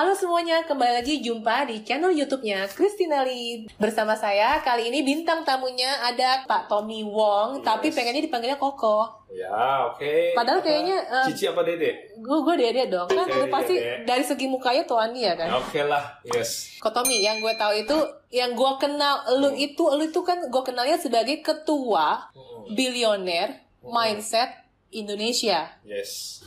Halo 0.00 0.16
semuanya, 0.16 0.64
kembali 0.64 0.96
lagi 0.96 1.20
jumpa 1.20 1.68
di 1.68 1.84
channel 1.84 2.08
YouTube-nya 2.08 2.64
Kristinali. 2.72 3.68
Bersama 3.76 4.16
saya 4.16 4.56
kali 4.64 4.88
ini 4.88 5.04
bintang 5.04 5.44
tamunya 5.44 5.92
ada 6.00 6.40
Pak 6.48 6.72
Tommy 6.72 7.04
Wong, 7.04 7.60
Yes. 7.60 7.68
tapi 7.68 7.92
pengennya 7.92 8.24
dipanggilnya 8.24 8.56
Koko. 8.56 9.04
Ya, 9.28 9.52
oke. 9.84 10.32
Padahal 10.32 10.64
Apa? 10.64 10.72
kayaknya, 10.72 11.04
eh, 11.04 11.26
Cici 11.28 11.52
apa 11.52 11.60
Dede? 11.60 12.16
Gue 12.16 12.38
gue 12.40 12.54
dede 12.56 12.88
dong, 12.88 13.12
kan 13.12 13.28
udah 13.28 13.52
pasti 13.52 13.76
Dede. 13.76 14.08
dari 14.08 14.24
segi 14.24 14.48
mukanya 14.48 14.88
tuh 14.88 14.96
Andi 14.96 15.20
ya 15.20 15.36
kan. 15.36 15.52
Oke 15.60 15.84
lah, 15.84 16.16
yes. 16.24 16.80
Kok 16.80 16.96
Tommy, 16.96 17.20
yang 17.20 17.36
gue 17.36 17.52
tahu 17.52 17.72
itu, 17.76 17.96
yang 18.32 18.56
gue 18.56 18.72
kenal 18.80 19.20
lu 19.36 19.52
itu, 19.52 19.84
lu 19.84 20.08
itu 20.08 20.24
kan 20.24 20.48
gue 20.48 20.62
kenalnya 20.64 20.96
sebagai 20.96 21.44
ketua 21.44 22.32
Hmm, 22.32 22.72
bilioner 22.72 23.52
mindset 23.84 24.64
Indonesia. 24.88 25.76
Yes. 25.84 26.40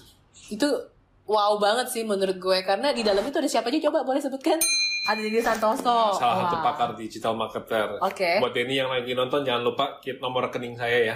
Itu 0.50 0.90
wow 1.26 1.56
banget 1.58 1.88
sih 1.90 2.04
menurut 2.04 2.36
gue 2.36 2.60
karena 2.62 2.92
di 2.92 3.02
dalam 3.02 3.24
itu 3.24 3.38
ada 3.38 3.48
siapa 3.48 3.72
aja 3.72 3.90
coba 3.90 4.04
boleh 4.04 4.20
sebutkan? 4.20 4.60
Ada 5.04 5.20
Didi 5.20 5.44
Santoso. 5.44 6.16
Salah 6.16 6.48
satu 6.48 6.56
Wah. 6.56 6.64
pakar 6.64 6.96
digital 6.96 7.36
marketer. 7.36 8.00
Oke. 8.00 8.40
Buat 8.40 8.56
Denny 8.56 8.80
yang 8.80 8.88
lagi 8.88 9.12
nonton 9.12 9.44
jangan 9.44 9.60
lupa 9.60 10.00
keep 10.00 10.24
nomor 10.24 10.48
rekening 10.48 10.80
saya 10.80 11.12
ya. 11.12 11.16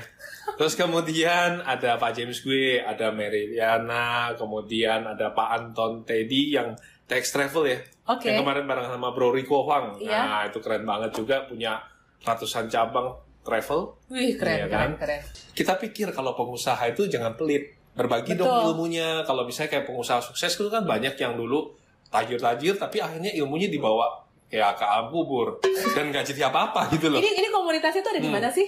Terus 0.59 0.75
kemudian 0.75 1.63
ada 1.63 1.95
Pak 1.95 2.11
James 2.11 2.43
gue, 2.43 2.83
ada 2.83 3.15
Mary 3.15 3.47
Liana, 3.47 4.35
kemudian 4.35 5.07
ada 5.07 5.31
Pak 5.31 5.49
Anton 5.55 6.03
Teddy 6.03 6.51
yang 6.51 6.75
Tex 7.07 7.31
Travel 7.31 7.63
ya. 7.63 7.79
Oke. 8.11 8.27
Yang 8.27 8.43
kemarin 8.43 8.67
bareng 8.67 8.87
sama 8.91 9.15
Bro 9.15 9.31
Rico 9.31 9.63
Huang. 9.63 9.95
Iya. 10.03 10.19
Nah, 10.19 10.43
itu 10.51 10.59
keren 10.59 10.83
banget 10.83 11.15
juga 11.15 11.47
punya 11.47 11.79
ratusan 12.27 12.67
cabang 12.67 13.15
travel. 13.39 13.95
Wih 14.11 14.35
keren 14.35 14.57
Iya 14.57 14.67
keren 14.67 14.75
kan? 14.75 14.89
keren. 14.99 15.21
kita 15.55 15.79
pikir 15.79 16.11
kalau 16.11 16.35
pengusaha 16.35 16.83
itu 16.91 17.07
jangan 17.07 17.39
pelit 17.39 17.76
berbagi 17.97 18.31
Betul. 18.31 18.45
dong 18.45 18.71
ilmunya 18.71 19.07
kalau 19.23 19.41
misalnya 19.41 19.73
kayak 19.73 19.85
pengusaha 19.85 20.21
sukses 20.21 20.53
itu 20.53 20.69
kan 20.69 20.85
banyak 20.85 21.13
yang 21.13 21.33
dulu 21.33 21.73
tajir-tajir 22.07 22.77
tapi 22.77 22.97
akhirnya 22.97 23.33
ilmunya 23.33 23.67
dibawa 23.67 24.05
kayak 24.45 24.77
ke 24.77 24.85
alam 24.85 25.09
kubur 25.09 25.59
dan 25.91 26.07
nggak 26.07 26.23
jadi 26.23 26.47
apa-apa 26.47 26.87
gitu 26.89 27.09
loh 27.09 27.17
Ini 27.17 27.29
ini 27.35 27.49
komunitasnya 27.49 27.99
tuh 27.99 28.11
ada 28.11 28.21
di 28.21 28.29
Hmm. 28.29 28.37
mana 28.37 28.47
sih? 28.47 28.67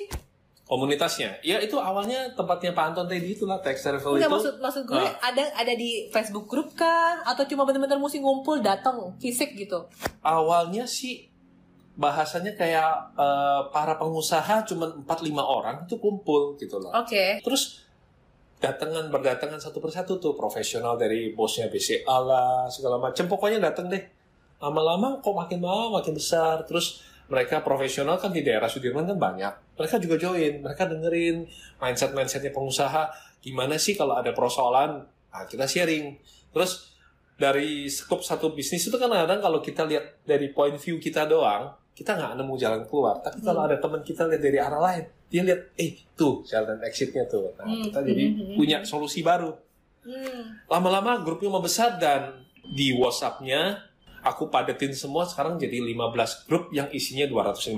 komunitasnya 0.66 1.42
ya 1.42 1.58
itu 1.58 1.74
awalnya 1.76 2.30
tempatnya 2.32 2.70
Pak 2.72 2.86
Anton 2.88 3.06
Teddy 3.06 3.34
itulah 3.34 3.58
Tex 3.58 3.82
Travel 3.82 4.14
Enggak 4.14 4.22
itu 4.24 4.36
maksud 4.36 4.56
maksud 4.60 4.84
gue 4.86 4.98
Nah. 4.98 5.18
ada 5.20 5.44
ada 5.56 5.74
di 5.74 6.06
Facebook 6.08 6.46
grup 6.46 6.74
kah 6.74 7.26
atau 7.26 7.42
cuma 7.44 7.66
bener-bener 7.66 7.98
mesti 7.98 8.18
ngumpul 8.18 8.60
datang 8.60 9.02
fisik 9.18 9.56
gitu? 9.56 9.90
awalnya 10.22 10.86
sih 10.86 11.26
bahasanya 11.96 12.54
kayak 12.54 12.86
eh, 13.18 13.62
para 13.68 13.96
pengusaha 13.96 14.62
cuma 14.64 14.94
4-5 15.04 15.10
orang 15.42 15.76
itu 15.84 15.98
kumpul 15.98 16.54
gitu 16.56 16.78
loh 16.78 16.94
Oke. 16.94 17.42
Terus 17.42 17.82
datangan 18.60 19.08
berdatangan 19.08 19.58
satu 19.58 19.80
persatu 19.80 20.20
tuh. 20.20 20.36
Profesional 20.36 21.00
dari 21.00 21.32
bosnya 21.32 21.72
BCA 21.72 22.18
lah 22.20 22.68
segala 22.68 23.00
macam 23.00 23.26
pokoknya 23.26 23.64
datang 23.64 23.88
deh. 23.88 24.04
Lama-lama 24.60 25.24
kok 25.24 25.32
makin 25.32 25.64
lama 25.64 26.04
makin 26.04 26.14
besar. 26.14 26.68
Terus 26.68 27.00
mereka 27.32 27.64
profesional 27.64 28.20
kan 28.20 28.36
di 28.36 28.44
daerah 28.44 28.68
Sudirman 28.68 29.08
kan 29.08 29.16
banyak. 29.16 29.80
Mereka 29.80 29.96
juga 30.04 30.20
join 30.20 30.60
mereka 30.60 30.86
dengerin 30.86 31.48
mindset 31.80 32.12
mindsetnya 32.12 32.52
pengusaha. 32.52 33.08
Gimana 33.40 33.80
sih 33.80 33.96
kalau 33.96 34.20
ada 34.20 34.36
persoalan? 34.36 35.08
Nah, 35.08 35.44
kita 35.48 35.64
sharing. 35.64 36.20
Terus 36.52 36.92
dari 37.40 37.88
skop 37.88 38.20
satu 38.20 38.52
bisnis 38.52 38.84
itu 38.84 39.00
kan 39.00 39.08
kadang 39.08 39.40
kalau 39.40 39.64
kita 39.64 39.88
lihat 39.88 40.20
dari 40.28 40.52
point 40.52 40.76
view 40.76 41.00
kita 41.00 41.24
doang 41.24 41.72
kita 42.00 42.16
nggak 42.16 42.40
nemu 42.40 42.54
jalan 42.56 42.82
keluar. 42.88 43.20
Tapi 43.20 43.44
kalau 43.44 43.68
ada 43.68 43.76
teman 43.76 44.00
kita 44.00 44.24
lihat 44.32 44.40
dari 44.40 44.56
arah 44.56 44.80
lain 44.80 45.04
dia 45.30 45.44
lihat 45.46 45.76
eh 45.76 46.00
tuh 46.16 46.42
jalan 46.48 46.80
exitnya 46.88 47.28
tuh. 47.28 47.52
Nah 47.60 47.68
Hmm, 47.68 47.84
kita 47.92 48.00
jadi 48.08 48.24
hmm, 48.32 48.40
hmm, 48.40 48.56
punya 48.56 48.78
solusi 48.88 49.20
baru. 49.20 49.52
Hmm. 50.00 50.64
lama-lama 50.72 51.20
grupnya 51.28 51.52
membesar 51.52 52.00
dan 52.00 52.40
di 52.64 52.96
WhatsApp-nya 52.96 53.84
aku 54.24 54.48
padetin 54.48 54.96
semua 54.96 55.28
sekarang 55.28 55.60
jadi 55.60 55.76
15 55.84 56.48
grup 56.48 56.72
yang 56.72 56.88
isinya 56.96 57.28
256 57.28 57.76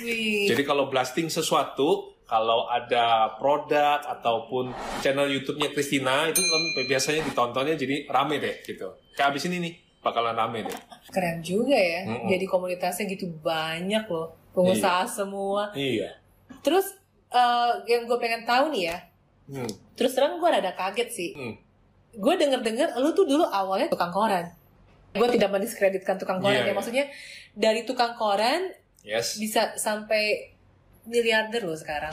Wih. 0.00 0.48
jadi 0.48 0.62
kalau 0.64 0.88
blasting 0.88 1.28
sesuatu 1.28 2.16
kalau 2.24 2.64
ada 2.72 3.36
produk 3.36 4.00
ataupun 4.08 4.72
channel 5.04 5.28
YouTube-nya 5.28 5.68
Christina 5.76 6.32
itu 6.32 6.40
kan 6.40 6.62
biasanya 6.88 7.20
ditontonnya 7.28 7.76
jadi 7.76 8.08
rame 8.08 8.40
deh 8.40 8.64
gitu. 8.64 8.96
Kayak 9.12 9.36
abis 9.36 9.44
ini 9.52 9.56
nih 9.60 9.72
bakalan 10.04 10.36
rame 10.36 10.68
deh 10.68 10.76
Keren 11.08 11.40
juga 11.40 11.72
ya. 11.72 12.04
Mm-mm. 12.04 12.28
Jadi 12.28 12.44
komunitasnya 12.44 13.08
gitu 13.08 13.32
banyak 13.40 14.04
loh. 14.06 14.36
Pengusaha 14.52 15.02
semua. 15.04 15.72
iya 15.72 16.12
Terus 16.60 16.92
eh, 17.28 17.72
yang 17.86 18.04
gue 18.04 18.18
pengen 18.18 18.44
tahu 18.44 18.68
nih 18.70 18.92
ya. 18.92 18.96
hmm. 19.48 19.70
Terus 19.94 20.12
terang 20.12 20.36
gue 20.36 20.46
rada 20.46 20.70
kaget 20.70 21.08
sih. 21.08 21.30
Hmm. 21.32 21.54
Gue 22.14 22.34
denger-denger 22.34 22.94
lu 22.96 23.10
tuh 23.10 23.24
dulu 23.24 23.42
awalnya 23.42 23.88
tukang 23.88 24.10
koran. 24.10 24.46
Gue 25.10 25.30
tidak 25.30 25.48
mendiskreditkan 25.48 26.14
tukang 26.14 26.38
koran 26.38 26.54
Iya, 26.54 26.62
ya. 26.62 26.66
iya. 26.70 26.74
Maksudnya 26.74 27.04
dari 27.54 27.82
tukang 27.82 28.14
koran 28.14 28.70
yes 29.02 29.38
bisa 29.38 29.74
sampai 29.74 30.52
miliarder 31.04 31.62
loh 31.62 31.76
sekarang. 31.76 32.10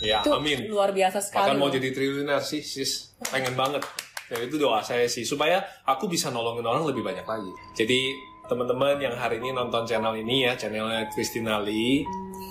ya 0.00 0.18
Itu 0.18 0.34
amin 0.34 0.66
luar 0.66 0.90
biasa 0.90 1.22
sekali. 1.22 1.46
Bahkan 1.46 1.58
mau 1.58 1.70
loh. 1.70 1.74
jadi 1.74 1.88
triliuner 1.90 2.42
sih, 2.42 2.58
sis. 2.58 3.14
Pengen 3.22 3.54
banget. 3.54 3.86
Ya 4.32 4.40
itu 4.40 4.56
doa 4.56 4.80
saya 4.80 5.04
sih, 5.04 5.28
supaya 5.28 5.60
aku 5.84 6.08
bisa 6.08 6.32
nolongin 6.32 6.64
orang 6.64 6.88
lebih 6.88 7.04
banyak 7.04 7.28
lagi. 7.28 7.52
Jadi 7.76 8.16
teman-teman 8.48 8.96
yang 8.96 9.12
hari 9.12 9.36
ini 9.36 9.52
nonton 9.52 9.84
channel 9.84 10.16
ini 10.16 10.48
ya, 10.48 10.56
channelnya 10.56 11.04
Christina 11.12 11.60
Lee, 11.60 12.00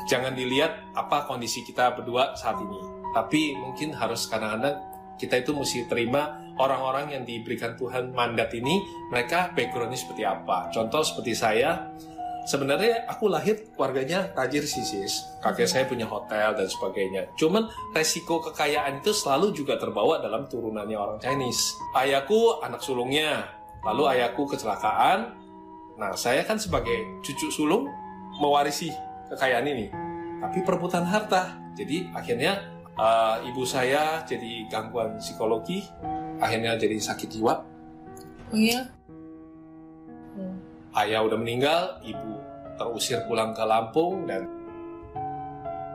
jangan 0.06 0.38
dilihat 0.38 0.94
apa 0.94 1.26
kondisi 1.26 1.66
kita 1.66 1.98
berdua 1.98 2.38
saat 2.38 2.62
ini. 2.62 2.78
Tapi 3.18 3.58
mungkin 3.58 3.98
harus 3.98 4.30
kadang-kadang 4.30 4.78
kita 5.18 5.42
itu 5.42 5.58
mesti 5.58 5.90
terima 5.90 6.38
orang-orang 6.62 7.18
yang 7.18 7.24
diberikan 7.26 7.74
Tuhan 7.74 8.14
mandat 8.14 8.54
ini, 8.54 8.78
mereka 9.10 9.50
backgroundnya 9.58 9.98
seperti 9.98 10.22
apa. 10.22 10.70
Contoh 10.70 11.02
seperti 11.02 11.34
saya, 11.34 11.90
sebenarnya 12.46 13.06
aku 13.06 13.30
lahir 13.30 13.70
keluarganya 13.76 14.30
tajir 14.34 14.66
sih 14.66 14.82
sis. 14.82 15.22
Kakek 15.42 15.68
saya 15.70 15.84
punya 15.86 16.06
hotel 16.06 16.54
dan 16.58 16.68
sebagainya. 16.68 17.30
Cuman 17.38 17.70
resiko 17.94 18.42
kekayaan 18.42 19.02
itu 19.02 19.14
selalu 19.14 19.54
juga 19.54 19.78
terbawa 19.78 20.22
dalam 20.22 20.50
turunannya 20.50 20.98
orang 20.98 21.18
Chinese. 21.22 21.78
Ayahku 21.94 22.62
anak 22.62 22.82
sulungnya 22.82 23.50
lalu 23.86 24.10
ayahku 24.18 24.46
kecelakaan. 24.50 25.38
Nah 25.98 26.14
saya 26.18 26.42
kan 26.46 26.58
sebagai 26.58 27.22
cucu 27.22 27.50
sulung 27.54 27.86
mewarisi 28.42 28.90
kekayaan 29.30 29.68
ini. 29.68 29.88
Tapi 30.42 30.66
perebutan 30.66 31.06
harta. 31.06 31.62
Jadi 31.78 32.10
akhirnya 32.12 32.68
eh, 32.98 33.50
ibu 33.50 33.64
saya 33.64 34.26
jadi 34.26 34.68
gangguan 34.68 35.22
psikologi 35.22 35.86
akhirnya 36.42 36.76
jadi 36.76 36.98
sakit 36.98 37.30
jiwa. 37.38 37.54
Oh 38.52 38.58
iya? 38.58 38.90
Ayah 40.92 41.24
udah 41.24 41.40
meninggal, 41.40 42.04
ibu 42.04 42.36
terusir 42.76 43.24
pulang 43.24 43.56
ke 43.56 43.64
Lampung 43.64 44.28
dan 44.28 44.44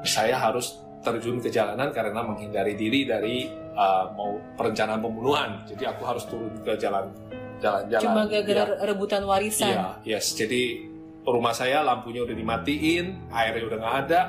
saya 0.07 0.39
harus 0.39 0.81
terjun 1.05 1.39
ke 1.39 1.53
jalanan 1.53 1.93
karena 1.93 2.25
menghindari 2.25 2.75
diri 2.79 3.05
dari 3.05 3.47
uh, 3.77 4.09
mau 4.17 4.41
perencanaan 4.57 5.03
pembunuhan. 5.03 5.63
Jadi 5.69 5.85
aku 5.85 6.03
harus 6.07 6.25
turun 6.27 6.51
ke 6.65 6.75
jalan 6.81 7.13
jalan-jalan. 7.61 8.03
Cuma 8.03 8.23
gara-gara 8.25 8.65
Iya. 8.73 8.85
rebutan 8.89 9.23
warisan. 9.25 9.69
Iya, 9.69 10.17
yes. 10.17 10.33
Jadi 10.37 10.89
rumah 11.25 11.53
saya 11.53 11.85
lampunya 11.85 12.25
udah 12.25 12.37
dimatiin, 12.37 13.31
airnya 13.33 13.65
udah 13.69 13.79
nggak 13.81 13.97
ada. 14.09 14.21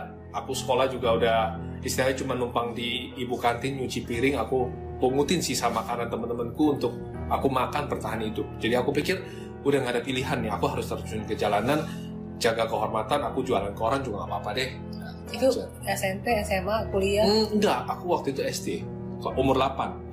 Aku 0.43 0.51
sekolah 0.51 0.91
juga 0.91 1.15
udah 1.15 1.39
istilahnya 1.81 2.19
cuma 2.19 2.35
numpang 2.35 2.75
di 2.75 3.15
ibu 3.15 3.39
kantin 3.39 3.79
nyuci 3.79 4.03
piring. 4.03 4.35
Aku 4.43 4.67
pungutin 4.99 5.39
sisa 5.39 5.71
makanan 5.71 6.11
teman-temanku 6.11 6.77
untuk 6.77 6.93
aku 7.31 7.47
makan 7.47 7.87
bertahan 7.87 8.21
hidup. 8.21 8.45
Jadi 8.59 8.75
aku 8.75 8.91
pikir 8.91 9.17
udah 9.67 9.83
nggak 9.83 9.93
ada 9.99 10.03
pilihan 10.03 10.37
nih. 10.39 10.51
Aku 10.55 10.65
harus 10.71 10.87
terjun 10.87 11.27
ke 11.27 11.35
jalanan, 11.35 11.83
jaga 12.39 12.63
kehormatan. 12.65 13.19
Aku 13.27 13.43
jualan 13.43 13.75
koran 13.75 13.99
juga 14.01 14.23
nggak 14.23 14.29
apa-apa 14.31 14.49
deh. 14.55 14.69
Itu 15.27 15.47
SMP, 15.83 16.39
SMA, 16.47 16.87
kuliah. 16.87 17.27
Hmm, 17.27 17.59
enggak, 17.59 17.83
aku 17.91 18.15
waktu 18.15 18.31
itu 18.31 18.41
SD, 18.47 18.67
umur 19.35 19.59
8. 19.59 20.07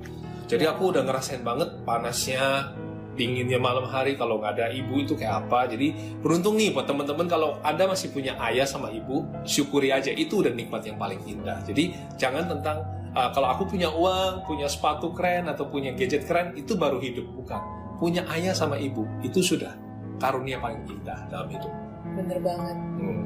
Jadi 0.45 0.67
aku 0.67 0.91
udah 0.93 1.01
ngerasain 1.07 1.41
banget 1.41 1.71
panasnya, 1.87 2.75
dinginnya 3.15 3.57
malam 3.57 3.87
hari 3.87 4.19
kalau 4.19 4.43
nggak 4.43 4.59
ada 4.59 4.65
ibu 4.75 5.01
itu 5.01 5.15
kayak 5.15 5.47
apa. 5.47 5.71
Jadi 5.71 6.19
beruntung 6.19 6.59
nih 6.59 6.75
buat 6.75 6.85
teman-teman 6.85 7.25
kalau 7.25 7.57
Anda 7.63 7.87
masih 7.87 8.11
punya 8.11 8.35
ayah 8.51 8.67
sama 8.67 8.91
ibu, 8.91 9.23
syukuri 9.47 9.89
aja 9.95 10.11
itu 10.11 10.43
udah 10.43 10.51
nikmat 10.51 10.83
yang 10.83 10.99
paling 10.99 11.23
indah. 11.23 11.63
Jadi 11.63 11.95
jangan 12.19 12.45
tentang 12.51 12.83
uh, 13.15 13.31
kalau 13.31 13.49
aku 13.55 13.71
punya 13.71 13.89
uang, 13.89 14.43
punya 14.43 14.67
sepatu 14.67 15.15
keren 15.15 15.47
atau 15.47 15.65
punya 15.65 15.95
gadget 15.95 16.27
keren 16.27 16.53
itu 16.59 16.75
baru 16.75 16.99
hidup, 16.99 17.25
bukan. 17.33 17.84
Punya 17.97 18.27
ayah 18.31 18.51
sama 18.51 18.75
ibu 18.75 19.07
itu 19.23 19.39
sudah 19.39 19.71
karunia 20.19 20.59
paling 20.59 20.83
indah 20.87 21.19
dalam 21.31 21.47
hidup. 21.51 21.71
Bener 22.15 22.39
banget. 22.43 22.77
Hmm. 22.99 23.23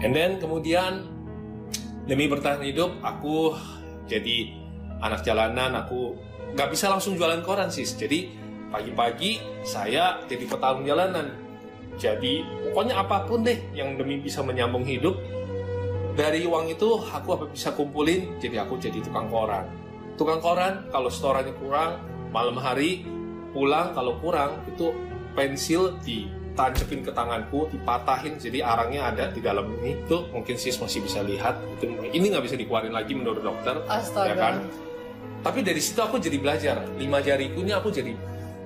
And 0.00 0.12
then 0.16 0.40
kemudian 0.40 1.06
demi 2.10 2.26
bertahan 2.26 2.64
hidup 2.64 2.98
aku 3.04 3.54
jadi 4.10 4.50
anak 4.98 5.22
jalanan 5.22 5.78
aku 5.78 6.18
nggak 6.58 6.68
bisa 6.74 6.90
langsung 6.90 7.14
jualan 7.14 7.40
koran 7.46 7.70
sih 7.70 7.86
jadi 7.86 8.26
pagi-pagi 8.74 9.38
saya 9.62 10.18
jadi 10.26 10.44
petarung 10.50 10.82
jalanan 10.82 11.30
jadi 12.00 12.42
pokoknya 12.70 12.98
apa 12.98 13.28
pun 13.30 13.46
deh 13.46 13.58
yang 13.76 13.94
demi 13.94 14.18
bisa 14.18 14.42
menyambung 14.42 14.82
hidup 14.82 15.14
dari 16.18 16.42
uang 16.42 16.74
itu 16.74 16.98
aku 16.98 17.28
apa 17.38 17.44
bisa 17.50 17.70
kumpulin 17.78 18.40
jadi 18.42 18.66
aku 18.66 18.80
jadi 18.82 18.98
tukang 18.98 19.30
koran 19.30 19.70
tukang 20.18 20.42
koran 20.42 20.90
kalau 20.90 21.06
setorannya 21.06 21.54
kurang 21.62 22.02
malam 22.34 22.58
hari 22.58 23.06
pulang 23.50 23.92
kalau 23.94 24.18
kurang 24.22 24.62
itu 24.66 24.94
pensil 25.34 25.96
ditancepin 26.02 27.06
ke 27.06 27.12
tanganku, 27.14 27.70
dipatahin, 27.70 28.36
jadi 28.36 28.66
arangnya 28.66 29.10
ada 29.10 29.24
di 29.30 29.40
dalam 29.42 29.70
ini. 29.80 29.98
Tuh 30.10 30.30
mungkin 30.34 30.58
sis 30.58 30.76
masih 30.78 31.04
bisa 31.04 31.22
lihat. 31.22 31.58
Itu 31.78 31.86
ini 32.10 32.30
nggak 32.30 32.44
bisa 32.44 32.56
dikeluarin 32.58 32.94
lagi 32.94 33.14
menurut 33.14 33.42
dokter, 33.42 33.78
Astaga. 33.86 34.28
ya 34.28 34.34
kan? 34.34 34.54
Tapi 35.40 35.64
dari 35.64 35.80
situ 35.80 36.00
aku 36.04 36.20
jadi 36.20 36.36
belajar. 36.36 36.84
Lima 37.00 37.24
jariku 37.24 37.64
ini 37.64 37.72
aku 37.72 37.88
jadi 37.88 38.12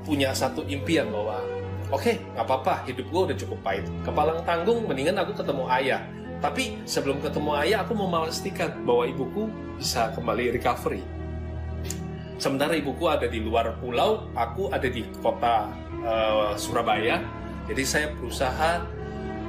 punya 0.03 0.35
satu 0.35 0.67
impian 0.67 1.09
bahwa 1.09 1.41
oke 1.95 2.13
nggak 2.35 2.45
apa-apa 2.45 2.85
hidup 2.91 3.07
gue 3.09 3.21
udah 3.31 3.37
cukup 3.39 3.59
pahit. 3.63 3.87
Kepalang 4.03 4.43
tanggung 4.43 4.83
mendingan 4.85 5.17
aku 5.23 5.39
ketemu 5.39 5.65
ayah. 5.71 6.03
Tapi 6.43 6.83
sebelum 6.85 7.25
ketemu 7.25 7.57
ayah 7.57 7.87
aku 7.87 7.97
mau 7.97 8.11
memastikan 8.11 8.75
bahwa 8.85 9.09
ibuku 9.09 9.49
bisa 9.79 10.13
kembali 10.13 10.53
recovery. 10.53 11.01
Sementara 12.35 12.75
ibuku 12.75 13.07
ada 13.07 13.31
di 13.31 13.39
luar 13.39 13.79
pulau, 13.79 14.27
aku 14.35 14.67
ada 14.75 14.91
di 14.91 15.07
kota 15.23 15.71
eh, 16.03 16.53
Surabaya. 16.59 17.23
Jadi 17.65 17.83
saya 17.87 18.07
berusaha, 18.19 18.85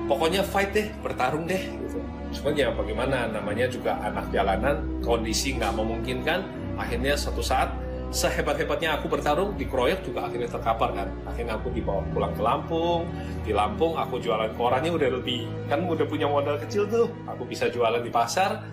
pokoknya 0.08 0.46
fight 0.46 0.72
deh, 0.72 0.88
bertarung 1.02 1.50
deh. 1.50 1.60
Gitu. 1.60 2.00
Cuman 2.40 2.54
ya 2.56 2.72
bagaimana, 2.72 3.28
namanya 3.28 3.66
juga 3.68 3.98
anak 4.00 4.30
jalanan, 4.30 4.86
kondisi 5.02 5.58
nggak 5.58 5.74
memungkinkan. 5.76 6.46
Akhirnya 6.80 7.18
suatu 7.18 7.44
saat, 7.44 7.74
sehebat-hebatnya 8.14 8.96
aku 8.96 9.12
bertarung, 9.12 9.58
dikeroyok 9.60 10.00
juga 10.06 10.30
akhirnya 10.30 10.48
terkapar 10.48 10.90
kan. 10.94 11.08
Akhirnya 11.28 11.60
aku 11.60 11.74
dibawa 11.74 12.06
pulang 12.14 12.32
ke 12.38 12.42
Lampung. 12.46 13.02
Di 13.44 13.52
Lampung 13.52 13.98
aku 13.98 14.22
jualan 14.22 14.54
korannya 14.56 14.94
udah 14.94 15.10
lebih, 15.20 15.50
kan 15.68 15.84
udah 15.84 16.06
punya 16.08 16.30
modal 16.30 16.56
kecil 16.62 16.88
tuh. 16.88 17.10
Aku 17.28 17.44
bisa 17.44 17.68
jualan 17.68 18.00
di 18.00 18.14
pasar. 18.14 18.64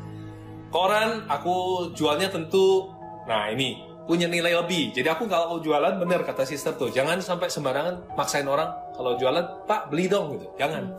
Koran 0.70 1.28
aku 1.28 1.90
jualnya 1.92 2.32
tentu, 2.32 2.88
nah 3.28 3.52
ini 3.52 3.91
punya 4.04 4.26
nilai 4.26 4.58
lebih. 4.58 4.90
Jadi 4.94 5.08
aku 5.08 5.30
kalau 5.30 5.62
jualan 5.62 5.98
bener 5.98 6.26
kata 6.26 6.42
sister 6.42 6.74
tuh, 6.74 6.90
jangan 6.90 7.22
sampai 7.22 7.46
sembarangan 7.46 8.14
maksain 8.18 8.46
orang 8.46 8.70
kalau 8.96 9.16
jualan, 9.16 9.66
Pak 9.66 9.88
beli 9.88 10.10
dong 10.10 10.36
gitu. 10.36 10.46
Jangan. 10.58 10.94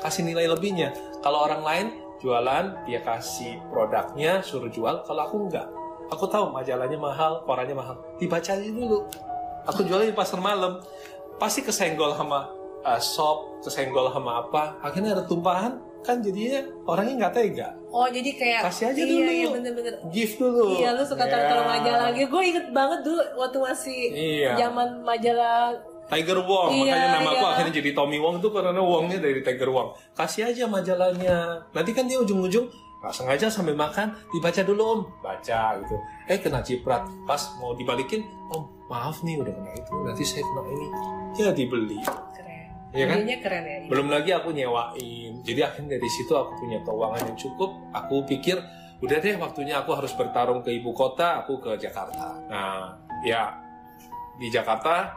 Kasih 0.00 0.24
nilai 0.28 0.48
lebihnya. 0.48 0.92
Kalau 1.24 1.44
orang 1.48 1.62
lain 1.64 1.86
jualan, 2.20 2.88
dia 2.88 3.00
kasih 3.04 3.60
produknya, 3.68 4.40
suruh 4.44 4.68
jual. 4.72 5.04
Kalau 5.04 5.22
aku 5.24 5.36
enggak. 5.48 5.66
Aku 6.12 6.24
tahu 6.30 6.54
majalahnya 6.54 6.96
mahal, 6.96 7.42
korannya 7.42 7.74
mahal. 7.74 7.96
Dibaca 8.22 8.54
aja 8.54 8.70
dulu. 8.70 9.04
Aku 9.66 9.82
jualnya 9.82 10.14
di 10.14 10.16
pasar 10.16 10.38
malam. 10.38 10.78
Pasti 11.36 11.60
kesenggol 11.60 12.16
sama 12.16 12.55
uh, 12.86 13.00
shop, 13.02 13.58
kesenggol 13.66 14.06
sama 14.14 14.46
apa. 14.46 14.78
Akhirnya 14.78 15.18
ada 15.18 15.26
tumpahan, 15.26 15.82
kan 16.06 16.22
jadinya 16.22 16.62
orangnya 16.86 17.26
nggak 17.26 17.34
tega. 17.34 17.68
Oh 17.90 18.06
jadi 18.06 18.30
kayak 18.38 18.60
Kasih 18.70 18.94
aja 18.94 19.02
iya, 19.02 19.10
dulu. 19.10 19.30
Iya 19.34 19.46
bener-bener. 19.50 19.94
Give 20.14 20.34
dulu. 20.38 20.66
Iya 20.78 20.88
lu 20.94 21.02
suka 21.02 21.26
Ya. 21.26 21.34
taruh 21.34 21.66
majalah 21.66 22.08
gitu. 22.14 22.28
Gue 22.30 22.42
inget 22.46 22.66
banget 22.70 23.00
dulu 23.02 23.22
waktu 23.34 23.58
masih 23.58 24.00
Iya. 24.14 24.50
zaman 24.54 25.02
majalah. 25.02 25.74
Tiger 26.06 26.38
Wong, 26.38 26.70
Iya, 26.70 26.94
makanya 26.94 27.08
nama 27.18 27.30
aku 27.34 27.42
iya. 27.42 27.50
akhirnya 27.50 27.74
jadi 27.82 27.90
Tommy 27.90 28.18
Wong 28.22 28.38
itu 28.38 28.48
karena 28.54 28.78
Wongnya 28.78 29.18
dari 29.18 29.42
Tiger 29.42 29.74
Wong. 29.74 29.90
Kasih 30.14 30.54
aja 30.54 30.70
majalahnya. 30.70 31.66
Nanti 31.74 31.90
kan 31.90 32.06
dia 32.06 32.22
ujung-ujung 32.22 32.70
nggak 33.02 33.10
sengaja 33.10 33.50
sambil 33.50 33.74
makan 33.74 34.14
dibaca 34.30 34.62
dulu 34.62 34.82
om, 34.86 35.00
baca 35.18 35.82
gitu. 35.82 35.96
Eh 36.30 36.38
kena 36.38 36.62
ciprat, 36.62 37.02
pas 37.26 37.42
mau 37.58 37.74
dibalikin, 37.74 38.22
om 38.54 38.70
maaf 38.86 39.18
nih 39.26 39.42
udah 39.42 39.50
kena 39.50 39.70
itu, 39.74 39.94
nanti 40.06 40.22
saya 40.22 40.46
kena 40.46 40.62
ini. 40.70 40.86
Ya 41.36 41.50
dibeli. 41.50 41.98
Iya 42.96 43.04
kan? 43.12 43.16
Idenya 43.20 43.36
keren 43.44 43.64
ya. 43.68 43.76
Belum 43.92 44.08
lagi 44.08 44.30
aku 44.32 44.48
nyewain. 44.56 45.44
Jadi 45.44 45.60
akhirnya 45.60 46.00
dari 46.00 46.08
situ 46.08 46.32
aku 46.32 46.56
punya 46.64 46.80
keuangan 46.80 47.22
yang 47.28 47.36
cukup. 47.36 47.70
Aku 47.92 48.24
pikir 48.24 48.56
udah 49.04 49.16
deh 49.20 49.36
waktunya 49.36 49.76
aku 49.84 49.92
harus 49.92 50.16
bertarung 50.16 50.64
ke 50.64 50.72
ibu 50.72 50.96
kota, 50.96 51.44
aku 51.44 51.60
ke 51.60 51.76
Jakarta. 51.76 52.40
Nah, 52.48 52.96
ya 53.20 53.52
di 54.40 54.48
Jakarta 54.48 55.12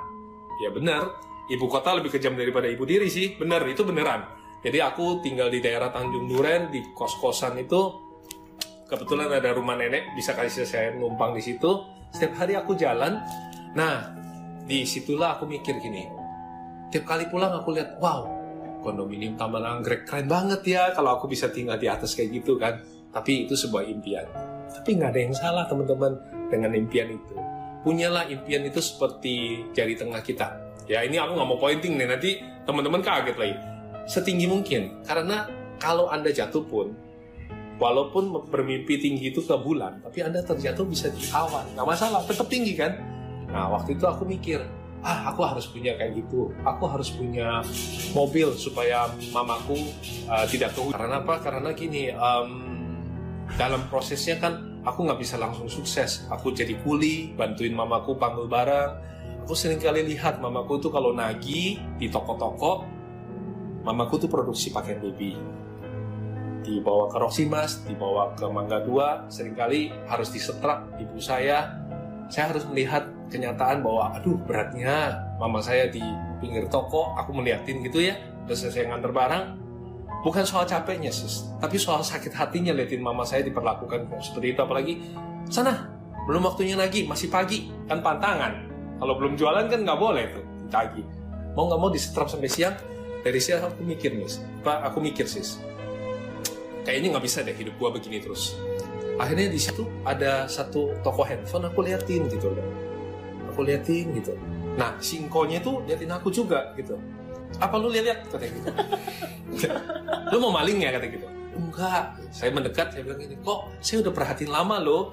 ya 0.60 0.70
benar, 0.76 1.08
ibu 1.48 1.66
kota 1.72 1.96
lebih 1.96 2.12
kejam 2.12 2.36
daripada 2.36 2.68
ibu 2.68 2.84
diri 2.84 3.08
sih. 3.08 3.40
Bener, 3.40 3.64
itu 3.72 3.88
beneran. 3.88 4.28
Jadi 4.60 4.84
aku 4.84 5.24
tinggal 5.24 5.48
di 5.48 5.64
daerah 5.64 5.88
Tanjung 5.88 6.28
Duren 6.28 6.68
di 6.68 6.84
kos-kosan 6.92 7.56
itu 7.64 7.96
kebetulan 8.92 9.32
ada 9.32 9.56
rumah 9.56 9.80
nenek 9.80 10.12
bisa 10.20 10.36
kasih 10.36 10.68
saya 10.68 10.92
numpang 10.92 11.32
di 11.32 11.40
situ. 11.40 11.88
Setiap 12.12 12.44
hari 12.44 12.60
aku 12.60 12.76
jalan. 12.76 13.24
Nah, 13.72 14.12
di 14.68 14.84
situlah 14.84 15.40
aku 15.40 15.48
mikir 15.48 15.80
gini, 15.80 16.04
tiap 16.90 17.06
kali 17.06 17.30
pulang 17.30 17.54
aku 17.54 17.74
lihat 17.74 18.02
wow 18.02 18.40
kondominium 18.82 19.36
taman 19.36 19.64
anggrek 19.64 20.08
keren 20.08 20.26
banget 20.26 20.62
ya 20.66 20.84
kalau 20.96 21.20
aku 21.20 21.28
bisa 21.28 21.52
tinggal 21.52 21.76
di 21.76 21.88
atas 21.92 22.16
kayak 22.16 22.42
gitu 22.42 22.56
kan. 22.56 22.80
Tapi 23.10 23.50
itu 23.50 23.58
sebuah 23.58 23.90
impian. 23.90 24.26
Tapi 24.70 24.90
nggak 25.02 25.10
ada 25.12 25.20
yang 25.20 25.34
salah 25.34 25.66
teman-teman 25.66 26.14
dengan 26.48 26.72
impian 26.78 27.10
itu. 27.10 27.36
Punyalah 27.82 28.30
impian 28.30 28.62
itu 28.70 28.80
seperti 28.80 29.66
jari 29.74 29.98
tengah 29.98 30.22
kita. 30.22 30.54
Ya 30.86 31.02
ini 31.02 31.18
aku 31.18 31.34
nggak 31.38 31.50
mau 31.50 31.58
pointing 31.58 31.98
nih 31.98 32.08
nanti 32.08 32.38
teman-teman 32.70 33.02
kaget 33.02 33.38
lagi. 33.38 33.56
Setinggi 34.06 34.46
mungkin 34.46 35.02
karena 35.06 35.50
kalau 35.82 36.10
anda 36.10 36.30
jatuh 36.30 36.66
pun 36.66 36.94
walaupun 37.82 38.30
bermimpi 38.52 39.00
tinggi 39.00 39.32
itu 39.32 39.40
ke 39.40 39.56
bulan 39.56 40.04
tapi 40.04 40.20
anda 40.22 40.46
terjatuh 40.46 40.86
bisa 40.86 41.10
di 41.10 41.26
awan. 41.34 41.66
Nggak 41.74 41.88
masalah 41.90 42.22
tetap 42.26 42.46
tinggi 42.46 42.78
kan? 42.78 42.94
Nah 43.50 43.74
waktu 43.74 43.98
itu 43.98 44.06
aku 44.06 44.22
mikir 44.26 44.62
ah 45.00 45.32
aku 45.32 45.42
harus 45.48 45.66
punya 45.72 45.96
kayak 45.96 46.20
gitu. 46.20 46.52
Aku 46.64 46.84
harus 46.90 47.10
punya 47.14 47.64
mobil 48.12 48.52
supaya 48.56 49.08
mamaku 49.32 49.80
uh, 50.28 50.46
tidak 50.48 50.76
ke 50.76 50.82
karena 50.92 51.24
apa? 51.24 51.36
Karena 51.40 51.70
gini 51.72 52.12
em, 52.12 52.50
dalam 53.56 53.88
prosesnya 53.88 54.38
kan 54.38 54.82
aku 54.84 55.08
nggak 55.08 55.20
bisa 55.20 55.40
langsung 55.40 55.72
sukses. 55.72 56.28
Aku 56.28 56.52
jadi 56.52 56.76
kuli 56.84 57.32
bantuin 57.36 57.72
mamaku 57.72 58.20
panggil 58.20 58.48
barang 58.52 59.10
aku 59.50 59.58
sering 59.58 59.82
kali 59.82 60.06
lihat 60.06 60.38
mamaku 60.38 60.78
tuh 60.78 60.94
kalau 60.94 61.10
nagih 61.10 61.82
di 61.98 62.06
toko-toko 62.06 62.86
mamaku 63.82 64.22
tuh 64.22 64.30
produksi 64.30 64.70
pakaian 64.70 65.02
baby. 65.02 65.34
Dibawa 66.62 67.10
ke 67.10 67.18
Roksimas, 67.18 67.82
dibawa 67.82 68.38
ke 68.38 68.46
Mangga 68.46 68.86
Dua, 68.86 69.26
sering 69.26 69.58
kali 69.58 69.90
harus 70.06 70.30
disetrak 70.30 70.86
ibu 71.02 71.18
saya. 71.18 71.79
Saya 72.30 72.54
harus 72.54 72.64
melihat 72.70 73.10
kenyataan 73.34 73.82
bahwa 73.82 74.14
aduh 74.14 74.38
beratnya 74.46 75.18
mama 75.42 75.60
saya 75.60 75.90
di 75.90 76.02
pinggir 76.40 76.70
toko, 76.70 77.18
aku 77.18 77.34
melihatin 77.36 77.82
gitu 77.84 78.06
ya, 78.06 78.16
terus 78.46 78.64
saya 78.66 78.88
nganter 78.90 79.12
barang. 79.12 79.46
Bukan 80.20 80.44
soal 80.44 80.68
capeknya 80.68 81.10
sis, 81.10 81.48
tapi 81.64 81.80
soal 81.80 82.04
sakit 82.04 82.36
hatinya 82.36 82.76
liatin 82.76 83.00
mama 83.00 83.24
saya 83.24 83.40
diperlakukan 83.42 84.20
seperti 84.20 84.54
itu. 84.54 84.60
Apalagi 84.60 84.94
sana 85.48 85.88
belum 86.28 86.44
waktunya 86.46 86.76
lagi 86.76 87.08
masih 87.08 87.32
pagi 87.32 87.72
kan 87.88 88.04
pantangan. 88.04 88.68
Kalau 89.00 89.16
belum 89.16 89.40
jualan 89.40 89.66
kan 89.72 89.80
nggak 89.82 90.00
boleh 90.00 90.26
tuh 90.36 90.46
pagi. 90.68 91.02
Mau 91.56 91.72
nggak 91.72 91.80
mau 91.82 91.90
disetrap 91.90 92.28
sampai 92.28 92.52
siang 92.52 92.76
dari 93.24 93.40
siang 93.40 93.68
aku 93.68 93.84
mikir 93.84 94.16
nih 94.16 94.32
pak 94.64 94.78
aku 94.92 94.98
mikir 95.04 95.28
sis 95.28 95.60
kayaknya 96.88 97.16
nggak 97.16 97.26
bisa 97.28 97.44
deh 97.44 97.56
hidup 97.56 97.76
gua 97.76 97.92
begini 97.92 98.24
terus 98.24 98.56
akhirnya 99.20 99.52
di 99.52 99.60
situ 99.60 99.84
ada 100.08 100.48
satu 100.48 100.96
toko 101.04 101.28
handphone 101.28 101.68
aku 101.68 101.84
liatin 101.84 102.26
gitu 102.32 102.56
loh. 102.56 102.66
Aku 103.52 103.68
liatin 103.68 104.16
gitu. 104.16 104.34
Nah 104.80 104.96
si 105.04 105.20
ingkonya 105.20 105.60
tuh 105.60 105.84
liatin 105.84 106.10
aku 106.10 106.32
juga 106.32 106.72
gitu. 106.80 106.96
Apa 107.60 107.76
lu 107.76 107.92
lihat 107.92 108.26
katanya 108.32 108.52
gitu. 108.56 108.72
Lu 110.32 110.38
mau 110.38 110.54
maling 110.54 110.86
ya? 110.86 110.94
Kata 110.96 111.06
gitu. 111.10 111.28
Enggak. 111.58 112.04
Saya 112.32 112.54
mendekat 112.54 112.96
saya 112.96 113.02
bilang 113.04 113.20
gini 113.20 113.36
kok 113.42 113.68
saya 113.84 114.06
udah 114.06 114.14
perhatiin 114.16 114.52
lama 114.54 114.80
loh. 114.80 115.12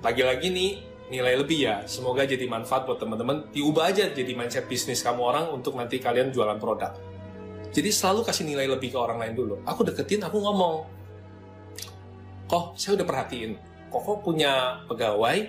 Lagi-lagi 0.00 0.48
nih 0.50 0.70
nilai 1.12 1.38
lebih 1.38 1.58
ya. 1.60 1.76
Semoga 1.86 2.26
jadi 2.26 2.42
manfaat 2.50 2.88
buat 2.88 2.98
teman-teman. 2.98 3.52
Diubah 3.54 3.92
aja 3.92 4.10
jadi 4.10 4.32
mindset 4.34 4.66
bisnis 4.66 5.04
kamu 5.06 5.20
orang 5.20 5.46
untuk 5.54 5.76
nanti 5.76 6.02
kalian 6.02 6.34
jualan 6.34 6.56
produk. 6.56 6.96
Jadi 7.70 7.90
selalu 7.94 8.26
kasih 8.26 8.48
nilai 8.48 8.66
lebih 8.66 8.90
ke 8.90 8.98
orang 8.98 9.22
lain 9.22 9.34
dulu. 9.38 9.54
Aku 9.62 9.86
deketin 9.86 10.26
aku 10.26 10.42
ngomong 10.42 10.99
kok 12.50 12.74
saya 12.74 12.98
udah 12.98 13.06
perhatiin 13.06 13.54
kok 13.90 14.02
punya 14.26 14.82
pegawai 14.90 15.46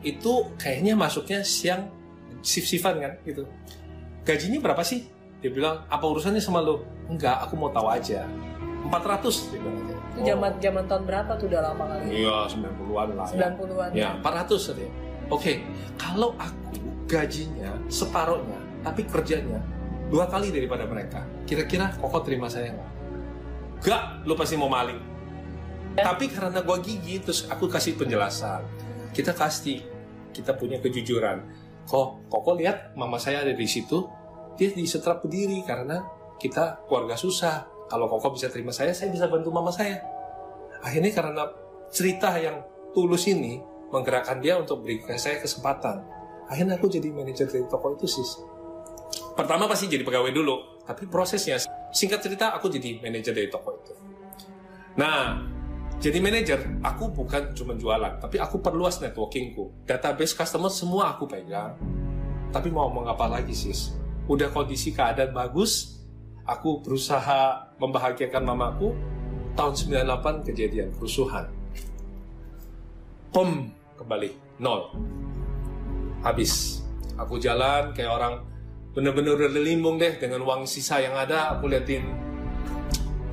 itu 0.00 0.32
kayaknya 0.56 0.96
masuknya 0.96 1.44
siang 1.44 1.92
shift-shiftan 2.40 2.96
kan 2.96 3.12
gitu 3.28 3.44
gajinya 4.24 4.64
berapa 4.64 4.80
sih 4.80 5.04
dia 5.44 5.52
bilang 5.52 5.84
apa 5.92 6.04
urusannya 6.08 6.40
sama 6.40 6.64
lo 6.64 6.84
enggak 7.12 7.44
aku 7.44 7.52
mau 7.60 7.68
tahu 7.68 7.92
aja 7.92 8.24
400 8.88 9.52
dia 9.52 9.58
bilang 9.60 9.76
aja 9.84 9.96
Itu 10.10 10.20
zaman 10.24 10.52
zaman 10.56 10.84
tahun 10.88 11.02
berapa 11.04 11.32
tuh 11.36 11.46
udah 11.52 11.62
lama 11.68 11.84
kali? 11.86 12.24
iya 12.24 12.36
90-an 12.48 13.08
lah 13.14 13.28
ya. 13.30 13.48
90-an. 13.54 13.88
Ya, 13.94 14.08
400 14.18 14.58
katanya. 14.72 14.92
Oke, 15.30 15.52
kalau 15.94 16.34
aku 16.34 16.82
gajinya 17.06 17.70
separohnya, 17.86 18.58
tapi 18.82 19.06
kerjanya 19.06 19.62
dua 20.10 20.26
kali 20.26 20.50
daripada 20.50 20.82
mereka, 20.90 21.22
kira-kira 21.46 21.94
Koko 22.02 22.26
terima 22.26 22.50
saya 22.50 22.74
nggak? 22.74 22.90
Gak, 23.86 24.02
lu 24.26 24.34
pasti 24.34 24.58
mau 24.58 24.66
maling. 24.66 24.98
Tapi 25.96 26.30
karena 26.30 26.62
gua 26.62 26.78
gigi, 26.78 27.18
terus 27.18 27.46
aku 27.50 27.66
kasih 27.66 27.98
penjelasan. 27.98 28.62
Kita 29.10 29.34
kasih, 29.34 29.82
kita 30.30 30.54
punya 30.54 30.78
kejujuran. 30.78 31.42
Kok, 31.86 32.30
Koko 32.30 32.54
lihat 32.54 32.94
mama 32.94 33.18
saya 33.18 33.42
ada 33.42 33.50
di 33.50 33.66
situ, 33.66 34.06
dia 34.54 34.70
disetrap 34.70 35.26
berdiri 35.26 35.66
karena 35.66 36.02
kita 36.38 36.86
keluarga 36.86 37.18
susah. 37.18 37.66
Kalau 37.90 38.06
Koko 38.06 38.38
bisa 38.38 38.46
terima 38.46 38.70
saya, 38.70 38.94
saya 38.94 39.10
bisa 39.10 39.26
bantu 39.26 39.50
mama 39.50 39.74
saya. 39.74 39.98
Akhirnya 40.86 41.10
karena 41.10 41.42
cerita 41.90 42.38
yang 42.38 42.62
tulus 42.94 43.26
ini 43.26 43.58
menggerakkan 43.90 44.38
dia 44.38 44.54
untuk 44.54 44.86
berikan 44.86 45.18
saya 45.18 45.42
kesempatan. 45.42 46.06
Akhirnya 46.46 46.78
aku 46.78 46.86
jadi 46.86 47.10
manajer 47.10 47.50
dari 47.50 47.66
toko 47.66 47.94
itu 47.94 48.06
sis. 48.06 48.42
pertama 49.34 49.64
pasti 49.70 49.88
jadi 49.88 50.04
pegawai 50.04 50.32
dulu 50.34 50.84
tapi 50.84 51.06
prosesnya 51.08 51.56
singkat 51.94 52.20
cerita 52.20 52.52
aku 52.54 52.68
jadi 52.68 53.00
manajer 53.00 53.32
dari 53.32 53.48
toko 53.48 53.70
itu 53.78 53.92
nah 54.98 55.38
jadi 56.00 56.16
manajer 56.16 56.80
aku 56.80 57.12
bukan 57.12 57.52
cuma 57.52 57.76
jualan 57.76 58.16
tapi 58.16 58.40
aku 58.40 58.64
perluas 58.64 58.96
networkingku. 59.04 59.84
Database 59.84 60.32
customer 60.32 60.72
semua 60.72 61.12
aku 61.12 61.28
pegang. 61.28 61.76
Tapi 62.48 62.72
mau 62.72 62.88
ngomong 62.88 63.12
apa 63.12 63.28
lagi 63.28 63.52
sis? 63.52 63.92
Udah 64.24 64.48
kondisi 64.48 64.96
keadaan 64.96 65.36
bagus 65.36 66.00
aku 66.48 66.80
berusaha 66.80 67.68
membahagiakan 67.76 68.42
mamaku 68.48 68.96
tahun 69.52 69.76
98 69.76 70.48
kejadian 70.48 70.88
kerusuhan. 70.96 71.52
Pom 73.28 73.68
kembali. 74.00 74.56
Nol. 74.56 74.96
Habis. 76.24 76.80
Aku 77.20 77.36
jalan 77.36 77.92
kayak 77.92 78.08
orang 78.08 78.34
bener-bener 78.96 79.36
udah 79.36 79.52
deh 80.00 80.16
dengan 80.16 80.40
uang 80.48 80.64
sisa 80.64 80.96
yang 81.04 81.12
ada 81.12 81.52
aku 81.52 81.68
liatin 81.68 82.08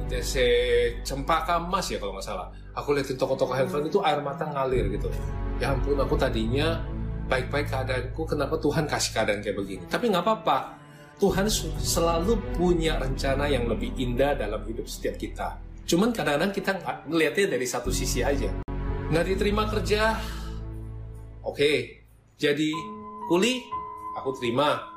DC 0.07 0.33
Cempaka 1.03 1.59
Emas 1.59 1.91
ya 1.91 1.99
kalau 1.99 2.15
nggak 2.15 2.25
salah. 2.25 2.47
Aku 2.73 2.95
liatin 2.95 3.19
toko-toko 3.19 3.51
handphone 3.53 3.91
itu 3.91 3.99
air 4.01 4.23
mata 4.23 4.47
ngalir 4.47 4.87
gitu. 4.95 5.11
Ya 5.59 5.75
ampun 5.75 5.99
aku 5.99 6.15
tadinya 6.15 6.79
baik-baik 7.27 7.67
keadaanku 7.67 8.23
kenapa 8.23 8.55
Tuhan 8.57 8.87
kasih 8.87 9.11
keadaan 9.11 9.39
kayak 9.43 9.57
begini? 9.59 9.83
Tapi 9.91 10.05
nggak 10.07 10.23
apa-apa. 10.23 10.57
Tuhan 11.17 11.49
selalu 11.81 12.37
punya 12.53 13.01
rencana 13.01 13.49
yang 13.49 13.65
lebih 13.65 13.89
indah 13.97 14.37
dalam 14.37 14.61
hidup 14.69 14.85
setiap 14.85 15.17
kita. 15.17 15.57
Cuman 15.89 16.13
kadang-kadang 16.13 16.53
kita 16.53 16.77
ngeliatnya 17.09 17.57
dari 17.57 17.65
satu 17.65 17.89
sisi 17.89 18.21
aja. 18.21 18.47
Nggak 19.09 19.25
diterima 19.33 19.65
kerja 19.65 20.13
oke. 21.41 21.71
Jadi 22.37 22.69
kuli 23.25 23.65
aku 24.13 24.29
terima. 24.37 24.95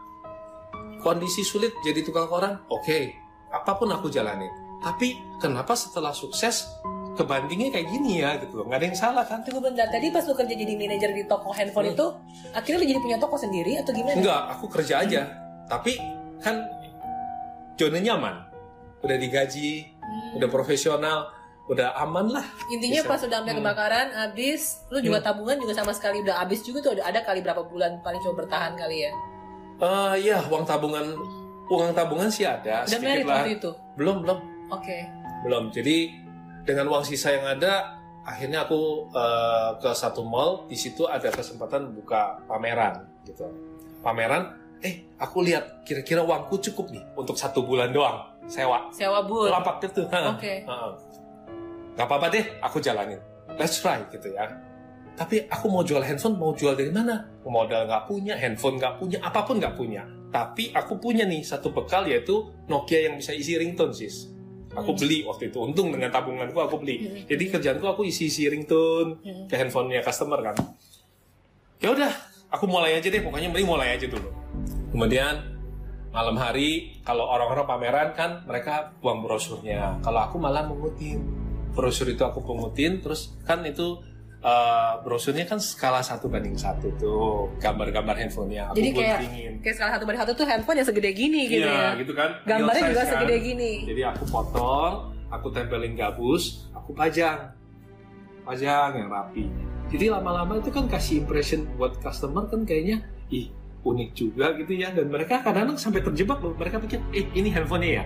Kondisi 1.00 1.40
sulit 1.40 1.72
jadi 1.80 2.04
tukang 2.04 2.28
koran 2.28 2.60
oke. 2.68 3.00
Apa 3.48 3.80
pun 3.80 3.88
aku 3.88 4.12
jalanin 4.12 4.59
tapi 4.80 5.12
kenapa 5.36 5.72
setelah 5.72 6.10
sukses 6.10 6.66
kebandingnya 7.12 7.68
kayak 7.70 7.86
gini 7.86 8.12
ya 8.18 8.38
gitu 8.38 8.62
nggak 8.62 8.76
ada 8.76 8.86
yang 8.86 8.96
salah 8.96 9.22
kan 9.22 9.42
Tunggu 9.42 9.60
bentar, 9.62 9.84
tadi 9.86 10.08
pas 10.08 10.22
lu 10.22 10.32
kerja 10.32 10.54
jadi 10.54 10.72
manajer 10.74 11.10
di 11.12 11.24
toko 11.24 11.50
handphone 11.50 11.86
Hmm. 11.86 11.94
itu, 11.94 12.06
akhirnya 12.50 12.78
lu 12.78 12.86
jadi 12.86 13.00
punya 13.00 13.18
toko 13.18 13.36
sendiri 13.36 13.72
atau 13.76 13.90
gimana? 13.90 14.16
enggak 14.16 14.42
aku 14.50 14.64
kerja 14.70 14.94
aja 15.00 15.22
tapi 15.66 16.00
kan 16.38 16.64
zona 17.74 17.98
nyaman 17.98 18.34
udah 19.00 19.16
digaji 19.16 19.88
Hmm. 20.00 20.36
udah 20.36 20.48
profesional 20.48 21.30
udah 21.66 21.94
aman 21.96 22.26
lah 22.28 22.42
Intinya 22.68 22.98
Bisa. 22.98 23.06
pas 23.06 23.20
udah 23.20 23.38
sampai 23.38 23.52
Hmm. 23.52 23.60
kebakaran, 23.60 24.06
habis, 24.12 24.60
lu 24.88 24.98
juga 24.98 25.22
tabungan 25.22 25.54
juga 25.54 25.70
sama 25.72 25.92
sekali 25.92 26.18
udah 26.20 26.40
habis 26.40 26.60
juga 26.60 26.82
tuh 26.82 26.92
ada, 26.94 27.06
ada 27.06 27.20
kali 27.22 27.40
berapa 27.40 27.62
bulan 27.62 28.00
paling 28.00 28.18
coba 28.20 28.42
bertahan 28.42 28.74
kali 28.74 29.06
ya. 29.06 29.12
Eh 29.78 30.14
ya 30.24 30.42
uang 30.44 30.64
tabungan 30.64 31.14
uang 31.66 31.94
tabungan 31.94 32.26
sih 32.26 32.42
ada 32.42 32.82
Udah 32.82 32.90
sedikit 32.90 33.22
lah 33.24 33.46
itu. 33.46 33.70
belum 33.94 34.16
belum 34.20 34.38
Oke. 34.70 35.06
belum. 35.44 35.72
Jadi 35.72 36.14
dengan 36.64 36.86
uang 36.92 37.04
sisa 37.04 37.32
yang 37.32 37.46
ada 37.46 38.00
akhirnya 38.24 38.68
aku 38.68 39.10
eh, 39.10 39.70
ke 39.80 39.90
satu 39.96 40.22
mall 40.22 40.68
di 40.68 40.76
situ 40.76 41.08
ada 41.08 41.32
kesempatan 41.32 41.96
buka 41.96 42.38
pameran 42.44 43.08
gitu. 43.24 43.48
Pameran 44.04 44.56
eh 44.80 45.12
aku 45.20 45.44
lihat 45.44 45.84
kira-kira 45.84 46.24
uangku 46.24 46.56
cukup 46.60 46.88
nih 46.92 47.04
untuk 47.16 47.36
satu 47.36 47.64
bulan 47.64 47.92
doang. 47.92 48.28
Sewa. 48.48 48.90
Sewa 48.92 49.22
bul. 49.24 49.48
lapak 49.48 49.80
gitu. 49.84 50.04
Oke. 50.36 50.64
Heeh. 50.64 50.92
nggak 51.96 52.06
apa-apa 52.06 52.26
deh 52.32 52.44
aku 52.64 52.78
jalanin. 52.80 53.20
Let's 53.58 53.82
try 53.82 54.00
gitu 54.08 54.32
ya. 54.32 54.48
Tapi 55.18 55.44
aku 55.52 55.68
mau 55.68 55.84
jual 55.84 56.00
handphone 56.00 56.40
mau 56.40 56.56
jual 56.56 56.72
dari 56.72 56.88
mana? 56.88 57.28
Modal 57.44 57.84
nggak 57.84 58.08
punya 58.08 58.38
handphone 58.40 58.80
nggak 58.80 58.96
punya 58.96 59.18
apa 59.20 59.44
pun 59.44 59.60
nggak 59.60 59.76
punya. 59.76 60.06
Tapi 60.30 60.70
aku 60.72 60.96
punya 60.96 61.26
nih 61.26 61.42
satu 61.42 61.74
bekal 61.74 62.06
yaitu 62.06 62.46
Nokia 62.70 63.10
yang 63.10 63.18
bisa 63.18 63.34
isi 63.34 63.58
ringtone 63.58 63.90
sis 63.92 64.30
aku 64.74 64.90
beli 64.94 65.26
waktu 65.26 65.50
itu. 65.50 65.58
Untung 65.58 65.90
dengan 65.90 66.10
tabunganku 66.10 66.58
aku 66.58 66.76
beli. 66.82 66.96
Hmm. 67.02 67.26
jadi 67.26 67.44
kerjaanku 67.58 67.86
aku 67.86 68.02
isi 68.06 68.30
isi 68.30 68.46
ringtone 68.46 69.18
Hmm. 69.22 69.44
ke 69.50 69.54
handphonenya 69.58 70.02
customer 70.02 70.38
kan. 70.40 70.56
Ya 71.80 71.90
udah 71.90 72.12
aku 72.52 72.68
mulai 72.68 72.98
aja 72.98 73.08
deh. 73.08 73.22
Pokoknya 73.22 73.50
mending 73.50 73.66
mulai 73.68 73.96
aja 73.96 74.06
dulu. 74.06 74.30
Kemudian 74.90 75.58
malam 76.10 76.34
hari 76.34 76.98
kalau 77.06 77.30
orang-orang 77.30 77.66
pameran 77.66 78.08
kan 78.14 78.42
mereka 78.44 78.94
buang 78.98 79.22
brosurnya. 79.22 80.02
Kalau 80.02 80.20
aku 80.22 80.36
malah 80.42 80.66
mengutin. 80.66 81.22
Brosur 81.70 82.10
itu 82.10 82.26
aku 82.26 82.42
pungutin 82.42 82.98
terus 82.98 83.38
kan 83.46 83.62
itu 83.62 84.02
eh, 84.40 84.92
brosurnya 85.04 85.44
kan 85.44 85.60
skala 85.60 86.00
satu 86.00 86.26
banding 86.32 86.56
satu 86.56 86.88
tuh 86.96 87.52
gambar-gambar 87.60 88.16
handphonenya. 88.16 88.72
Aku 88.72 88.80
Jadi 88.80 88.90
kayak 88.96 89.18
kayak 89.60 89.76
salah 89.76 89.92
satu 89.96 90.04
banding 90.08 90.22
satu 90.24 90.32
tuh 90.32 90.46
handphone 90.48 90.80
yang 90.80 90.88
segede 90.88 91.10
gini 91.12 91.40
gitu 91.46 91.68
Iya, 91.68 91.92
ya. 91.94 92.00
gitu 92.00 92.12
kan. 92.16 92.30
Gambarnya 92.48 92.82
juga 92.88 93.02
size 93.04 93.04
kan. 93.04 93.12
segede 93.20 93.36
gini. 93.44 93.72
jadi 93.84 94.02
aku 94.16 94.24
potong 94.28 94.94
aku 95.28 95.46
tempelin 95.52 95.94
gabus 95.94 96.66
aku 96.72 96.96
pajang. 96.96 97.52
Pajang 98.40 98.90
yang 98.96 99.08
rapi. 99.12 99.44
Jadi 99.90 100.06
lama-lama 100.08 100.56
itu 100.56 100.70
kan 100.72 100.86
kasih 100.88 101.20
impression 101.26 101.66
buat 101.76 101.98
customer 102.00 102.46
kan 102.48 102.62
kayaknya 102.64 103.04
ih 103.28 103.50
unik 103.84 104.10
juga 104.16 104.56
gitu 104.56 104.72
ya. 104.72 104.88
Dan 104.94 105.12
mereka 105.12 105.44
kadang-kadang 105.44 105.76
sampai 105.76 106.00
terjebak 106.00 106.40
loh 106.40 106.56
mereka 106.56 106.80
pikir 106.80 106.98
eh 107.12 107.28
ini 107.36 107.52
handphonenya 107.52 107.94
ya? 108.00 108.04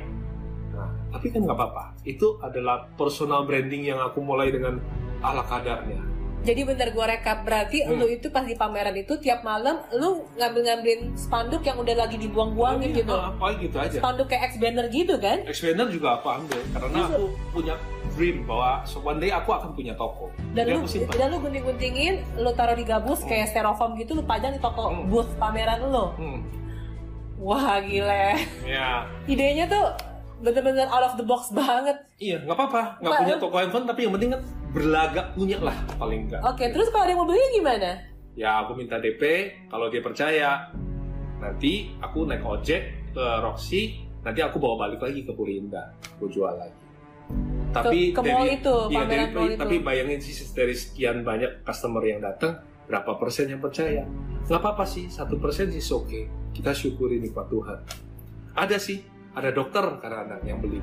Nah 0.74 0.90
tapi 1.14 1.30
kan 1.30 1.46
nggak 1.46 1.54
apa-apa. 1.54 1.94
Itu 2.02 2.42
adalah 2.42 2.90
personal 2.98 3.46
branding 3.46 3.86
yang 3.86 4.02
aku 4.02 4.18
mulai 4.18 4.50
dengan 4.50 4.82
ala 5.22 5.46
kadarnya 5.46 6.13
Jadi 6.44 6.60
bentar 6.60 6.92
gua 6.92 7.08
rekap 7.08 7.40
berarti 7.40 7.80
Hmm. 7.80 7.96
lu 7.96 8.06
itu 8.06 8.28
pas 8.28 8.40
di 8.40 8.52
pameran 8.52 8.92
itu 8.92 9.16
tiap 9.16 9.40
malam 9.40 9.80
lu 9.90 10.28
ngambil-ngambilin 10.34 11.12
spanduk 11.14 11.60
yang 11.60 11.74
udah 11.74 11.96
lagi 11.96 12.16
dibuang-buangin 12.16 12.90
Iya, 12.90 12.98
gitu. 13.00 13.14
apa 13.14 13.46
gitu 13.58 13.76
aja 13.76 13.96
Spanduk 13.96 14.28
kayak 14.28 14.52
ex-banner 14.52 14.86
gitu 14.88 15.16
kan? 15.16 15.40
Expander 15.42 15.88
juga 15.88 16.08
aku 16.14 16.28
ambil 16.30 16.60
karena 16.70 16.88
Justru. 16.94 17.16
aku 17.16 17.24
punya 17.50 17.74
dream 18.12 18.36
bahwa 18.44 18.84
so- 18.84 19.00
one 19.00 19.16
day 19.16 19.28
aku 19.28 19.50
akan 19.50 19.72
punya 19.72 19.94
toko 19.94 20.28
Dan 20.52 20.62
Jadi 20.62 20.70
lu 20.70 20.78
aku 20.78 21.16
dan 21.16 21.26
lu 21.26 21.38
gunting-guntingin, 21.40 22.14
lu 22.36 22.50
taruh 22.52 22.76
di 22.76 22.84
gabus 22.84 23.24
kayak 23.24 23.48
styrofoam 23.48 23.96
gitu, 23.96 24.12
lu 24.12 24.22
pajang 24.22 24.52
di 24.52 24.60
toko 24.60 24.84
Hmm. 24.86 25.08
booth 25.08 25.32
pameran 25.34 25.80
lu. 25.82 26.12
Hmm, 26.14 26.38
Wah 27.36 27.80
gile. 27.80 28.36
ya 28.62 29.08
Idenya 29.24 29.64
tuh 29.66 29.84
bener-bener 30.38 30.84
out 30.86 31.04
of 31.04 31.16
the 31.16 31.24
box 31.24 31.48
banget. 31.50 31.96
Iya, 32.16 32.36
nggak 32.38 32.52
apa-apa. 32.52 33.00
Nggak 33.00 33.12
punya 33.18 33.34
toko 33.38 33.56
handphone, 33.56 33.86
tapi 33.86 34.00
yang 34.04 34.12
penting 34.12 34.30
kan 34.30 34.40
berlagak 34.74 35.38
punya 35.38 35.62
lah 35.62 35.78
paling 35.94 36.26
nggak. 36.26 36.42
Oke, 36.42 36.74
terus 36.74 36.90
kalau 36.90 37.06
ada 37.06 37.10
yang 37.14 37.20
mau 37.22 37.28
beli 37.30 37.46
gimana? 37.54 37.90
Ya, 38.34 38.66
aku 38.66 38.74
minta 38.74 38.98
DP. 38.98 39.22
Kalau 39.70 39.86
dia 39.86 40.02
percaya, 40.02 40.74
nanti 41.38 41.94
aku 42.02 42.26
naik 42.26 42.42
ojek 42.42 43.14
ke 43.14 43.24
Roxy. 43.38 44.02
Nanti 44.26 44.42
aku 44.42 44.58
bawa 44.58 44.90
balik 44.90 45.06
lagi 45.06 45.22
ke 45.22 45.30
Purinda. 45.30 45.94
Aku 46.18 46.26
jual 46.26 46.50
lagi. 46.58 46.82
Tapi 47.70 48.14
ke 48.14 48.22
mall 48.22 48.46
itu, 48.46 48.76
iya, 48.90 48.98
pameran 49.02 49.30
dari- 49.34 49.54
itu. 49.54 49.58
tapi 49.58 49.76
bayangin 49.82 50.18
sih 50.22 50.34
dari 50.54 50.74
sekian 50.74 51.26
banyak 51.26 51.66
customer 51.66 52.02
yang 52.06 52.22
datang, 52.22 52.62
berapa 52.86 53.18
persen 53.18 53.50
yang 53.50 53.58
percaya? 53.58 54.06
Nggak 54.46 54.60
apa-apa 54.62 54.86
sih, 54.86 55.10
satu 55.10 55.38
persen 55.42 55.74
sih 55.74 55.82
oke. 55.90 56.54
Kita 56.54 56.70
syukuri 56.70 57.18
nikmat 57.18 57.50
Tuhan. 57.50 57.78
Ada 58.54 58.78
sih, 58.78 59.02
ada 59.34 59.50
dokter 59.50 59.82
kadang-kadang 59.98 60.42
yang 60.46 60.58
beli. 60.62 60.78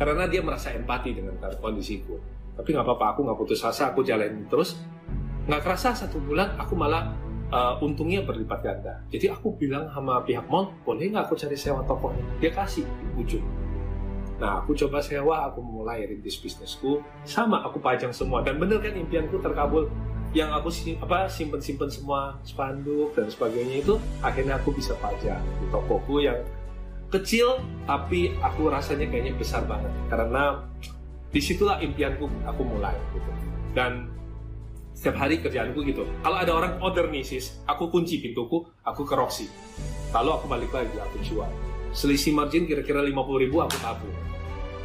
Karena 0.00 0.24
dia 0.24 0.40
merasa 0.40 0.72
empati 0.72 1.12
dengan 1.12 1.36
kondisiku. 1.60 2.16
Tapi 2.54 2.68
nggak 2.70 2.86
apa-apa, 2.86 3.06
aku 3.14 3.20
nggak 3.26 3.38
putus 3.38 3.60
asa, 3.66 3.90
aku 3.90 4.06
jalanin 4.06 4.46
terus. 4.46 4.78
Nggak 5.50 5.60
kerasa 5.66 5.92
satu 5.92 6.22
bulan, 6.22 6.54
aku 6.56 6.78
malah 6.78 7.12
uh, 7.50 7.76
untungnya 7.82 8.22
berlipat 8.22 8.62
ganda. 8.62 9.02
Jadi 9.10 9.28
aku 9.28 9.58
bilang 9.58 9.90
sama 9.90 10.22
pihak 10.22 10.46
mall, 10.46 10.72
boleh 10.86 11.10
nggak 11.10 11.28
aku 11.28 11.34
cari 11.34 11.58
sewa 11.58 11.82
tokonya? 11.84 12.22
Dia 12.38 12.54
kasih 12.54 12.86
di 12.86 13.06
ujung. 13.18 13.46
Nah, 14.34 14.62
aku 14.62 14.74
coba 14.74 14.98
sewa, 14.98 15.46
aku 15.46 15.62
mulai 15.62 16.10
rintis 16.10 16.34
bisnisku. 16.42 16.98
Sama, 17.22 17.62
aku 17.62 17.78
pajang 17.78 18.10
semua. 18.10 18.42
Dan 18.42 18.58
bener 18.58 18.82
kan 18.82 18.94
impianku 18.94 19.38
terkabul. 19.38 19.86
Yang 20.34 20.50
aku 20.50 20.68
sim- 20.74 20.98
apa 20.98 21.30
simpen-simpen 21.30 21.86
semua 21.86 22.42
spanduk 22.42 23.14
dan 23.14 23.30
sebagainya 23.30 23.86
itu, 23.86 23.94
akhirnya 24.18 24.58
aku 24.58 24.74
bisa 24.74 24.98
pajang 24.98 25.38
di 25.62 25.66
tokoku 25.70 26.18
yang 26.18 26.42
kecil, 27.14 27.62
tapi 27.86 28.34
aku 28.42 28.66
rasanya 28.66 29.06
kayaknya 29.06 29.38
besar 29.38 29.62
banget. 29.70 29.94
Karena 30.10 30.66
di 31.34 31.40
situlah 31.42 31.82
impianku 31.82 32.30
aku 32.46 32.62
mulai. 32.62 32.94
Gitu. 33.10 33.30
Dan 33.74 34.06
setiap 34.94 35.18
hari 35.18 35.42
kerjaanku 35.42 35.82
gitu. 35.82 36.06
Kalau 36.22 36.38
ada 36.38 36.54
orang 36.54 36.78
order 36.78 37.10
nih 37.10 37.26
sis, 37.26 37.58
aku 37.66 37.90
kunci 37.90 38.22
pintuku, 38.22 38.62
aku 38.86 39.02
ke 39.02 39.14
Roxy. 39.18 39.50
Lalu 40.14 40.30
aku 40.30 40.46
balik 40.46 40.70
lagi, 40.70 40.94
aku 41.02 41.18
jual. 41.26 41.50
Selisih 41.90 42.30
margin 42.30 42.70
kira-kira 42.70 43.02
50 43.02 43.42
ribu 43.42 43.58
aku 43.58 43.74
tabung. 43.82 44.14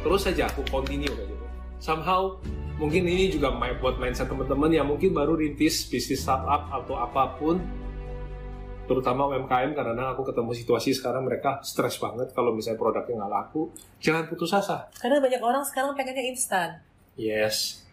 Terus 0.02 0.26
saja 0.26 0.50
aku 0.50 0.66
continue 0.66 1.06
kayak 1.06 1.30
gitu. 1.30 1.46
Somehow 1.78 2.42
mungkin 2.82 3.06
ini 3.06 3.30
juga 3.30 3.54
buat 3.54 4.02
mindset 4.02 4.26
teman-teman 4.26 4.74
yang 4.74 4.90
mungkin 4.90 5.14
baru 5.14 5.38
rintis 5.38 5.86
bisnis 5.86 6.26
startup 6.26 6.66
atau 6.74 6.98
apa 6.98 7.38
pun 7.38 7.62
terutama 8.90 9.30
UMKM 9.30 9.70
karena 9.70 10.10
aku 10.10 10.26
ketemu 10.26 10.50
situasi 10.50 10.90
sekarang 10.98 11.22
mereka 11.22 11.62
stres 11.62 11.94
banget 12.02 12.34
kalau 12.34 12.50
misalnya 12.50 12.82
produknya 12.82 13.22
nggak 13.22 13.30
laku 13.30 13.70
jangan 14.02 14.26
putus 14.26 14.50
asa 14.50 14.90
Karena 14.98 15.22
banyak 15.22 15.38
orang 15.38 15.62
sekarang 15.62 15.94
pengennya 15.94 16.26
instan. 16.26 16.82
Yes. 17.14 17.86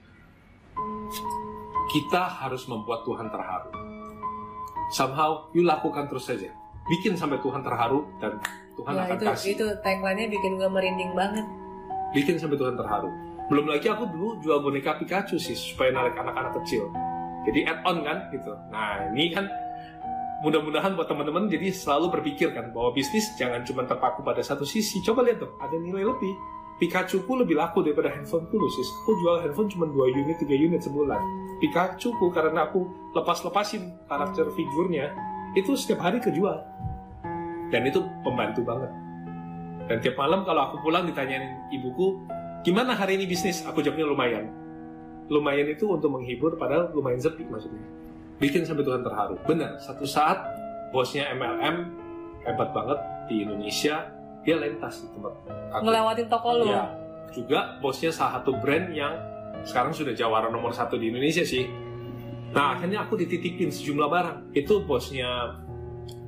Kita 1.94 2.25
harus 2.25 2.66
membuat 2.66 3.06
Tuhan 3.06 3.30
terharu. 3.30 3.70
Somehow, 4.89 5.54
you 5.54 5.62
lakukan 5.62 6.10
terus 6.10 6.34
saja. 6.34 6.50
bikin 6.88 7.13
sampai 7.20 7.38
Tuhan 7.44 7.62
terharu 7.62 8.08
dan 8.24 8.39
Tuhan 8.80 8.94
ya, 8.96 9.01
akan 9.06 9.18
itu 9.20 9.25
kasih 9.27 9.51
itu 9.60 9.68
tagline-nya 9.84 10.27
bikin 10.32 10.56
gue 10.56 10.70
merinding 10.72 11.12
banget 11.12 11.46
bikin 12.16 12.39
sampai 12.39 12.56
Tuhan 12.56 12.80
terharu 12.80 13.12
belum 13.51 13.68
lagi 13.68 13.92
aku 13.92 14.08
dulu 14.08 14.39
jual 14.39 14.63
boneka 14.63 14.96
Pikachu 14.96 15.36
sih 15.36 15.56
supaya 15.56 15.92
narik 15.92 16.16
anak-anak 16.16 16.63
kecil 16.63 16.88
jadi 17.44 17.75
add 17.75 17.84
on 17.84 18.08
kan 18.08 18.32
gitu 18.32 18.56
nah 18.72 19.04
ini 19.12 19.36
kan 19.36 19.51
mudah-mudahan 20.46 20.94
buat 20.94 21.10
teman-teman 21.10 21.50
jadi 21.50 21.74
selalu 21.74 22.20
berpikir 22.20 22.53
kan 22.53 22.70
bahwa 22.70 22.94
bisnis 22.94 23.34
jangan 23.41 23.65
cuma 23.65 23.89
terpaku 23.89 24.22
pada 24.22 24.41
satu 24.46 24.63
sisi. 24.67 25.01
Coba 25.01 25.25
lihat 25.25 25.41
tuh 25.41 25.51
ada 25.58 25.74
nilai 25.77 26.06
lebih. 26.06 26.34
Pikachu 26.77 27.25
ku 27.25 27.41
lebih 27.41 27.58
laku 27.58 27.82
daripada 27.82 28.13
handphone 28.13 28.46
ku 28.53 28.62
loh 28.62 28.70
sis. 28.70 28.86
Aku 29.01 29.17
jual 29.17 29.41
handphone 29.41 29.65
cuma 29.65 29.89
2 29.89 30.13
unit 30.13 30.38
3 30.38 30.53
unit 30.53 30.82
sebulan. 30.86 31.17
Pikachu 31.58 32.13
ku 32.22 32.29
karena 32.29 32.70
aku 32.70 32.86
lepas-lepasin 33.17 34.06
karakter 34.06 34.46
figurnya 34.53 35.10
itu 35.58 35.74
setiap 35.74 36.06
hari 36.06 36.22
kejual. 36.22 36.62
Dan 37.74 37.89
itu 37.89 38.06
pembantu 38.22 38.62
banget. 38.62 38.94
Dan 39.89 39.98
tiap 40.06 40.22
malam 40.22 40.46
kalau 40.46 40.70
aku 40.70 40.86
pulang 40.86 41.10
ditanyain 41.10 41.65
ibuku 41.74 42.22
gimana 42.62 42.94
hari 42.94 43.17
ini 43.17 43.25
bisnis? 43.25 43.65
Aku 43.65 43.82
jawabnya 43.82 44.06
lumayan. 44.06 44.46
Lumayan 45.34 45.74
itu 45.74 45.89
untuk 45.89 46.13
menghibur 46.13 46.62
padahal 46.62 46.94
lumayan 46.94 47.17
sepi 47.17 47.41
maksudnya 47.50 48.07
bikin 48.38 48.63
sampai 48.65 48.86
Tuhan 48.86 49.01
terharu 49.01 49.36
benar 49.46 49.77
satu 49.82 50.06
saat 50.06 50.38
bosnya 50.94 51.29
MLM 51.34 51.75
hebat 52.46 52.70
banget 52.72 53.00
di 53.27 53.44
Indonesia 53.44 54.08
dia 54.46 54.56
lentas 54.56 55.03
di 55.03 55.08
tempat 55.12 55.34
aku 55.74 55.82
ngelewatin 55.84 56.27
toko 56.32 56.50
lu 56.56 56.65
Ya, 56.72 56.86
juga 57.36 57.77
bosnya 57.84 58.13
salah 58.13 58.39
satu 58.39 58.56
brand 58.58 58.88
yang 58.96 59.13
sekarang 59.67 59.91
sudah 59.91 60.15
jawara 60.15 60.48
nomor 60.48 60.72
satu 60.72 60.96
di 60.96 61.12
Indonesia 61.12 61.44
sih. 61.44 61.67
Nah, 62.56 62.79
akhirnya 62.79 63.03
aku 63.03 63.20
dititipin 63.20 63.67
sejumlah 63.67 64.08
barang. 64.08 64.38
Itu 64.56 64.88
bosnya 64.88 65.60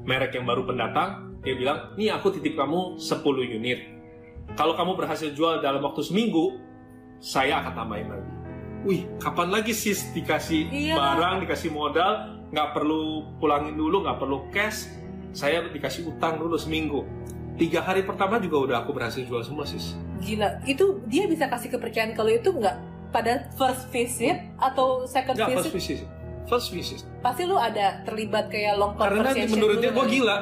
merek 0.04 0.36
yang 0.36 0.44
baru 0.44 0.68
pendatang, 0.68 1.40
dia 1.40 1.56
bilang, 1.56 1.96
nih 1.96 2.12
aku 2.12 2.36
titip 2.36 2.60
kamu 2.60 3.00
10 3.00 3.24
unit. 3.56 3.80
Kalau 4.58 4.76
kamu 4.76 4.98
berhasil 5.00 5.32
jual 5.32 5.64
dalam 5.64 5.80
waktu 5.80 6.04
seminggu, 6.04 6.60
saya 7.22 7.64
akan 7.64 7.74
tambahin 7.78 8.08
lagi. 8.12 8.29
Wih, 8.82 9.04
kapan 9.20 9.52
lagi 9.52 9.72
sis 9.72 10.08
dikasih 10.10 10.72
Iya. 10.72 10.96
barang, 10.96 11.44
dikasih 11.44 11.68
modal, 11.70 12.12
nggak 12.50 12.70
perlu 12.72 13.04
pulangin 13.38 13.76
dulu, 13.76 14.02
nggak 14.02 14.18
perlu 14.18 14.48
cash, 14.50 14.88
saya 15.32 15.62
dikasih 15.66 16.08
utang 16.08 16.40
dulu 16.40 16.56
seminggu. 16.56 17.04
Tiga 17.56 17.84
hari 17.84 18.02
pertama 18.02 18.40
juga 18.40 18.58
udah 18.62 18.76
aku 18.80 18.92
berhasil 18.94 19.20
jual 19.22 19.44
semua 19.44 19.64
sis. 19.64 19.96
gila 20.20 20.60
itu 20.64 20.84
dia 21.06 21.28
bisa 21.28 21.48
kasih 21.48 21.72
kepercayaan 21.72 22.12
kalau 22.12 22.28
itu 22.30 22.52
nggak 22.52 22.76
pada 23.10 23.48
first 23.54 23.88
visit 23.88 24.36
atau 24.58 25.04
second 25.06 25.32
Nggak, 25.34 25.48
visit 25.50 25.60
first 25.62 25.72
visit. 25.74 26.00
First 26.46 26.68
visit. 26.70 27.00
pasti 27.20 27.44
lu 27.44 27.56
ada 27.56 28.04
terlibat 28.04 28.48
kayak 28.48 28.76
long 28.76 28.96
Karena 28.96 29.32
menurut 29.46 29.78
dia 29.78 29.92
gue 29.92 30.02
kan? 30.02 30.10
gila. 30.10 30.38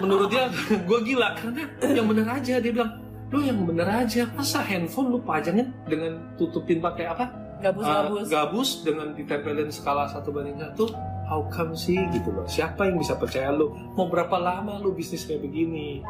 Menurut 0.00 0.28
dia 0.28 0.44
gue 0.70 0.98
gila 1.02 1.28
karena 1.34 1.60
yang 1.86 2.06
bener 2.08 2.26
aja 2.26 2.54
dia 2.56 2.72
bilang 2.72 2.90
lu 3.26 3.40
yang 3.40 3.58
bener 3.62 3.84
aja 3.86 4.28
masa 4.32 4.60
handphone 4.60 5.08
lu 5.08 5.18
pajangin 5.18 5.72
dengan 5.84 6.20
tutupin 6.36 6.78
pakai 6.78 7.04
apa 7.06 7.24
gabus 7.58 7.82
Uh, 7.82 7.92
gabus. 8.02 8.26
gabus 8.28 8.70
dengan 8.82 9.08
ditempelin 9.12 9.68
skala 9.68 10.06
satu 10.06 10.28
banding 10.30 10.56
satu 10.56 10.92
how 11.24 11.42
come 11.48 11.72
sih? 11.72 11.98
Gitu 12.08 12.28
loh. 12.28 12.44
Siapa 12.44 12.86
yang 12.86 12.96
bisa 12.96 13.14
percaya 13.14 13.50
lu? 13.50 13.72
Mau 13.94 14.06
berapa 14.06 14.36
lama 14.36 14.78
lu 14.78 14.92
bisnis 14.92 15.24
kayak 15.24 15.42
begini? 15.42 16.04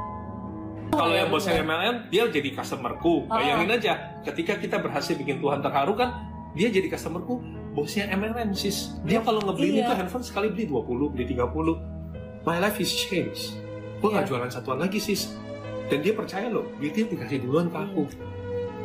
Kalau 0.87 1.11
yang 1.11 1.29
bosnya 1.29 1.61
MLM 1.61 2.09
dia 2.09 2.27
jadi 2.27 2.51
customerku. 2.53 3.27
Ah. 3.27 3.43
bayangin 3.43 3.71
aja 3.73 3.93
ketika 4.23 4.55
kita 4.57 4.77
berhasil 4.79 5.13
bikin 5.13 5.41
Tuhan 5.41 5.59
terharu 5.59 5.93
kan 5.93 6.15
dia 6.53 6.71
jadi 6.71 6.87
customerku 6.89 7.43
bosnya 7.73 8.07
MLM 8.09 8.55
sis. 8.55 8.95
Dia 9.03 9.21
kalau 9.21 9.43
ngebeli 9.43 9.77
Iya. 9.77 9.83
itu 9.83 9.93
handphone 9.95 10.25
sekali 10.25 10.49
beli 10.49 10.65
20 10.65 11.11
beli 11.11 11.25
30 11.27 11.77
my 12.43 12.57
life 12.57 12.79
is 12.79 12.89
changed. 12.89 13.59
Gue 13.99 14.09
nggak 14.09 14.25
Iya. 14.25 14.31
jualan 14.31 14.51
satuan 14.51 14.79
lagi 14.79 14.97
sis. 14.97 15.35
Dan 15.87 16.03
dia 16.03 16.15
percaya 16.15 16.47
loh 16.47 16.67
duitnya 16.79 17.07
dikasih 17.07 17.43
duluan 17.43 17.67
ke 17.69 17.79
aku 17.79 18.03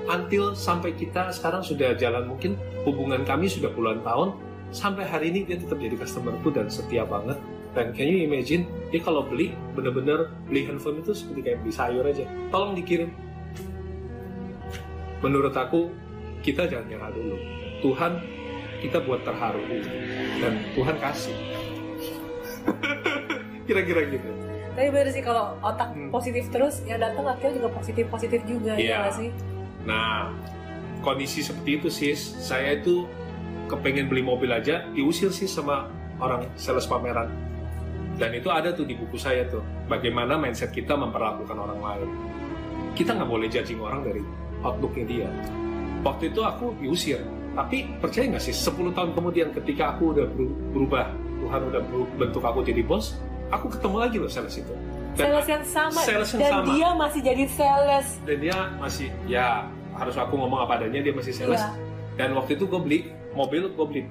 until 0.07 0.53
sampai 0.53 0.93
kita 0.93 1.29
sekarang 1.29 1.61
sudah 1.61 1.93
jalan 1.93 2.25
mungkin 2.25 2.57
hubungan 2.81 3.21
kami 3.21 3.45
sudah 3.45 3.69
puluhan 3.69 4.01
tahun 4.01 4.33
sampai 4.71 5.03
hari 5.03 5.29
ini 5.29 5.43
dia 5.43 5.59
tetap 5.59 5.77
jadi 5.77 5.95
customerku 5.95 6.49
dan 6.49 6.71
setia 6.71 7.03
banget. 7.03 7.37
Dan 7.71 7.95
can 7.95 8.03
you 8.03 8.27
imagine 8.27 8.67
dia 8.91 8.99
kalau 8.99 9.23
beli 9.23 9.55
bener-bener 9.71 10.27
beli 10.43 10.67
handphone 10.67 10.99
itu 10.99 11.15
seperti 11.15 11.39
kayak 11.41 11.57
beli 11.63 11.71
sayur 11.71 12.03
aja. 12.03 12.27
Tolong 12.51 12.75
dikirim. 12.75 13.11
Menurut 15.21 15.53
aku 15.53 15.87
kita 16.41 16.67
jangan 16.67 16.89
nyerah 16.89 17.11
dulu. 17.13 17.37
Tuhan 17.79 18.11
kita 18.81 18.97
buat 19.05 19.21
terharu. 19.23 19.61
Dan 20.41 20.53
Tuhan 20.73 20.95
kasih. 20.99 21.37
Kira-kira 23.69 24.01
gitu. 24.09 24.29
Tapi 24.71 24.87
bener 24.87 25.11
sih 25.11 25.23
kalau 25.23 25.55
otak 25.59 25.91
Hmm. 25.91 26.07
positif 26.09 26.47
terus 26.47 26.79
yang 26.83 26.99
datang 26.99 27.27
akhirnya 27.27 27.59
juga 27.59 27.69
positif 27.75 28.07
positif 28.07 28.39
juga 28.47 28.71
Iya. 28.75 28.87
ya 28.87 28.95
nggak 29.03 29.15
sih 29.15 29.29
Nah, 29.85 30.29
kondisi 31.01 31.41
seperti 31.41 31.81
itu 31.81 31.87
sis, 31.89 32.19
saya 32.37 32.77
itu 32.77 33.09
kepengen 33.71 34.11
beli 34.11 34.21
mobil 34.21 34.51
aja 34.51 34.85
diusir 34.91 35.31
sih 35.31 35.47
sama 35.49 35.89
orang 36.21 36.45
sales 36.59 36.85
pameran. 36.85 37.31
Dan 38.19 38.37
itu 38.37 38.51
ada 38.53 38.69
tuh 38.75 38.85
di 38.85 38.93
buku 38.93 39.17
saya 39.17 39.47
tuh, 39.49 39.63
bagaimana 39.89 40.37
mindset 40.37 40.69
kita 40.69 40.93
memperlakukan 40.93 41.57
orang 41.57 41.79
lain. 41.81 42.09
Kita 42.93 43.17
nggak 43.17 43.29
boleh 43.29 43.47
judging 43.49 43.81
orang 43.81 44.05
dari 44.05 44.21
outlooknya 44.61 45.05
dia. 45.07 45.29
Waktu 46.05 46.29
itu 46.29 46.41
aku 46.45 46.77
diusir, 46.77 47.23
tapi 47.57 47.89
percaya 47.97 48.29
nggak 48.29 48.43
sih 48.43 48.53
10 48.53 48.93
tahun 48.93 49.11
kemudian 49.17 49.49
ketika 49.55 49.97
aku 49.97 50.13
udah 50.13 50.27
beru- 50.29 50.57
berubah, 50.75 51.09
Tuhan 51.41 51.61
udah 51.73 51.81
bentuk 52.19 52.43
aku 52.45 52.61
jadi 52.61 52.85
bos, 52.85 53.17
aku 53.49 53.73
ketemu 53.73 53.97
lagi 53.97 54.17
loh 54.21 54.29
sales 54.29 54.53
itu. 54.59 54.75
Sales 55.11 55.47
yang 55.47 55.65
sama. 55.67 56.01
Sales 56.01 56.29
yang 56.31 56.41
dan 56.41 56.51
sama. 56.51 56.65
dia 56.71 56.89
masih 56.95 57.21
jadi 57.21 57.45
sales. 57.51 58.07
Dan 58.23 58.37
dia 58.39 58.57
masih 58.79 59.07
ya 59.27 59.67
harus 59.91 60.15
aku 60.15 60.33
ngomong 60.39 60.63
apa 60.63 60.79
adanya 60.79 61.03
dia 61.03 61.13
masih 61.13 61.33
sales. 61.35 61.59
Iya. 61.59 61.69
dan 62.19 62.35
waktu 62.35 62.59
itu 62.59 62.67
gue 62.67 62.81
beli 62.83 62.99
mobil 63.33 63.71
gue 63.71 63.85
beli 63.87 64.01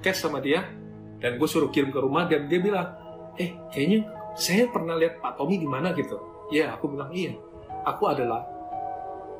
cash 0.00 0.24
sama 0.24 0.40
dia. 0.40 0.64
Dan 1.20 1.36
gue 1.36 1.44
suruh 1.44 1.68
kirim 1.68 1.92
ke 1.92 2.00
rumah 2.00 2.24
dan 2.24 2.48
dia 2.48 2.56
bilang 2.56 2.96
eh 3.36 3.52
kayaknya 3.68 4.08
saya 4.32 4.64
pernah 4.72 4.96
lihat 4.96 5.20
Pak 5.20 5.36
Tommy 5.36 5.60
di 5.60 5.68
mana 5.68 5.92
gitu. 5.92 6.16
Ya 6.48 6.72
aku 6.72 6.88
bilang 6.88 7.12
iya. 7.12 7.36
Aku 7.84 8.08
adalah 8.08 8.44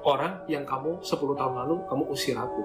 orang 0.04 0.44
yang 0.48 0.64
kamu 0.64 1.00
10 1.00 1.16
tahun 1.36 1.54
lalu 1.64 1.76
kamu 1.88 2.04
usir 2.12 2.36
aku. 2.36 2.62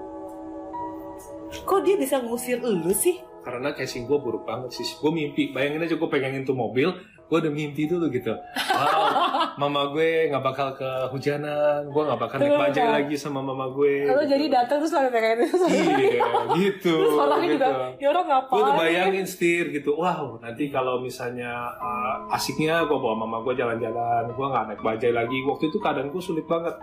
Kok 1.64 1.82
dia 1.88 1.96
bisa 1.96 2.20
ngusir 2.20 2.60
lu 2.60 2.92
sih? 2.92 3.24
Karena 3.44 3.72
casing 3.72 4.10
gue 4.10 4.18
buruk 4.20 4.44
banget 4.44 4.76
sih. 4.76 4.88
Gue 5.00 5.12
mimpi 5.14 5.56
bayangin 5.56 5.88
aja 5.88 5.96
gue 5.96 6.10
pegangin 6.12 6.44
tuh 6.44 6.58
mobil 6.58 6.92
gue 7.26 7.38
udah 7.42 7.52
mimpi 7.52 7.90
dulu 7.90 8.06
gitu. 8.14 8.38
Wow 8.54 9.56
mama 9.62 9.90
gue 9.90 10.30
nggak 10.30 10.44
bakal 10.46 10.68
kehujanan. 10.78 11.90
Gue 11.90 12.04
nggak 12.06 12.20
bakal 12.22 12.38
naik 12.38 12.54
bajai 12.54 12.88
lagi 13.02 13.16
sama 13.18 13.42
mama 13.42 13.66
gue 13.74 14.06
lu 14.06 14.24
jadi 14.30 14.46
datang 14.52 14.78
terus 14.86 14.94
lalu 14.94 15.10
kayak 15.10 15.38
itu 15.42 15.58
iya 15.74 16.26
gitu 16.54 16.94
terus 16.94 17.18
orangnya 17.18 17.48
gitu. 17.50 17.56
juga 17.58 17.68
ya 17.98 18.08
orang 18.14 18.26
gue 18.26 18.34
ngapain 18.36 18.62
udah 18.62 18.74
bayangin 18.78 19.26
setir 19.26 19.66
gitu. 19.74 19.98
Wow 19.98 20.38
nanti 20.38 20.70
kalau 20.70 21.02
misalnya 21.02 21.74
uh, 21.82 22.36
asiknya 22.36 22.86
gue 22.86 22.98
bawa 22.98 23.16
mama 23.26 23.42
gue 23.42 23.58
jalan-jalan 23.58 24.30
gue 24.30 24.46
nggak 24.46 24.64
naik 24.70 24.82
bajai 24.86 25.14
lagi. 25.16 25.38
Waktu 25.50 25.74
itu 25.74 25.78
keadaanku 25.82 26.22
sulit 26.22 26.46
banget. 26.46 26.78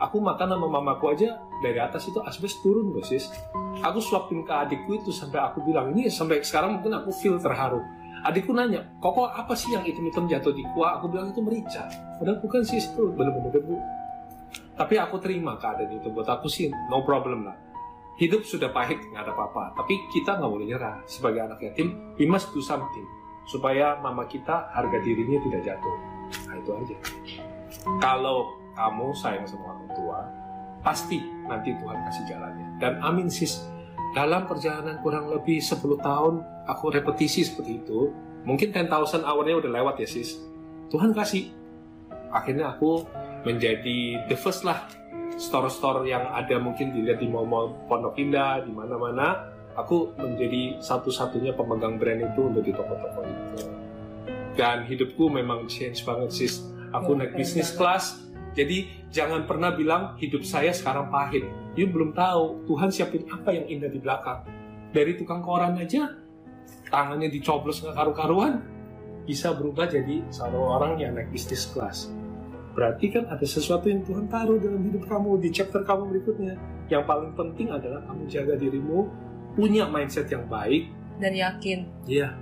Aku 0.00 0.16
makan 0.16 0.56
sama 0.56 0.64
mamaku 0.64 1.12
aja 1.12 1.36
dari 1.60 1.76
atas 1.76 2.08
itu 2.08 2.16
asbes 2.24 2.56
turun 2.64 2.88
loh 2.88 3.04
sis. 3.04 3.28
Aku 3.84 4.00
suapin 4.00 4.48
ke 4.48 4.52
adikku 4.52 4.96
itu 4.96 5.12
sampai 5.12 5.44
aku 5.44 5.60
bilang 5.60 5.92
ini 5.92 6.08
sampai 6.08 6.40
sekarang 6.40 6.80
mungkin 6.80 6.96
aku 6.96 7.12
feel 7.12 7.36
terharu 7.36 7.84
adikku 8.26 8.52
nanya 8.52 8.84
koko 9.00 9.28
apa 9.28 9.52
sih 9.56 9.72
yang 9.72 9.84
hitam-hitam 9.84 10.28
jatuh 10.28 10.52
di 10.52 10.64
kuah? 10.76 11.00
Aku 11.00 11.08
bilang 11.08 11.32
itu 11.32 11.40
merica. 11.40 11.88
Padahal 12.20 12.38
bukan 12.40 12.62
sis 12.64 12.90
itu 12.90 13.12
bener-bener 13.16 13.52
debu. 13.54 13.76
Tapi 14.76 14.94
aku 14.96 15.20
terima 15.20 15.60
keadaan 15.60 16.00
itu. 16.00 16.08
Buat 16.12 16.28
aku 16.40 16.48
sih 16.48 16.72
no 16.88 17.04
problem 17.04 17.48
lah. 17.48 17.56
Hidup 18.20 18.44
sudah 18.44 18.68
pahit 18.72 19.00
nggak 19.00 19.22
ada 19.24 19.32
apa-apa. 19.32 19.76
Tapi 19.76 19.96
kita 20.12 20.36
nggak 20.36 20.50
boleh 20.50 20.66
nyerah. 20.68 20.96
Sebagai 21.08 21.40
anak 21.44 21.60
yatim 21.64 22.16
we 22.20 22.24
must 22.28 22.52
do 22.52 22.60
something 22.60 23.04
supaya 23.48 23.96
mama 23.98 24.28
kita 24.28 24.68
harga 24.72 24.98
dirinya 25.00 25.40
tidak 25.40 25.62
jatuh. 25.74 25.96
Nah 26.48 26.54
itu 26.60 26.70
aja. 26.76 26.96
Kalau 28.00 28.60
kamu 28.76 29.06
sayang 29.16 29.46
sama 29.48 29.74
orang 29.74 29.88
tua 29.96 30.18
pasti 30.80 31.20
nanti 31.48 31.76
Tuhan 31.76 31.98
kasih 32.08 32.24
jalannya. 32.28 32.66
Dan 32.80 33.00
amin 33.00 33.28
sis 33.28 33.60
dalam 34.10 34.46
perjalanan 34.50 34.98
kurang 35.02 35.30
lebih 35.30 35.62
10 35.62 35.78
tahun 36.02 36.42
aku 36.66 36.84
repetisi 36.90 37.46
seperti 37.46 37.78
itu. 37.78 38.10
Mungkin 38.42 38.72
10,000 38.74 39.22
hour-nya 39.22 39.54
udah 39.60 39.70
lewat 39.70 39.94
ya 40.02 40.08
sis. 40.08 40.40
Tuhan 40.90 41.14
kasih. 41.14 41.52
Akhirnya 42.34 42.74
aku 42.74 43.06
menjadi 43.46 44.26
the 44.26 44.36
first 44.38 44.66
lah 44.66 44.86
store-store 45.38 46.04
yang 46.04 46.26
ada 46.30 46.58
mungkin 46.58 46.92
dilihat 46.92 47.22
di 47.22 47.28
mall-mall 47.30 47.72
Pondok 47.86 48.18
Indah 48.18 48.66
di 48.66 48.72
mana-mana. 48.74 49.52
Aku 49.78 50.12
menjadi 50.18 50.82
satu-satunya 50.82 51.54
pemegang 51.54 51.96
brand 51.96 52.20
itu 52.20 52.40
untuk 52.50 52.66
di 52.66 52.74
toko-toko 52.74 53.22
itu. 53.22 53.70
Dan 54.58 54.82
hidupku 54.84 55.30
memang 55.30 55.70
change 55.70 56.02
banget 56.02 56.34
sis. 56.34 56.66
Aku 56.90 57.14
Ya, 57.14 57.22
naik 57.22 57.38
bisnis 57.38 57.70
kelas 57.70 58.18
jadi 58.56 59.08
jangan 59.10 59.46
pernah 59.46 59.74
bilang 59.74 60.18
hidup 60.18 60.42
saya 60.42 60.74
sekarang 60.74 61.10
pahit 61.10 61.46
you 61.78 61.86
belum 61.86 62.14
tahu 62.14 62.66
Tuhan 62.66 62.90
siapin 62.90 63.26
apa 63.30 63.54
yang 63.54 63.66
indah 63.66 63.90
di 63.90 63.98
belakang 64.02 64.42
dari 64.90 65.14
tukang 65.14 65.42
koran 65.42 65.78
aja 65.78 66.14
tangannya 66.90 67.30
dicoblos 67.30 67.82
nggak 67.82 67.94
karu-karuan 67.94 68.80
bisa 69.30 69.54
berubah 69.54 69.86
jadi 69.86 70.26
seorang 70.34 70.58
orang 70.58 70.92
yang 70.98 71.14
naik 71.14 71.30
bisnis 71.30 71.70
kelas. 71.70 72.10
Berarti 72.74 73.14
kan 73.14 73.30
ada 73.30 73.46
sesuatu 73.46 73.86
yang 73.86 74.02
Tuhan 74.02 74.26
taruh 74.26 74.58
dalam 74.58 74.82
hidup 74.82 75.06
kamu 75.06 75.38
di 75.38 75.54
chapter 75.54 75.86
kamu 75.86 76.10
berikutnya. 76.10 76.54
Yang 76.90 77.04
paling 77.06 77.32
penting 77.38 77.70
adalah 77.70 78.02
kamu 78.10 78.26
jaga 78.26 78.54
dirimu, 78.58 79.06
punya 79.54 79.86
mindset 79.86 80.26
yang 80.30 80.50
baik, 80.50 80.90
Dan 81.20 81.36
yakin. 81.36 81.84
Iya. 82.08 82.32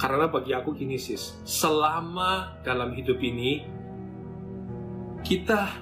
Karena 0.00 0.30
bagi 0.30 0.54
aku 0.54 0.76
gini 0.76 0.96
sis, 1.00 1.34
selama 1.42 2.56
dalam 2.62 2.94
hidup 2.94 3.18
ini 3.18 3.66
kita 5.26 5.74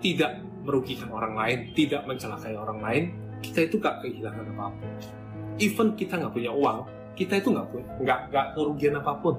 tidak 0.00 0.40
merugikan 0.64 1.12
orang 1.12 1.36
lain, 1.36 1.58
tidak 1.76 2.08
mencelakai 2.08 2.56
orang 2.56 2.80
lain, 2.80 3.04
kita 3.44 3.68
itu 3.68 3.76
gak 3.76 4.00
kehilangan 4.00 4.48
apa 4.56 4.72
pun. 4.72 4.90
Even 5.60 5.92
kita 5.92 6.16
nggak 6.16 6.32
punya 6.32 6.52
uang, 6.56 6.88
kita 7.12 7.36
itu 7.36 7.52
nggak 7.52 7.68
punya, 7.68 7.86
nggak 8.00 8.20
nggak 8.32 8.46
kerugian 8.56 8.96
apa 8.96 9.12
pun. 9.20 9.36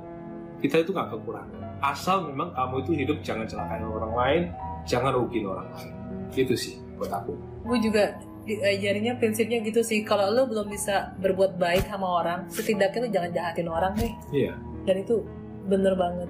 Kita 0.62 0.86
itu 0.86 0.94
nggak 0.94 1.10
kekurangan. 1.18 1.82
Asal 1.82 2.30
memang 2.30 2.54
kamu 2.54 2.86
itu 2.86 2.92
hidup 2.94 3.18
jangan 3.26 3.50
celakai 3.50 3.82
orang 3.82 4.14
lain, 4.14 4.44
jangan 4.86 5.18
rugiin 5.18 5.50
orang 5.50 5.66
lain. 5.74 5.94
Itu 6.38 6.54
sih 6.54 6.78
buat 7.02 7.10
aku. 7.10 7.34
Gue 7.66 7.82
juga 7.82 8.22
diajarinya 8.46 9.18
prinsipnya 9.18 9.66
gitu 9.66 9.82
sih. 9.82 10.06
Kalau 10.06 10.30
lo 10.30 10.46
belum 10.46 10.70
bisa 10.70 11.18
berbuat 11.18 11.58
baik 11.58 11.90
sama 11.90 12.22
orang, 12.22 12.46
setidaknya 12.54 13.00
lo 13.02 13.10
jangan 13.10 13.32
jahatin 13.34 13.68
orang 13.74 13.94
deh. 13.98 14.14
Iya. 14.30 14.54
Dan 14.86 14.96
itu 15.02 15.26
bener 15.66 15.98
banget. 15.98 16.30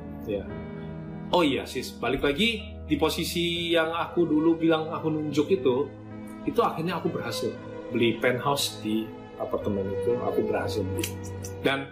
Oh 1.35 1.43
iya 1.43 1.67
sis, 1.67 1.91
balik 1.95 2.23
lagi 2.23 2.63
di 2.91 2.99
posisi 2.99 3.71
yang 3.71 3.95
aku 3.95 4.27
dulu 4.27 4.59
bilang 4.59 4.91
aku 4.91 5.07
nunjuk 5.07 5.47
itu, 5.47 5.87
itu 6.43 6.59
akhirnya 6.59 6.99
aku 6.99 7.07
berhasil 7.07 7.55
beli 7.87 8.19
penthouse 8.19 8.83
di 8.83 9.07
apartemen 9.39 9.87
itu, 9.95 10.19
aku 10.19 10.43
berhasil 10.43 10.83
beli. 10.83 11.07
Dan 11.63 11.87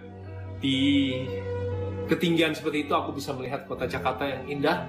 di 0.60 0.76
ketinggian 2.12 2.52
seperti 2.52 2.84
itu 2.84 2.92
aku 2.92 3.16
bisa 3.16 3.32
melihat 3.32 3.64
kota 3.64 3.88
Jakarta 3.88 4.28
yang 4.28 4.60
indah. 4.60 4.84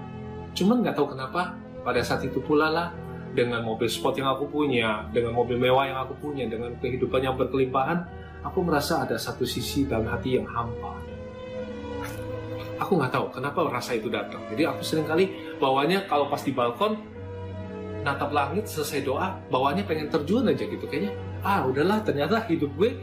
Cuman 0.50 0.82
nggak 0.82 0.98
tahu 0.98 1.14
kenapa 1.14 1.54
pada 1.86 2.02
saat 2.02 2.26
itu 2.26 2.42
pula 2.42 2.66
lah 2.66 2.90
dengan 3.30 3.62
mobil 3.62 3.86
sport 3.86 4.18
yang 4.18 4.34
aku 4.34 4.50
punya, 4.50 5.06
dengan 5.14 5.30
mobil 5.30 5.62
mewah 5.62 5.86
yang 5.86 6.02
aku 6.02 6.18
punya, 6.18 6.50
dengan 6.50 6.74
kehidupan 6.82 7.22
yang 7.22 7.38
berkelimpahan, 7.38 8.02
aku 8.42 8.66
merasa 8.66 9.06
ada 9.06 9.14
satu 9.14 9.46
sisi 9.46 9.86
dalam 9.86 10.10
hati 10.10 10.42
yang 10.42 10.48
hampa 10.50 10.98
aku 12.80 12.96
nggak 12.96 13.12
tahu 13.12 13.26
kenapa 13.30 13.68
rasa 13.68 13.94
itu 13.94 14.08
datang. 14.08 14.40
Jadi 14.50 14.64
aku 14.64 14.80
sering 14.80 15.06
kali 15.06 15.28
bawanya 15.60 16.08
kalau 16.08 16.32
pas 16.32 16.40
di 16.40 16.50
balkon 16.50 16.96
natap 18.00 18.32
langit 18.32 18.64
selesai 18.64 19.04
doa, 19.04 19.36
bawanya 19.52 19.84
pengen 19.84 20.08
terjun 20.08 20.48
aja 20.48 20.64
gitu 20.64 20.88
kayaknya. 20.88 21.12
Ah 21.44 21.68
udahlah 21.68 22.00
ternyata 22.00 22.40
hidup 22.48 22.72
gue 22.80 22.96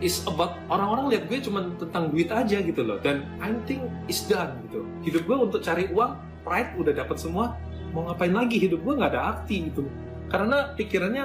is 0.00 0.24
about 0.24 0.56
orang-orang 0.72 1.12
lihat 1.12 1.28
gue 1.28 1.38
cuma 1.44 1.68
tentang 1.76 2.08
duit 2.08 2.32
aja 2.32 2.56
gitu 2.64 2.80
loh. 2.80 2.96
Dan 3.04 3.28
I 3.38 3.52
think 3.68 3.84
is 4.08 4.24
done 4.24 4.64
gitu. 4.68 4.88
Hidup 5.04 5.28
gue 5.28 5.36
untuk 5.36 5.60
cari 5.60 5.92
uang, 5.92 6.16
pride 6.42 6.72
udah 6.80 6.92
dapat 6.96 7.20
semua. 7.20 7.60
Mau 7.92 8.08
ngapain 8.08 8.32
lagi 8.32 8.56
hidup 8.56 8.80
gue 8.80 8.94
nggak 8.96 9.12
ada 9.12 9.22
arti 9.36 9.68
gitu. 9.68 9.84
Karena 10.32 10.72
pikirannya 10.72 11.24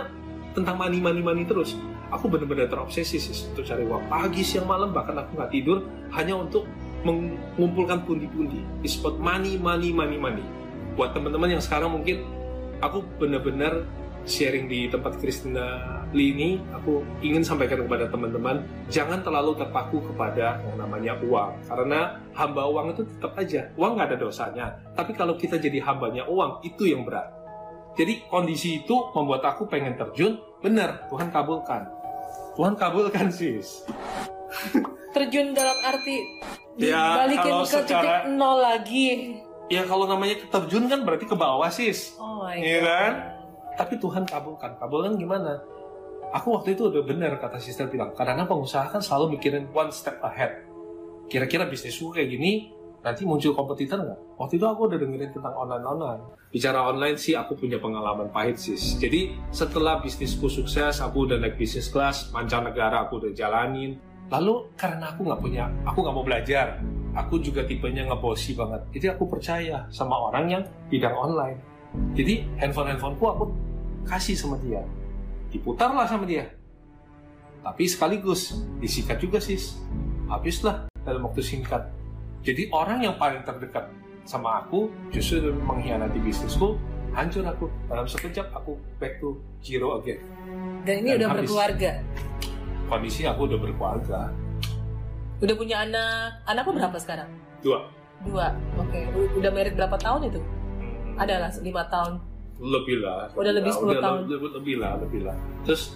tentang 0.51 0.75
money 0.75 0.99
money 0.99 1.23
money 1.23 1.43
terus. 1.47 1.79
Aku 2.13 2.29
benar-benar 2.29 2.69
terobsesi 2.69 3.17
sih 3.17 3.33
untuk 3.49 3.65
cari 3.65 3.81
uang 3.81 4.11
pagi 4.11 4.45
siang 4.45 4.69
malam 4.69 4.93
bahkan 4.93 5.17
aku 5.17 5.41
nggak 5.41 5.51
tidur 5.51 5.89
hanya 6.13 6.37
untuk 6.37 6.69
mengumpulkan 7.05 8.01
pundi-pundi. 8.03 8.61
It's 8.81 8.97
about 8.97 9.21
money, 9.21 9.57
money, 9.57 9.93
money, 9.93 10.17
money. 10.17 10.45
Buat 10.95 11.11
teman-teman 11.11 11.59
yang 11.59 11.63
sekarang 11.63 11.91
mungkin 11.91 12.23
aku 12.79 13.03
benar-benar 13.19 13.83
sharing 14.25 14.65
di 14.65 14.89
tempat 14.89 15.21
Kristina 15.21 15.77
Lee 16.15 16.33
ini, 16.33 16.49
aku 16.73 17.03
ingin 17.21 17.45
sampaikan 17.45 17.85
kepada 17.85 18.09
teman-teman, 18.09 18.65
jangan 18.89 19.21
terlalu 19.21 19.53
terpaku 19.59 20.01
kepada 20.01 20.57
yang 20.65 20.75
namanya 20.81 21.13
uang. 21.21 21.61
Karena 21.67 22.17
hamba 22.33 22.65
uang 22.65 22.95
itu 22.95 23.03
tetap 23.05 23.37
aja, 23.37 23.69
uang 23.77 23.99
nggak 23.99 24.07
ada 24.15 24.17
dosanya. 24.17 24.65
Tapi 24.97 25.11
kalau 25.13 25.37
kita 25.37 25.61
jadi 25.61 25.77
hambanya 25.83 26.25
uang, 26.25 26.65
itu 26.65 26.89
yang 26.89 27.05
berat. 27.05 27.29
Jadi 27.95 28.25
kondisi 28.27 28.81
itu 28.83 28.95
membuat 29.13 29.45
aku 29.45 29.69
pengen 29.69 29.95
terjun, 29.95 30.41
benar, 30.59 31.05
Tuhan 31.07 31.29
kabulkan. 31.29 31.85
Tuhan 32.55 32.73
kabulkan 32.75 33.27
sis. 33.29 33.83
Terjun 35.11 35.55
dalam 35.55 35.75
arti 35.83 36.17
Ya, 36.75 37.15
dibalikin 37.23 37.39
kalau 37.55 37.63
ke 37.63 37.71
secara- 37.71 38.03
titik 38.27 38.35
nol 38.35 38.57
lagi. 38.59 39.07
Ya 39.65 39.81
kalau 39.89 40.05
namanya 40.05 40.37
terjun 40.45 40.85
kan 40.85 41.01
berarti 41.01 41.25
ke 41.25 41.33
bawah 41.33 41.69
sis. 41.73 42.13
Oh 42.21 42.45
Iya 42.45 42.85
kan? 42.85 43.13
Tapi 43.75 43.97
Tuhan 43.97 44.23
kabulkan. 44.29 44.77
Kabulkan 44.77 45.17
gimana? 45.17 45.57
Aku 46.33 46.53
waktu 46.53 46.77
itu 46.77 46.91
udah 46.93 47.01
benar 47.01 47.33
kata 47.41 47.57
sister 47.57 47.89
bilang. 47.89 48.13
Karena 48.13 48.45
pengusaha 48.45 48.85
kan 48.93 49.01
selalu 49.01 49.37
mikirin 49.39 49.65
one 49.73 49.89
step 49.89 50.21
ahead. 50.21 50.61
Kira-kira 51.25 51.65
bisnisku 51.65 52.13
kayak 52.13 52.29
gini, 52.29 52.69
nanti 53.01 53.25
muncul 53.25 53.57
kompetitor 53.57 54.05
nggak? 54.05 54.19
Waktu 54.37 54.53
itu 54.61 54.65
aku 54.69 54.81
udah 54.85 54.97
dengerin 55.01 55.31
tentang 55.33 55.55
online-online. 55.57 56.21
Bicara 56.53 56.85
online 56.85 57.17
sih 57.17 57.33
aku 57.33 57.57
punya 57.57 57.81
pengalaman 57.81 58.29
pahit 58.29 58.61
sis. 58.61 59.01
Jadi 59.01 59.33
setelah 59.49 59.97
bisnisku 59.97 60.45
sukses, 60.45 61.01
aku 61.01 61.25
udah 61.25 61.41
naik 61.41 61.57
bisnis 61.57 61.89
kelas, 61.89 62.29
mancanegara 62.29 63.09
aku 63.09 63.17
udah 63.17 63.31
jalanin. 63.33 63.97
Lalu 64.29 64.69
karena 64.77 65.13
aku 65.13 65.25
nggak 65.25 65.41
punya, 65.41 65.65
aku 65.85 65.97
nggak 66.05 66.15
mau 66.15 66.25
belajar. 66.25 66.81
Aku 67.15 67.39
juga 67.39 67.63
tipenya 67.63 68.03
ngebosi 68.11 68.59
banget. 68.59 68.81
Jadi 68.91 69.05
aku 69.15 69.23
percaya 69.23 69.87
sama 69.87 70.19
orang 70.19 70.45
yang 70.51 70.63
bidang 70.91 71.15
online. 71.15 71.59
Jadi 72.11 72.43
handphone-handphoneku 72.59 73.23
aku 73.23 73.43
kasih 74.03 74.35
sama 74.35 74.59
dia. 74.59 74.83
Diputarlah 75.47 76.03
sama 76.03 76.27
dia. 76.27 76.51
Tapi 77.63 77.87
sekaligus 77.87 78.59
disikat 78.83 79.23
juga 79.23 79.39
sis. 79.39 79.79
Habislah 80.27 80.91
dalam 81.07 81.23
waktu 81.23 81.39
singkat. 81.39 81.87
Jadi 82.43 82.67
orang 82.69 82.99
yang 83.01 83.15
paling 83.15 83.41
terdekat 83.47 83.87
sama 84.27 84.61
aku 84.61 84.91
justru 85.09 85.55
mengkhianati 85.55 86.19
bisnisku, 86.19 86.75
hancur 87.15 87.47
aku. 87.47 87.71
Dalam 87.87 88.05
sekejap 88.05 88.51
aku 88.51 88.75
back 88.99 89.23
to 89.23 89.39
zero 89.63 89.97
again. 90.03 90.19
Dan 90.83 91.01
ini 91.01 91.15
Dan 91.15 91.17
udah 91.17 91.27
habis. 91.31 91.39
berkeluarga. 91.47 91.91
Kondisi 92.85 93.21
aku 93.25 93.41
udah 93.49 93.57
berkeluarga. 93.57 94.19
Udah 95.45 95.55
punya 95.55 95.77
anak. 95.79 96.41
Anakku 96.43 96.73
berapa 96.73 96.97
sekarang? 96.97 97.29
Dua. 97.61 97.85
Dua. 98.21 98.49
Oke. 98.75 99.05
U- 99.13 99.37
Udah 99.37 99.51
merit 99.51 99.73
berapa 99.73 99.93
tahun 99.95 100.27
itu? 100.27 100.41
Ada 101.15 101.33
lah, 101.39 101.51
lima 101.61 101.85
tahun. 101.87 102.13
lebih 102.55 103.03
lah 103.03 103.27
Udah 103.35 103.51
lebih 103.51 103.67
10 103.67 103.83
udah 103.83 103.99
tahun. 103.99 104.19
lebih, 104.25 104.49
lebih 104.55 104.75
lah 104.79 104.95
lebih 104.95 105.27
lah 105.27 105.35
terus 105.67 105.91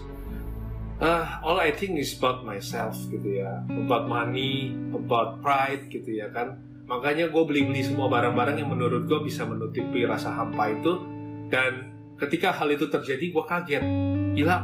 ah 1.00 1.40
all 1.40 1.56
I 1.56 1.72
think 1.72 1.96
is 1.96 2.12
about 2.12 2.44
myself 2.44 3.00
gitu 3.08 3.40
ya 3.40 3.64
about 3.80 4.12
money 4.12 4.76
about 4.92 5.40
pride 5.40 5.88
gitu 5.88 6.12
ya 6.12 6.28
kan 6.28 6.60
makanya 6.84 7.32
gue 7.32 7.44
beli-beli 7.48 7.80
semua 7.80 8.12
barang-barang 8.12 8.60
yang 8.60 8.68
menurut 8.68 9.08
gue 9.08 9.20
bisa 9.24 9.48
menutupi 9.48 10.04
rasa 10.04 10.36
hampa 10.36 10.68
itu 10.68 11.00
dan 11.48 11.96
ketika 12.20 12.52
hal 12.52 12.68
itu 12.68 12.92
terjadi 12.92 13.32
gue 13.32 13.44
kaget 13.48 13.84
gila 14.36 14.60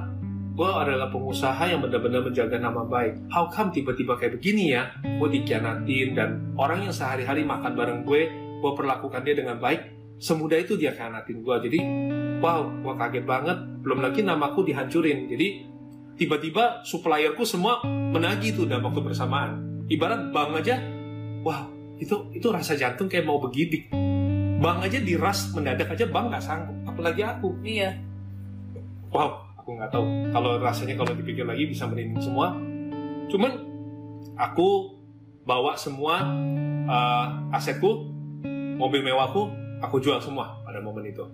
gue 0.56 0.70
adalah 0.72 1.12
pengusaha 1.12 1.68
yang 1.68 1.84
benar-benar 1.84 2.24
menjaga 2.24 2.56
nama 2.56 2.88
baik. 2.88 3.28
How 3.28 3.52
come 3.52 3.76
tiba-tiba 3.76 4.16
kayak 4.16 4.40
begini 4.40 4.72
ya? 4.72 4.88
Gue 5.04 5.28
dikhianatin 5.28 6.16
dan 6.16 6.56
orang 6.56 6.88
yang 6.88 6.96
sehari-hari 6.96 7.44
makan 7.44 7.76
bareng 7.76 8.08
gue 8.08 8.22
gue 8.64 8.72
perlakukan 8.72 9.20
dia 9.28 9.36
dengan 9.36 9.60
baik. 9.60 9.92
Semudah 10.16 10.56
itu 10.56 10.80
dia 10.80 10.96
khianatin 10.96 11.44
gue 11.44 11.56
jadi 11.68 11.80
wow 12.40 12.72
gue 12.72 12.94
kaget 12.96 13.26
banget. 13.28 13.58
Belum 13.84 14.00
lagi 14.00 14.24
namaku 14.24 14.64
dihancurin. 14.64 15.28
Jadi 15.28 15.48
tiba-tiba 16.16 16.88
supplierku 16.88 17.44
semua 17.44 17.84
menagih 17.84 18.56
tuh 18.56 18.64
dalam 18.64 18.88
waktu 18.88 19.04
bersamaan 19.04 19.84
ibarat 19.92 20.32
bank 20.32 20.64
aja 20.64 20.80
wow 21.44 21.68
itu 22.00 22.32
itu 22.32 22.48
rasa 22.48 22.80
jantung 22.80 23.12
kayak 23.12 23.28
mau 23.28 23.44
begidik 23.44 23.92
bank 24.64 24.88
aja 24.88 25.04
diras 25.04 25.52
mendadak 25.52 25.92
aja 25.92 26.08
bank 26.08 26.32
nggak 26.32 26.44
sanggup. 26.44 26.76
Apalagi 26.88 27.28
aku. 27.28 27.60
Iya. 27.60 28.00
wow 29.12 29.45
aku 29.66 29.82
nggak 29.82 29.90
tahu. 29.90 30.06
Kalau 30.30 30.52
rasanya 30.62 30.94
kalau 30.94 31.18
dipikir 31.18 31.42
lagi 31.42 31.66
bisa 31.66 31.90
merinding 31.90 32.22
semua. 32.22 32.54
Cuman 33.34 33.66
aku 34.38 34.94
bawa 35.42 35.74
semua 35.74 36.22
uh, 36.86 37.58
asetku 37.58 38.14
mobil 38.78 39.02
mewahku 39.02 39.50
aku 39.82 39.98
jual 39.98 40.22
semua 40.22 40.62
pada 40.62 40.86
momen 40.86 41.10
itu. 41.10 41.26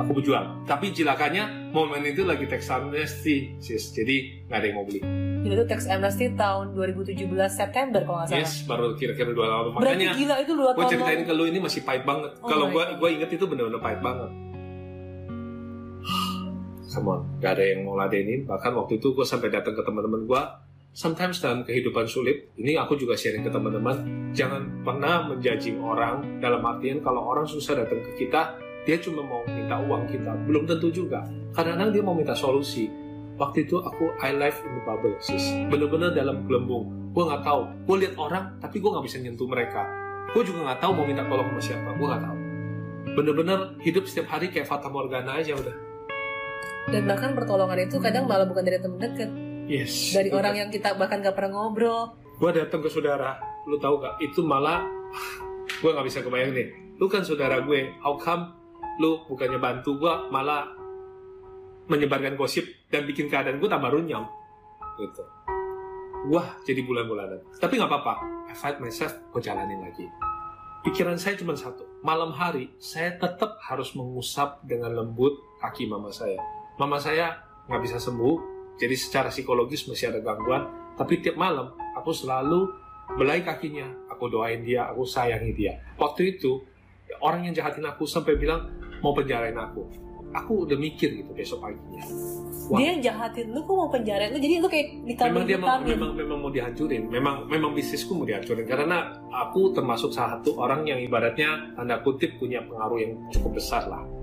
Aku 0.00 0.16
berjual. 0.16 0.64
Tapi 0.64 0.96
cilakanya 0.96 1.52
momen 1.68 2.00
itu 2.08 2.24
lagi 2.24 2.48
tax 2.48 2.72
amnesty 2.72 3.60
sis. 3.60 3.92
Jadi 3.92 4.48
nggak 4.48 4.56
ada 4.56 4.64
yang 4.64 4.76
mau 4.80 4.88
beli. 4.88 5.04
Jadi 5.44 5.52
itu 5.52 5.64
tax 5.68 5.84
amnesty 5.84 6.32
tahun 6.32 6.72
2017 6.72 7.28
September 7.52 8.00
kalau 8.08 8.24
nggak 8.24 8.28
salah. 8.32 8.40
yes 8.40 8.64
baru 8.64 8.96
kira-kira 8.96 9.36
dua 9.36 9.52
tahun. 9.52 9.76
Berarti 9.76 9.84
makanya 9.84 10.16
gila 10.16 10.34
itu 10.40 10.52
dua 10.56 10.70
gue 10.72 10.80
tahun 10.80 10.92
ceritain 10.96 11.20
lalu. 11.20 11.28
ke 11.28 11.32
lu 11.36 11.44
ini 11.44 11.58
masih 11.60 11.80
pahit 11.84 12.08
banget. 12.08 12.32
Oh 12.40 12.48
kalau 12.48 12.72
gue 12.72 12.84
gue 12.96 13.08
inget 13.20 13.30
itu 13.36 13.44
bener-bener 13.44 13.84
pahit 13.84 14.00
banget 14.00 14.32
On, 16.98 17.22
gak 17.38 17.58
ada 17.58 17.64
yang 17.64 17.86
mau 17.86 17.94
ladenin. 17.94 18.42
Bahkan 18.46 18.74
waktu 18.74 18.98
itu 18.98 19.14
gue 19.14 19.22
sampai 19.22 19.50
datang 19.54 19.78
ke 19.78 19.82
teman-teman 19.86 20.26
gue. 20.26 20.42
Sometimes 20.90 21.38
dalam 21.38 21.62
kehidupan 21.62 22.10
sulit, 22.10 22.50
ini 22.58 22.74
aku 22.74 22.98
juga 22.98 23.14
sharing 23.14 23.46
ke 23.46 23.50
teman-teman. 23.50 24.02
Jangan 24.34 24.82
pernah 24.82 25.30
menjudging 25.30 25.78
orang 25.78 26.42
dalam 26.42 26.66
artian 26.66 26.98
kalau 26.98 27.30
orang 27.30 27.46
susah 27.46 27.78
datang 27.78 28.02
ke 28.02 28.26
kita, 28.26 28.58
dia 28.82 28.98
cuma 28.98 29.22
mau 29.22 29.46
minta 29.46 29.78
uang 29.78 30.10
kita. 30.10 30.34
Belum 30.50 30.66
tentu 30.66 30.90
juga. 30.90 31.22
Kadang-kadang 31.54 31.94
dia 31.94 32.02
mau 32.02 32.18
minta 32.18 32.34
solusi. 32.34 32.90
Waktu 33.38 33.70
itu 33.70 33.78
aku 33.78 34.10
I 34.18 34.34
live 34.34 34.58
in 34.66 34.70
the 34.74 34.82
bubble, 34.82 35.14
sis. 35.22 35.54
Bener-bener 35.70 36.10
dalam 36.10 36.42
gelembung. 36.50 37.00
gue 37.10 37.24
nggak 37.26 37.42
tahu 37.42 37.60
gue 37.90 37.96
lihat 38.06 38.14
orang 38.22 38.44
tapi 38.62 38.78
gue 38.78 38.86
nggak 38.86 39.04
bisa 39.04 39.18
nyentuh 39.18 39.48
mereka 39.50 39.82
gue 40.30 40.42
juga 40.46 40.70
nggak 40.70 40.78
tahu 40.78 40.92
mau 40.94 41.06
minta 41.06 41.26
tolong 41.26 41.48
sama 41.50 41.62
siapa 41.62 41.88
gue 41.90 42.06
nggak 42.06 42.22
tahu 42.22 42.36
bener-bener 43.18 43.58
hidup 43.82 44.06
setiap 44.06 44.30
hari 44.30 44.46
kayak 44.54 44.70
fata 44.70 44.86
morgana 44.86 45.42
aja 45.42 45.58
udah 45.58 45.74
Dan 46.90 47.06
bahkan 47.06 47.38
pertolongan 47.38 47.86
itu 47.86 48.02
kadang 48.02 48.26
malah 48.26 48.50
bukan 48.50 48.66
dari 48.66 48.82
teman 48.82 48.98
dekat, 48.98 49.30
yes. 49.70 50.10
Dari 50.10 50.34
orang 50.34 50.58
yang 50.58 50.68
kita 50.74 50.98
bahkan 50.98 51.22
gak 51.22 51.38
pernah 51.38 51.62
ngobrol. 51.62 52.18
gue 52.40 52.50
datang 52.50 52.82
ke 52.82 52.90
saudara. 52.90 53.38
Lu 53.70 53.78
tahu 53.78 54.02
gak 54.02 54.18
itu 54.18 54.42
malah 54.42 54.82
gue 55.80 55.90
nggak 55.90 56.06
bisa 56.06 56.20
kebayang 56.20 56.52
deh 56.52 56.68
lu 57.00 57.08
kan 57.08 57.24
saudara 57.24 57.64
gue. 57.64 57.96
How 58.04 58.20
come 58.20 58.52
lu 59.00 59.24
bukannya 59.24 59.56
bantu 59.56 59.96
gue 59.96 60.12
malah 60.28 60.68
menyebarkan 61.88 62.36
gosip 62.36 62.68
dan 62.92 63.08
bikin 63.08 63.32
keadaan 63.32 63.56
gue 63.56 63.68
tambah 63.70 63.88
runyam? 63.88 64.28
Gitu. 65.00 65.24
Wah 66.28 66.60
jadi 66.68 66.84
bulan-bulanan. 66.84 67.40
Tapi 67.56 67.80
nggak 67.80 67.88
apa-apa. 67.88 68.14
I 68.52 68.54
fight 68.58 68.76
myself 68.84 69.16
gue 69.32 69.40
jalanin 69.40 69.80
lagi. 69.80 70.04
Pikiran 70.84 71.16
saya 71.16 71.40
cuma 71.40 71.56
satu. 71.56 71.88
Malam 72.04 72.36
hari 72.36 72.68
saya 72.76 73.16
tetap 73.16 73.56
harus 73.64 73.96
mengusap 73.96 74.60
dengan 74.68 74.92
lembut 74.92 75.40
kaki 75.60 75.88
mama 75.88 76.12
saya 76.12 76.59
mama 76.80 76.96
saya 76.96 77.44
nggak 77.68 77.82
bisa 77.84 78.00
sembuh 78.00 78.60
jadi 78.80 78.96
secara 78.96 79.28
psikologis 79.28 79.84
masih 79.84 80.08
ada 80.08 80.24
gangguan. 80.24 80.64
Tapi 80.96 81.20
tiap 81.20 81.36
malam 81.36 81.76
aku 81.92 82.16
selalu 82.16 82.72
belai 83.20 83.44
kakinya. 83.44 84.08
Aku 84.16 84.32
doain 84.32 84.64
dia 84.64 84.88
aku 84.88 85.04
sayangi 85.04 85.52
dia. 85.52 85.76
Waktu 86.00 86.40
itu 86.40 86.64
orang 87.20 87.44
yang 87.44 87.52
jahatin 87.52 87.84
aku 87.84 88.08
sampai 88.08 88.40
bilang 88.40 88.72
mau 89.04 89.12
penjarain 89.12 89.56
aku. 89.56 89.84
Aku 90.30 90.62
udah 90.64 90.78
mikir 90.78 91.20
gitu 91.20 91.34
besok 91.34 91.60
paginya. 91.60 92.00
Wah. 92.70 92.78
Dia 92.78 92.94
yang 92.94 93.02
jahatin 93.02 93.50
lu 93.50 93.66
kok 93.66 93.74
mau 93.74 93.90
penjara 93.90 94.30
lu, 94.30 94.38
jadi 94.38 94.62
lu 94.62 94.70
kayak 94.70 95.02
memang 95.02 95.42
dia 95.42 95.58
mau, 95.58 95.82
memang 95.82 96.10
memang 96.14 96.38
mau 96.38 96.50
dihancurin. 96.54 97.10
Memang 97.10 97.50
memang 97.50 97.74
bisnisku 97.74 98.14
mau 98.14 98.22
dihancurin. 98.22 98.62
Karena 98.62 99.10
aku 99.26 99.74
termasuk 99.74 100.14
salah 100.14 100.38
satu 100.38 100.56
orang 100.62 100.86
yang 100.86 101.02
ibaratnya 101.02 101.74
tanda 101.74 101.98
kutip 102.06 102.38
punya 102.38 102.62
pengaruh 102.62 102.98
yang 103.02 103.12
cukup 103.34 103.58
besar 103.58 103.90
lah 103.90 104.19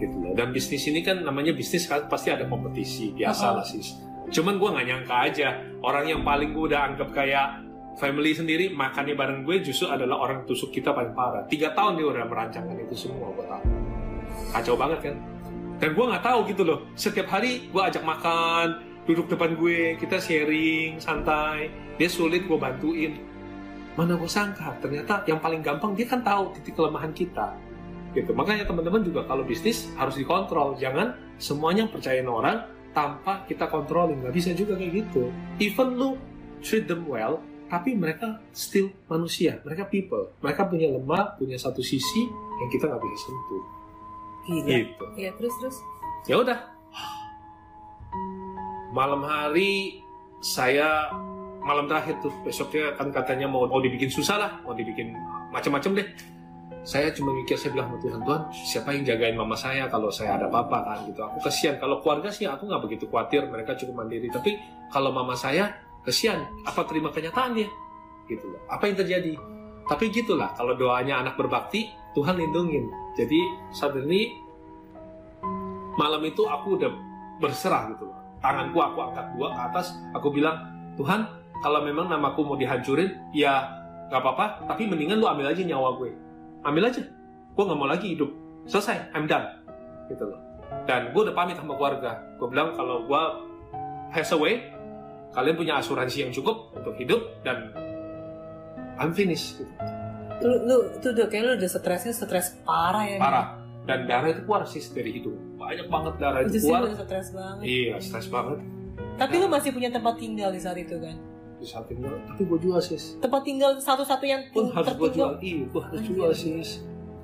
gitu 0.00 0.16
loh. 0.16 0.32
Dan 0.32 0.56
bisnis 0.56 0.88
ini 0.88 1.04
kan 1.04 1.20
namanya 1.20 1.52
bisnis 1.52 1.84
kan 1.84 2.08
pasti 2.08 2.32
ada 2.32 2.48
kompetisi 2.48 3.12
biasa 3.12 3.46
lah 3.52 3.66
sis 3.66 4.10
cuman 4.30 4.62
gue 4.62 4.68
nggak 4.70 4.86
nyangka 4.86 5.16
aja 5.26 5.48
orang 5.82 6.06
yang 6.06 6.22
paling 6.22 6.54
gue 6.54 6.70
udah 6.70 6.80
anggap 6.86 7.10
kayak 7.10 7.66
family 7.98 8.32
sendiri 8.32 8.70
makannya 8.70 9.18
bareng 9.18 9.42
gue 9.42 9.60
justru 9.60 9.90
adalah 9.90 10.22
orang 10.22 10.46
tusuk 10.48 10.72
kita 10.72 10.94
paling 10.94 11.12
parah. 11.12 11.44
Tiga 11.50 11.74
tahun 11.76 12.00
dia 12.00 12.06
udah 12.08 12.24
merancangkan 12.24 12.76
itu 12.86 12.96
semua 12.96 13.28
gue 13.34 13.44
tahu 13.44 13.64
kacau 14.54 14.74
banget 14.78 14.98
kan? 15.10 15.14
Dan 15.82 15.90
gue 15.92 16.04
nggak 16.06 16.24
tahu 16.24 16.38
gitu 16.48 16.62
loh 16.64 16.78
setiap 16.94 17.28
hari 17.28 17.68
gue 17.68 17.82
ajak 17.82 18.00
makan 18.06 18.86
duduk 19.04 19.26
depan 19.28 19.58
gue 19.58 19.98
kita 19.98 20.16
sharing 20.22 21.02
santai. 21.02 21.68
Dia 21.98 22.08
sulit 22.08 22.46
gue 22.48 22.56
bantuin. 22.56 23.18
Mana 23.98 24.16
gue 24.16 24.30
sangka 24.30 24.78
ternyata 24.80 25.26
yang 25.28 25.42
paling 25.42 25.60
gampang 25.60 25.92
dia 25.92 26.06
kan 26.08 26.22
tahu 26.24 26.54
titik 26.56 26.78
kelemahan 26.78 27.12
kita 27.12 27.52
gitu. 28.12 28.30
Makanya 28.34 28.66
teman-teman 28.66 29.02
juga 29.02 29.26
kalau 29.26 29.46
bisnis 29.46 29.90
harus 29.94 30.18
dikontrol. 30.18 30.76
Jangan 30.78 31.14
semuanya 31.38 31.86
percayain 31.86 32.26
orang 32.26 32.66
tanpa 32.90 33.46
kita 33.46 33.70
kontrolin. 33.70 34.18
Nggak 34.20 34.34
bisa 34.34 34.50
juga 34.54 34.74
kayak 34.78 35.06
gitu. 35.06 35.30
Even 35.62 35.96
lu 35.96 36.18
treat 36.60 36.86
them 36.90 37.06
well 37.06 37.40
tapi 37.70 37.94
mereka 37.94 38.42
still 38.50 38.90
manusia. 39.06 39.62
Mereka 39.62 39.86
people. 39.86 40.34
Mereka 40.42 40.66
punya 40.66 40.90
lemah 40.90 41.38
punya 41.38 41.54
satu 41.54 41.78
sisi 41.80 42.26
yang 42.58 42.68
kita 42.68 42.90
nggak 42.90 43.00
bisa 43.00 43.16
sentuh. 43.30 43.64
Gila. 44.40 44.66
gitu. 44.66 45.04
Iya, 45.14 45.30
terus 45.38 45.54
terus. 45.62 45.76
ya 46.26 46.36
udah. 46.42 46.58
Malam 48.90 49.22
hari 49.22 50.02
saya 50.42 51.14
malam 51.62 51.86
terakhir 51.86 52.18
tuh 52.18 52.32
besoknya 52.42 52.96
kan 52.98 53.14
katanya 53.14 53.46
mau 53.46 53.62
mau 53.70 53.78
dibikin 53.78 54.10
susah 54.10 54.36
lah. 54.36 54.50
Mau 54.66 54.74
dibikin 54.74 55.14
macam-macam 55.54 56.02
deh 56.02 56.08
saya 56.80 57.12
cuma 57.12 57.36
mikir 57.36 57.60
saya 57.60 57.76
bilang 57.76 57.92
sama 57.92 57.98
Tuhan 58.00 58.20
Tuhan 58.24 58.42
siapa 58.56 58.88
yang 58.96 59.04
jagain 59.04 59.36
mama 59.36 59.52
saya 59.52 59.84
kalau 59.92 60.08
saya 60.08 60.40
ada 60.40 60.48
apa-apa 60.48 60.78
kan? 60.80 60.98
Gitu. 61.04 61.20
Aku 61.20 61.38
kesian. 61.44 61.76
Kalau 61.76 62.00
keluarga 62.00 62.32
sih 62.32 62.48
aku 62.48 62.64
nggak 62.64 62.82
begitu 62.88 63.04
khawatir 63.04 63.44
mereka 63.52 63.76
cukup 63.76 64.04
mandiri. 64.04 64.32
Tapi 64.32 64.56
kalau 64.88 65.12
mama 65.12 65.36
saya 65.36 65.76
kesian. 66.08 66.40
Apa 66.64 66.88
terima 66.88 67.12
kenyataan 67.12 67.52
dia? 67.52 67.68
Gitu 68.24 68.48
loh. 68.48 68.60
Apa 68.72 68.88
yang 68.88 68.96
terjadi? 68.96 69.36
Tapi 69.84 70.08
gitulah 70.08 70.56
kalau 70.56 70.72
doanya 70.72 71.20
anak 71.20 71.36
berbakti 71.36 71.92
Tuhan 72.16 72.40
lindungin. 72.40 72.88
Jadi 73.12 73.40
suddenly 73.76 74.32
malam 76.00 76.24
itu 76.24 76.48
aku 76.48 76.80
udah 76.80 76.90
berserah 77.44 77.92
gitu 77.92 78.08
loh. 78.08 78.16
Tanganku 78.40 78.80
aku 78.80 78.98
angkat 79.04 79.36
dua 79.36 79.52
ke 79.52 79.60
atas. 79.68 79.92
Aku 80.16 80.32
bilang 80.32 80.64
Tuhan 80.96 81.28
kalau 81.60 81.84
memang 81.84 82.08
namaku 82.08 82.40
mau 82.40 82.56
dihancurin 82.56 83.20
ya 83.36 83.68
nggak 84.08 84.16
apa-apa. 84.16 84.64
Tapi 84.64 84.88
mendingan 84.88 85.20
lu 85.20 85.28
ambil 85.28 85.52
aja 85.52 85.60
nyawa 85.60 86.00
gue 86.00 86.29
ambil 86.62 86.88
aja. 86.88 87.02
Gue 87.52 87.62
nggak 87.64 87.78
mau 87.78 87.88
lagi 87.88 88.14
hidup. 88.14 88.30
Selesai 88.64 89.12
I'm 89.12 89.24
done. 89.24 89.46
Gitu 90.06 90.24
loh. 90.24 90.38
Dan 90.86 91.10
gue 91.10 91.20
udah 91.22 91.34
pamit 91.34 91.56
sama 91.56 91.74
keluarga. 91.74 92.22
Gue 92.36 92.48
bilang 92.48 92.72
kalau 92.72 93.04
gue 93.04 93.22
pass 94.10 94.30
away 94.30 94.70
kalian 95.30 95.54
punya 95.54 95.78
asuransi 95.78 96.26
yang 96.26 96.32
cukup 96.32 96.74
untuk 96.74 96.94
hidup 96.98 97.22
dan 97.42 97.70
I'm 98.98 99.14
finished 99.14 99.58
gitu. 99.58 99.72
Lu, 100.40 100.54
lu 100.64 100.76
tuh 100.98 101.12
udah 101.12 101.26
kayak 101.28 101.42
lu 101.44 101.52
udah 101.60 101.68
stresnya 101.68 102.12
stres 102.12 102.56
parah 102.64 103.04
ya. 103.04 103.18
parah. 103.20 103.46
Dan 103.80 104.04
darah 104.06 104.28
itu 104.28 104.44
keluar 104.44 104.62
sih 104.68 104.80
dari 104.92 105.18
hidung. 105.18 105.36
Banyak 105.56 105.88
banget 105.88 106.14
darah 106.20 106.40
Itu 106.44 106.56
itu 106.56 106.68
keluar. 106.68 106.90
stres 106.94 107.28
banget. 107.32 107.62
iya 107.64 107.94
stres 107.98 108.26
banget. 108.28 108.58
Tapi 109.16 109.34
lu 109.36 109.46
masih 109.48 109.70
punya 109.70 109.88
tempat 109.88 110.16
tinggal 110.16 110.48
di 110.48 110.60
saat 110.60 110.76
itu 110.76 110.96
kan? 110.96 111.16
Di 111.60 111.68
samping 111.68 112.00
gue 112.00 112.08
tapi 112.24 112.42
gue 112.42 112.58
jual 112.58 112.80
sis. 112.80 113.20
Tempat 113.20 113.44
tinggal 113.44 113.76
satu-satu 113.76 114.24
yang 114.24 114.40
pun 114.50 114.72
harus 114.72 114.96
gue 114.96 115.08
jual. 115.12 115.30
Iya 115.38 115.64
gue 115.68 115.82
harus 115.84 116.00
Anjir. 116.00 116.14
jual 116.16 116.32
sis. 116.32 116.70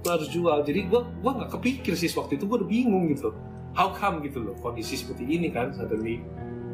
Gue 0.05 0.11
harus 0.13 0.29
jual. 0.29 0.59
Jadi 0.63 0.81
gue 0.87 1.01
gue 1.01 1.33
nggak 1.33 1.51
kepikir 1.57 1.95
sis 1.97 2.13
waktu 2.13 2.37
itu. 2.37 2.45
Gue 2.45 2.61
udah 2.61 2.69
bingung 2.69 3.09
gitu. 3.11 3.33
How 3.73 3.93
come 3.93 4.21
gitu 4.21 4.45
loh 4.45 4.55
kondisi 4.61 4.95
seperti 4.95 5.25
ini 5.25 5.49
kan 5.49 5.73
suddenly. 5.73 6.21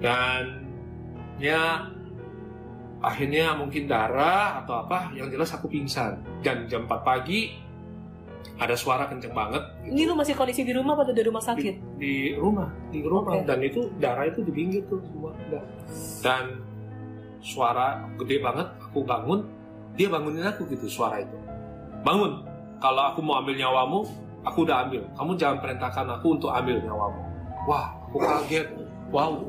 Dan 0.02 0.66
ya 1.38 1.86
akhirnya 2.98 3.58
mungkin 3.58 3.86
darah 3.86 4.62
atau 4.62 4.82
apa 4.82 5.14
yang 5.14 5.30
jelas 5.30 5.54
aku 5.54 5.70
pingsan. 5.70 6.18
Dan 6.42 6.66
jam 6.66 6.90
4 6.90 7.02
pagi 7.06 7.62
ada 8.58 8.74
suara 8.74 9.06
kenceng 9.06 9.32
banget 9.32 9.62
Ini 9.86 10.02
lu 10.02 10.18
masih 10.18 10.34
kondisi 10.34 10.66
di 10.66 10.74
rumah 10.74 10.98
atau 10.98 11.14
di 11.14 11.22
rumah 11.22 11.38
sakit? 11.38 11.74
di 11.98 12.34
rumah 12.34 12.66
di 12.90 12.98
rumah. 13.02 13.38
Oke. 13.38 13.46
dan 13.46 13.58
itu 13.62 13.86
darah 14.02 14.26
itu 14.26 14.42
di 14.42 14.50
pinggir 14.50 14.82
tuh 14.90 14.98
semua. 15.06 15.30
Dan 16.22 16.58
suara 17.42 18.06
gede 18.16 18.38
banget 18.38 18.70
aku 18.78 19.02
bangun 19.02 19.42
dia 19.98 20.08
bangunin 20.08 20.46
aku 20.46 20.64
gitu 20.72 20.88
suara 20.88 21.20
itu. 21.20 21.36
Bangun. 22.00 22.48
Kalau 22.80 23.12
aku 23.12 23.20
mau 23.20 23.38
ambil 23.38 23.54
nyawamu 23.60 24.08
aku 24.42 24.64
udah 24.64 24.88
ambil. 24.88 25.04
Kamu 25.14 25.36
jangan 25.36 25.58
perintahkan 25.60 26.06
aku 26.18 26.26
untuk 26.40 26.50
ambil 26.50 26.80
nyawamu. 26.80 27.20
Wah 27.68 27.92
aku 28.08 28.18
kaget. 28.18 28.66
Wow 29.12 29.44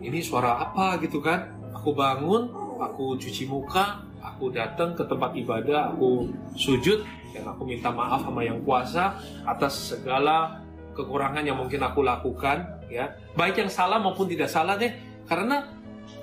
ini 0.00 0.22
suara 0.22 0.62
apa 0.62 0.96
gitu 1.02 1.18
kan? 1.20 1.50
Aku 1.76 1.92
bangun 1.92 2.52
aku 2.80 3.16
cuci 3.20 3.44
muka 3.48 4.00
aku 4.20 4.52
datang 4.52 4.96
ke 4.96 5.04
tempat 5.04 5.32
ibadah 5.36 5.92
aku 5.96 6.28
sujud 6.56 7.04
dan 7.32 7.44
aku 7.48 7.64
minta 7.68 7.92
maaf 7.92 8.24
sama 8.24 8.44
yang 8.44 8.60
kuasa 8.64 9.16
atas 9.44 9.92
segala 9.96 10.60
kekurangan 10.96 11.44
yang 11.44 11.56
mungkin 11.56 11.80
aku 11.84 12.00
lakukan 12.04 12.64
ya. 12.88 13.16
Baik 13.36 13.64
yang 13.64 13.70
salah 13.70 14.00
maupun 14.00 14.28
tidak 14.28 14.48
salah 14.48 14.76
deh. 14.76 14.92
Karena 15.28 15.62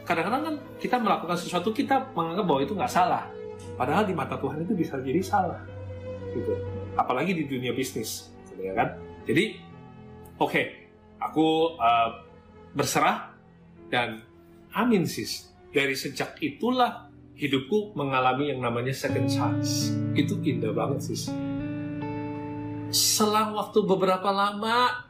kadang-kadang 0.07 0.43
kan 0.47 0.55
kita 0.79 0.95
melakukan 1.03 1.35
sesuatu 1.35 1.75
kita 1.75 2.15
menganggap 2.15 2.45
bahwa 2.47 2.61
itu 2.63 2.73
nggak 2.73 2.93
salah. 2.93 3.27
Padahal 3.75 4.07
di 4.07 4.15
mata 4.15 4.39
Tuhan 4.39 4.63
itu 4.63 4.73
bisa 4.73 4.95
jadi 5.03 5.19
salah 5.19 5.59
gitu. 6.31 6.55
Apalagi 6.95 7.35
di 7.35 7.43
dunia 7.43 7.75
bisnis 7.75 8.31
gitu 8.47 8.63
ya 8.63 8.73
kan. 8.73 8.95
Jadi 9.27 9.59
oke 10.39 10.61
aku 11.19 11.75
uh, 11.75 12.23
berserah 12.71 13.35
dan 13.91 14.23
amin 14.71 15.03
sis. 15.03 15.51
Dari 15.75 15.93
sejak 15.93 16.39
itulah 16.39 17.11
hidupku 17.35 17.91
mengalami 17.99 18.55
yang 18.55 18.63
namanya 18.63 18.95
second 18.95 19.27
chance. 19.27 19.91
Itu 20.15 20.39
indah 20.39 20.71
banget 20.71 21.11
sis. 21.11 21.27
Selang 22.87 23.51
waktu 23.59 23.83
beberapa 23.83 24.31
lama 24.31 25.03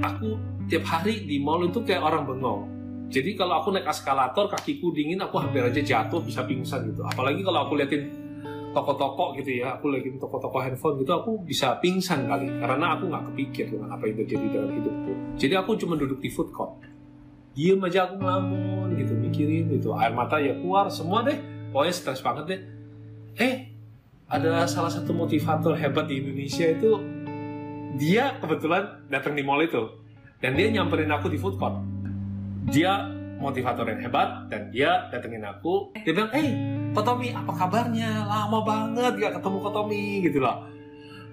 aku 0.00 0.40
tiap 0.72 0.88
hari 0.88 1.28
di 1.28 1.36
mall 1.36 1.68
itu 1.68 1.84
kayak 1.84 2.00
orang 2.00 2.24
bengong 2.24 2.71
jadi 3.12 3.36
kalau 3.36 3.60
aku 3.60 3.76
naik 3.76 3.84
eskalator 3.84 4.48
kakiku 4.48 4.88
dingin 4.88 5.20
aku 5.20 5.36
hampir 5.36 5.60
aja 5.60 5.84
jatuh 5.84 6.24
bisa 6.24 6.48
pingsan 6.48 6.88
gitu. 6.88 7.04
Apalagi 7.04 7.44
kalau 7.44 7.68
aku 7.68 7.76
liatin 7.76 8.08
toko-toko 8.72 9.36
gitu 9.36 9.60
ya 9.60 9.76
aku 9.76 9.92
liatin 9.92 10.16
toko-toko 10.16 10.64
handphone 10.64 10.96
gitu 11.04 11.12
aku 11.12 11.44
bisa 11.44 11.76
pingsan 11.76 12.24
kali. 12.24 12.48
Karena 12.56 12.96
aku 12.96 13.12
nggak 13.12 13.24
kepikir 13.28 13.68
dengan 13.68 13.92
apa 13.92 14.08
yang 14.08 14.16
terjadi 14.24 14.46
dalam 14.48 14.72
hidupku. 14.72 15.12
Jadi 15.36 15.54
aku 15.60 15.76
cuma 15.76 16.00
duduk 16.00 16.24
di 16.24 16.32
food 16.32 16.48
court. 16.56 16.80
Diem 17.52 17.84
aja 17.84 18.08
aku 18.08 18.16
ngelamun 18.16 18.96
gitu 18.96 19.12
mikirin 19.12 19.68
gitu. 19.68 19.92
Air 19.92 20.16
mata 20.16 20.40
ya 20.40 20.56
keluar 20.56 20.88
semua 20.88 21.20
deh. 21.20 21.36
Pokoknya 21.68 21.92
stres 21.92 22.24
banget 22.24 22.44
deh. 22.48 22.60
Eh 23.36 23.54
ada 24.24 24.64
salah 24.64 24.88
satu 24.88 25.12
motivator 25.12 25.76
hebat 25.76 26.08
di 26.08 26.24
Indonesia 26.24 26.64
itu 26.64 26.96
dia 28.00 28.40
kebetulan 28.40 29.04
datang 29.12 29.36
di 29.36 29.44
mall 29.44 29.60
itu. 29.60 30.00
Dan 30.40 30.56
dia 30.56 30.72
nyamperin 30.72 31.12
aku 31.12 31.28
di 31.28 31.36
food 31.36 31.60
court 31.60 31.92
dia 32.68 33.10
motivator 33.42 33.86
yang 33.90 34.00
hebat 34.06 34.46
dan 34.46 34.70
dia 34.70 35.10
datengin 35.10 35.42
aku. 35.42 35.90
Dia 36.06 36.12
bilang 36.14 36.30
eh 36.30 36.50
Kotomi 36.92 37.34
apa 37.34 37.50
kabarnya? 37.50 38.28
Lama 38.28 38.62
banget 38.62 39.18
gak 39.18 39.40
ketemu 39.40 39.58
Kotomi 39.58 40.04
gitu 40.22 40.38
loh 40.38 40.72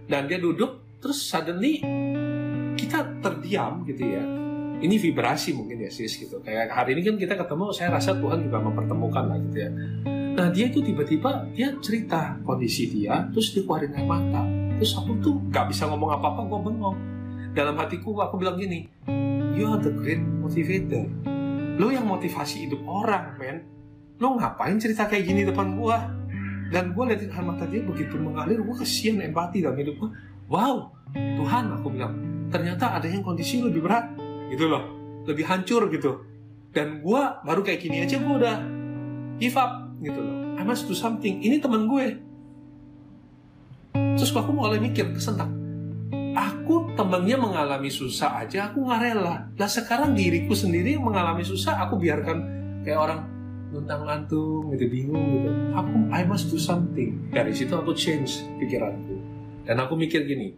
dan 0.10 0.26
dia 0.26 0.42
duduk 0.42 0.98
terus 0.98 1.22
suddenly 1.22 1.80
kita 2.76 3.06
terdiam 3.22 3.86
gitu 3.86 4.04
ya. 4.04 4.26
Ini 4.80 4.96
vibrasi 4.96 5.54
mungkin 5.54 5.86
ya 5.86 5.92
sis 5.94 6.18
gitu. 6.18 6.42
Kayak 6.42 6.74
hari 6.74 6.98
ini 6.98 7.06
kan 7.06 7.16
kita 7.20 7.38
ketemu 7.38 7.70
saya 7.76 7.94
rasa 7.94 8.18
Tuhan 8.18 8.42
juga 8.48 8.58
mempertemukan 8.64 9.24
lah 9.30 9.38
gitu 9.38 9.58
ya. 9.68 9.70
Nah 10.34 10.48
dia 10.50 10.72
itu 10.72 10.82
tiba-tiba 10.82 11.46
dia 11.54 11.76
cerita 11.84 12.40
kondisi 12.42 12.90
dia 12.90 13.28
terus 13.30 13.54
dia 13.54 13.62
keluarin 13.64 13.94
air 13.94 14.08
mata. 14.08 14.44
Terus 14.80 14.96
aku 14.96 15.20
tuh 15.20 15.36
gak 15.52 15.70
bisa 15.70 15.86
ngomong 15.92 16.16
apa-apa 16.16 16.48
gue 16.48 16.60
bengong 16.64 16.98
dalam 17.54 17.76
hatiku 17.82 18.14
aku 18.22 18.38
bilang 18.38 18.58
gini 18.62 18.86
you 19.58 19.66
are 19.68 19.82
the 19.82 19.92
great 19.92 20.22
motivator. 20.22 21.10
Lo 21.80 21.92
yang 21.92 22.08
motivasi 22.08 22.68
hidup 22.68 22.84
orang 22.88 23.36
men. 23.40 23.58
Lo 24.20 24.36
ngapain 24.36 24.76
cerita 24.80 25.08
kayak 25.08 25.28
gini 25.28 25.48
depan 25.48 25.80
gua? 25.80 26.12
Dan 26.70 26.94
gue 26.94 27.04
liatin 27.08 27.34
air 27.34 27.42
mata 27.42 27.66
dia 27.66 27.82
begitu 27.82 28.14
mengalir 28.22 28.62
gue 28.62 28.76
kesian 28.78 29.18
empati 29.26 29.66
dalam 29.66 29.74
hidup 29.82 30.06
gue 30.06 30.10
wow 30.54 30.94
Tuhan 31.18 31.66
aku 31.74 31.90
bilang 31.90 32.14
ternyata 32.54 32.94
ada 32.94 33.10
yang 33.10 33.26
kondisi 33.26 33.58
lebih 33.58 33.82
berat 33.82 34.06
gitu 34.54 34.70
loh. 34.70 34.86
Lebih 35.26 35.46
hancur 35.50 35.90
gitu. 35.90 36.22
Dan 36.70 37.02
gue 37.02 37.22
baru 37.42 37.62
kayak 37.66 37.82
gini 37.82 38.06
aja 38.06 38.22
gue 38.22 38.34
udah 38.38 38.58
give 39.42 39.58
up 39.58 39.90
gitu 39.98 40.20
loh. 40.22 40.36
I 40.56 40.64
must 40.64 40.86
do 40.86 40.94
something. 40.94 41.42
Ini 41.42 41.58
teman 41.58 41.90
gue. 41.90 42.06
Terus 43.98 44.30
aku 44.30 44.54
mulai 44.54 44.78
mikir 44.78 45.10
kesentak 45.10 45.59
aku 46.70 46.94
temennya 46.94 47.34
mengalami 47.34 47.90
susah 47.90 48.46
aja 48.46 48.70
aku 48.70 48.86
nggak 48.86 49.02
rela. 49.02 49.50
Lah 49.58 49.66
sekarang 49.66 50.14
diriku 50.14 50.54
sendiri 50.54 50.94
yang 50.94 51.02
mengalami 51.02 51.42
susah 51.42 51.82
aku 51.82 51.98
biarkan 51.98 52.46
kayak 52.86 53.10
orang 53.10 53.26
luntang 53.74 54.06
lantung 54.06 54.70
gitu 54.78 54.86
bingung 54.86 55.18
gitu. 55.34 55.50
Aku 55.74 56.14
I 56.14 56.30
must 56.30 56.54
do 56.54 56.62
something. 56.62 57.34
Dari 57.34 57.58
situ 57.58 57.74
aku 57.74 57.98
change 57.98 58.46
pikiranku. 58.62 59.18
Dan 59.66 59.82
aku 59.82 59.98
mikir 59.98 60.30
gini 60.30 60.54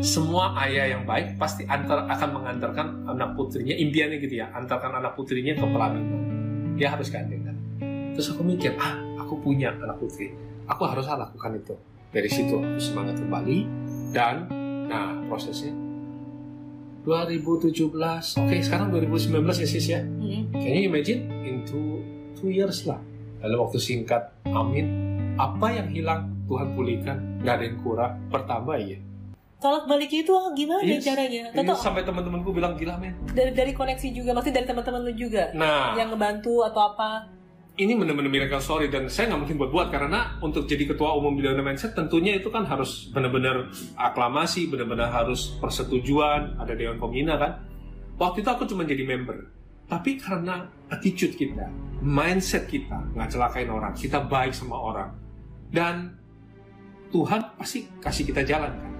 semua 0.00 0.56
ayah 0.64 0.96
yang 0.96 1.04
baik 1.04 1.36
pasti 1.36 1.68
antar 1.68 2.08
akan 2.08 2.40
mengantarkan 2.40 3.04
anak 3.04 3.36
putrinya 3.36 3.76
impiannya 3.76 4.24
gitu 4.24 4.40
ya 4.40 4.56
antarkan 4.56 5.04
anak 5.04 5.20
putrinya 5.20 5.52
ke 5.52 5.64
pelaminan 5.68 6.20
dia 6.80 6.88
harus 6.88 7.12
gandeng 7.12 7.44
kan? 7.44 7.56
Terus 8.16 8.32
aku 8.32 8.40
mikir 8.40 8.72
ah 8.80 8.96
aku 9.20 9.36
punya 9.36 9.68
anak 9.68 10.00
putri. 10.00 10.32
Aku 10.64 10.88
harus 10.88 11.04
lakukan 11.04 11.60
itu. 11.60 11.76
Dari 12.08 12.28
situ 12.32 12.56
aku 12.56 12.80
semangat 12.80 13.20
kembali 13.20 13.68
dan 14.16 14.63
nah 14.86 15.16
prosesnya. 15.26 15.72
2017 17.04 17.92
oke 18.40 18.56
sekarang 18.64 18.88
2019 18.88 19.44
ya 19.44 19.66
sis 19.68 19.86
ya? 19.92 20.00
Hmm. 20.00 20.48
can 20.56 20.72
you 20.72 20.88
imagine 20.88 21.28
in 21.44 21.60
two, 21.68 22.00
two 22.32 22.48
years 22.48 22.88
lah. 22.88 23.00
Dalam 23.44 23.60
waktu 23.60 23.76
singkat 23.76 24.32
amin. 24.48 25.04
Apa 25.36 25.66
yang 25.74 25.88
hilang? 25.90 26.32
Tuhan 26.44 26.76
pulihkan. 26.76 27.40
Nggak 27.40 27.54
ada 27.60 27.64
yang 27.64 27.78
kurang. 27.80 28.12
Pertambah 28.28 28.76
ya 28.80 29.00
Tolak 29.64 29.88
baliknya 29.88 30.20
itu 30.20 30.34
gimana 30.52 30.84
Yes. 30.84 31.00
caranya? 31.00 31.48
Ini 31.48 31.64
Atau 31.64 31.72
sampai 31.72 32.04
teman-temanku 32.04 32.52
bilang 32.52 32.76
gila 32.76 33.00
men. 33.00 33.16
Dari 33.32 33.56
dari 33.56 33.72
koneksi 33.72 34.12
juga, 34.12 34.36
masih 34.36 34.52
dari 34.52 34.68
teman-teman 34.68 35.00
lu 35.08 35.12
juga 35.16 35.56
nah. 35.56 35.96
yang 35.96 36.12
ngebantu 36.12 36.60
atau 36.68 36.92
apa? 36.92 37.32
Ini 37.74 37.98
benar-benar 37.98 38.30
miracle 38.30 38.62
story 38.62 38.86
dan 38.86 39.10
saya 39.10 39.34
nggak 39.34 39.40
mungkin 39.46 39.58
buat-buat 39.58 39.90
karena 39.90 40.38
untuk 40.38 40.70
jadi 40.70 40.94
ketua 40.94 41.18
umum 41.18 41.34
Billionaire 41.34 41.66
Mindset 41.66 41.98
tentunya 41.98 42.38
itu 42.38 42.46
kan 42.46 42.62
harus 42.62 43.10
benar-benar 43.10 43.66
aklamasi, 43.98 44.70
benar-benar 44.70 45.10
harus 45.10 45.58
persetujuan, 45.58 46.54
ada 46.54 46.70
dewan 46.78 47.02
pembina 47.02 47.34
kan. 47.34 47.66
Waktu 48.14 48.46
itu 48.46 48.50
aku 48.54 48.70
cuma 48.70 48.86
jadi 48.86 49.02
member, 49.02 49.50
tapi 49.90 50.22
karena 50.22 50.70
attitude 50.86 51.34
kita, 51.34 51.66
mindset 51.98 52.70
kita 52.70 53.10
nggak 53.10 53.34
celakain 53.34 53.66
orang, 53.66 53.90
kita 53.90 54.22
baik 54.22 54.54
sama 54.54 54.78
orang, 54.78 55.10
dan 55.74 56.14
Tuhan 57.10 57.58
pasti 57.58 57.90
kasih 57.98 58.30
kita 58.30 58.46
jalan 58.46 58.70
kan. 58.70 58.92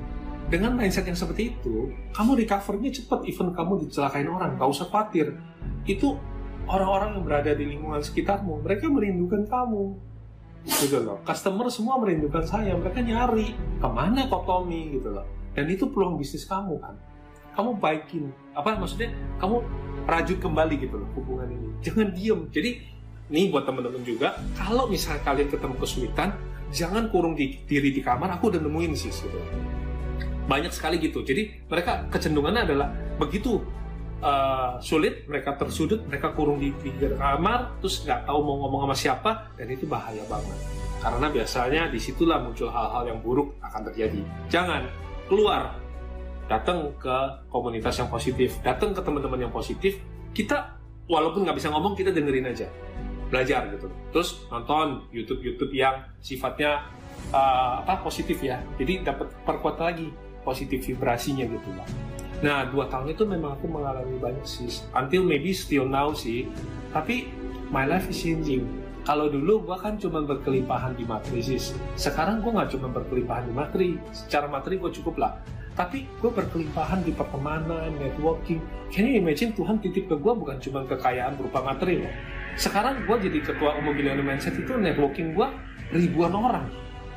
Dengan 0.50 0.74
mindset 0.74 1.06
yang 1.06 1.14
seperti 1.14 1.54
itu, 1.54 1.94
kamu 2.10 2.42
recovernya 2.42 2.90
cepat, 2.90 3.22
even 3.30 3.54
kamu 3.54 3.86
dicelakain 3.86 4.26
orang, 4.26 4.58
nggak 4.58 4.66
usah 4.66 4.90
khawatir. 4.90 5.30
Itu 5.86 6.18
orang-orang 6.68 7.18
yang 7.18 7.24
berada 7.24 7.50
di 7.52 7.64
lingkungan 7.68 8.00
sekitarmu, 8.00 8.64
mereka 8.64 8.88
merindukan 8.88 9.44
kamu. 9.48 9.96
Gitu 10.64 10.96
loh. 11.04 11.20
Customer 11.28 11.68
semua 11.68 12.00
merindukan 12.00 12.44
saya, 12.44 12.72
mereka 12.72 13.04
nyari 13.04 13.52
ke 13.54 13.88
mana 13.88 14.24
kok 14.28 14.48
Tommy 14.48 14.96
gitu 14.96 15.12
loh. 15.12 15.26
Dan 15.52 15.68
itu 15.68 15.86
peluang 15.92 16.16
bisnis 16.16 16.48
kamu 16.48 16.80
kan. 16.80 16.96
Kamu 17.54 17.78
baikin, 17.78 18.34
apa 18.56 18.74
maksudnya? 18.74 19.14
Kamu 19.38 19.62
rajut 20.08 20.38
kembali 20.42 20.74
gitu 20.80 20.98
loh 20.98 21.08
hubungan 21.14 21.46
ini. 21.52 21.68
Jangan 21.84 22.10
diem. 22.16 22.40
Jadi 22.50 22.70
nih 23.30 23.52
buat 23.52 23.64
temen-temen 23.68 24.02
juga, 24.02 24.40
kalau 24.58 24.90
misalnya 24.90 25.22
kalian 25.22 25.48
ketemu 25.52 25.74
kesulitan, 25.78 26.28
jangan 26.74 27.06
kurung 27.12 27.38
di, 27.38 27.62
diri 27.68 27.94
di 27.94 28.02
kamar. 28.02 28.34
Aku 28.40 28.50
udah 28.50 28.58
nemuin 28.58 28.92
sih 28.98 29.12
gitu. 29.12 29.38
Banyak 30.50 30.72
sekali 30.74 30.98
gitu. 30.98 31.22
Jadi 31.22 31.68
mereka 31.70 32.08
kecenderungannya 32.10 32.62
adalah 32.66 32.88
begitu 33.16 33.62
uh, 34.24 34.80
sulit, 34.80 35.28
mereka 35.28 35.54
tersudut, 35.60 36.00
mereka 36.08 36.32
kurung 36.32 36.56
di 36.56 36.72
pinggir 36.72 37.14
kamar, 37.20 37.76
terus 37.78 38.02
nggak 38.02 38.24
tahu 38.24 38.40
mau 38.40 38.56
ngomong 38.64 38.88
sama 38.88 38.96
siapa, 38.96 39.30
dan 39.60 39.68
itu 39.68 39.84
bahaya 39.84 40.24
banget. 40.26 40.58
Karena 41.04 41.26
biasanya 41.28 41.82
di 41.92 42.00
situlah 42.00 42.40
muncul 42.40 42.72
hal-hal 42.72 43.04
yang 43.04 43.20
buruk 43.20 43.60
akan 43.60 43.92
terjadi. 43.92 44.24
Jangan 44.48 44.88
keluar, 45.28 45.76
datang 46.48 46.96
ke 46.96 47.16
komunitas 47.52 48.00
yang 48.00 48.08
positif, 48.08 48.56
datang 48.64 48.96
ke 48.96 49.04
teman-teman 49.04 49.44
yang 49.44 49.52
positif. 49.52 50.00
Kita 50.32 50.80
walaupun 51.04 51.44
nggak 51.44 51.60
bisa 51.60 51.68
ngomong, 51.68 51.92
kita 51.92 52.08
dengerin 52.08 52.48
aja, 52.48 52.72
belajar 53.28 53.68
gitu. 53.76 53.92
Terus 54.16 54.48
nonton 54.48 55.04
YouTube-YouTube 55.12 55.76
yang 55.76 56.08
sifatnya 56.24 56.88
uh, 57.36 57.84
apa 57.84 58.00
positif 58.00 58.40
ya. 58.40 58.64
Jadi 58.80 59.04
dapat 59.04 59.28
perkuat 59.44 59.76
lagi 59.76 60.08
positif 60.40 60.88
vibrasinya 60.88 61.44
gitu 61.44 61.68
lah. 61.76 62.13
Nah, 62.42 62.66
dua 62.72 62.90
tahun 62.90 63.14
itu 63.14 63.22
memang 63.22 63.60
aku 63.60 63.70
mengalami 63.70 64.18
banyak 64.18 64.46
sih. 64.46 64.82
Until 64.96 65.22
maybe 65.22 65.54
still 65.54 65.86
now 65.86 66.10
sih. 66.10 66.50
Tapi 66.90 67.30
my 67.70 67.86
life 67.86 68.10
is 68.10 68.18
changing. 68.18 68.66
Kalau 69.04 69.28
dulu 69.28 69.68
gua 69.68 69.76
kan 69.76 70.00
cuma 70.00 70.24
berkelimpahan 70.24 70.96
di 70.96 71.04
materi 71.04 71.44
sis. 71.44 71.76
Sekarang 71.94 72.40
gua 72.40 72.64
nggak 72.64 72.70
cuma 72.74 72.88
berkelimpahan 72.90 73.44
di 73.46 73.54
materi. 73.54 73.88
Secara 74.10 74.48
materi 74.48 74.80
gua 74.80 74.90
cukup 74.90 75.14
lah. 75.20 75.32
Tapi 75.74 76.06
gue 76.22 76.30
berkelimpahan 76.30 77.02
di 77.02 77.10
pertemanan, 77.10 77.90
networking. 77.98 78.62
Can 78.94 79.10
you 79.10 79.18
imagine 79.18 79.50
Tuhan 79.58 79.82
titip 79.82 80.06
ke 80.06 80.14
gue 80.14 80.32
bukan 80.32 80.62
cuma 80.62 80.86
kekayaan 80.86 81.34
berupa 81.34 81.66
materi 81.66 81.98
loh. 81.98 82.14
Sekarang 82.54 83.02
gue 83.02 83.16
jadi 83.26 83.42
ketua 83.42 83.74
umum 83.82 83.90
Billionaire 83.90 84.22
Mindset 84.22 84.54
itu 84.54 84.70
networking 84.78 85.34
gue 85.34 85.48
ribuan 85.90 86.30
orang. 86.30 86.70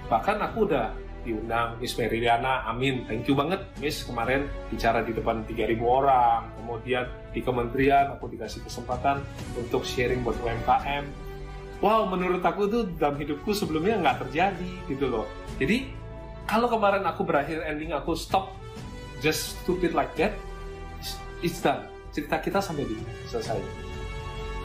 Bahkan 0.09 0.41
aku 0.41 0.65
udah 0.73 0.89
diundang 1.27 1.75
Miss 1.83 1.99
Meridiana, 1.99 2.63
amin. 2.63 3.03
Thank 3.03 3.27
you 3.27 3.35
banget 3.35 3.59
Miss 3.83 4.07
kemarin 4.07 4.47
bicara 4.71 5.03
di 5.03 5.11
depan 5.11 5.43
3000 5.43 5.83
orang. 5.83 6.47
Kemudian 6.55 7.03
di 7.35 7.43
kementerian 7.43 8.15
aku 8.15 8.31
dikasih 8.31 8.63
kesempatan 8.63 9.19
untuk 9.59 9.83
sharing 9.83 10.23
buat 10.23 10.39
UMKM. 10.39 11.03
Wow, 11.83 12.09
menurut 12.09 12.41
aku 12.41 12.71
itu 12.71 12.79
dalam 12.95 13.19
hidupku 13.19 13.51
sebelumnya 13.51 13.99
nggak 14.01 14.17
terjadi 14.25 14.71
gitu 14.87 15.05
loh. 15.11 15.27
Jadi 15.59 15.91
kalau 16.47 16.71
kemarin 16.71 17.03
aku 17.03 17.27
berakhir 17.27 17.61
ending 17.67 17.91
aku 17.91 18.15
stop 18.15 18.55
just 19.19 19.59
stupid 19.61 19.91
like 19.91 20.09
that, 20.15 20.33
it's- 21.43 21.61
done. 21.61 21.85
Cerita 22.15 22.41
kita 22.41 22.57
sampai 22.63 22.87
di 22.87 22.97
selesai. 23.29 23.61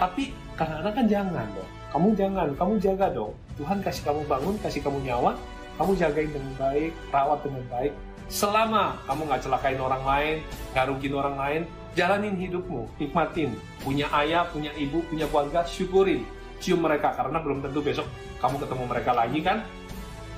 Tapi 0.01 0.33
kadang-kadang 0.57 0.95
kan 0.95 1.07
jangan 1.11 1.47
dong. 1.53 1.71
Kamu 1.93 2.09
jangan, 2.17 2.49
kamu 2.57 2.73
jaga 2.81 3.07
dong. 3.13 3.37
Tuhan 3.61 3.85
kasih 3.85 4.03
kamu 4.09 4.25
bangun, 4.25 4.57
kasih 4.65 4.81
kamu 4.81 5.05
nyawa, 5.05 5.37
kamu 5.81 5.93
jagain 5.97 6.31
dengan 6.31 6.53
baik, 6.61 6.93
rawat 7.09 7.39
dengan 7.45 7.65
baik. 7.73 7.93
Selama 8.33 8.97
kamu 9.05 9.29
nggak 9.29 9.43
celakain 9.45 9.81
orang 9.81 10.03
lain, 10.05 10.37
nggak 10.73 10.87
rugiin 10.89 11.15
orang 11.17 11.37
lain, 11.37 11.63
jalanin 11.93 12.37
hidupmu, 12.37 12.89
nikmatin. 12.97 13.53
Punya 13.85 14.09
ayah, 14.25 14.49
punya 14.49 14.73
ibu, 14.77 15.05
punya 15.09 15.29
keluarga, 15.29 15.65
syukurin. 15.69 16.25
Cium 16.63 16.81
mereka, 16.81 17.13
karena 17.13 17.43
belum 17.43 17.61
tentu 17.61 17.85
besok 17.85 18.07
kamu 18.41 18.57
ketemu 18.65 18.85
mereka 18.89 19.11
lagi 19.13 19.39
kan. 19.45 19.59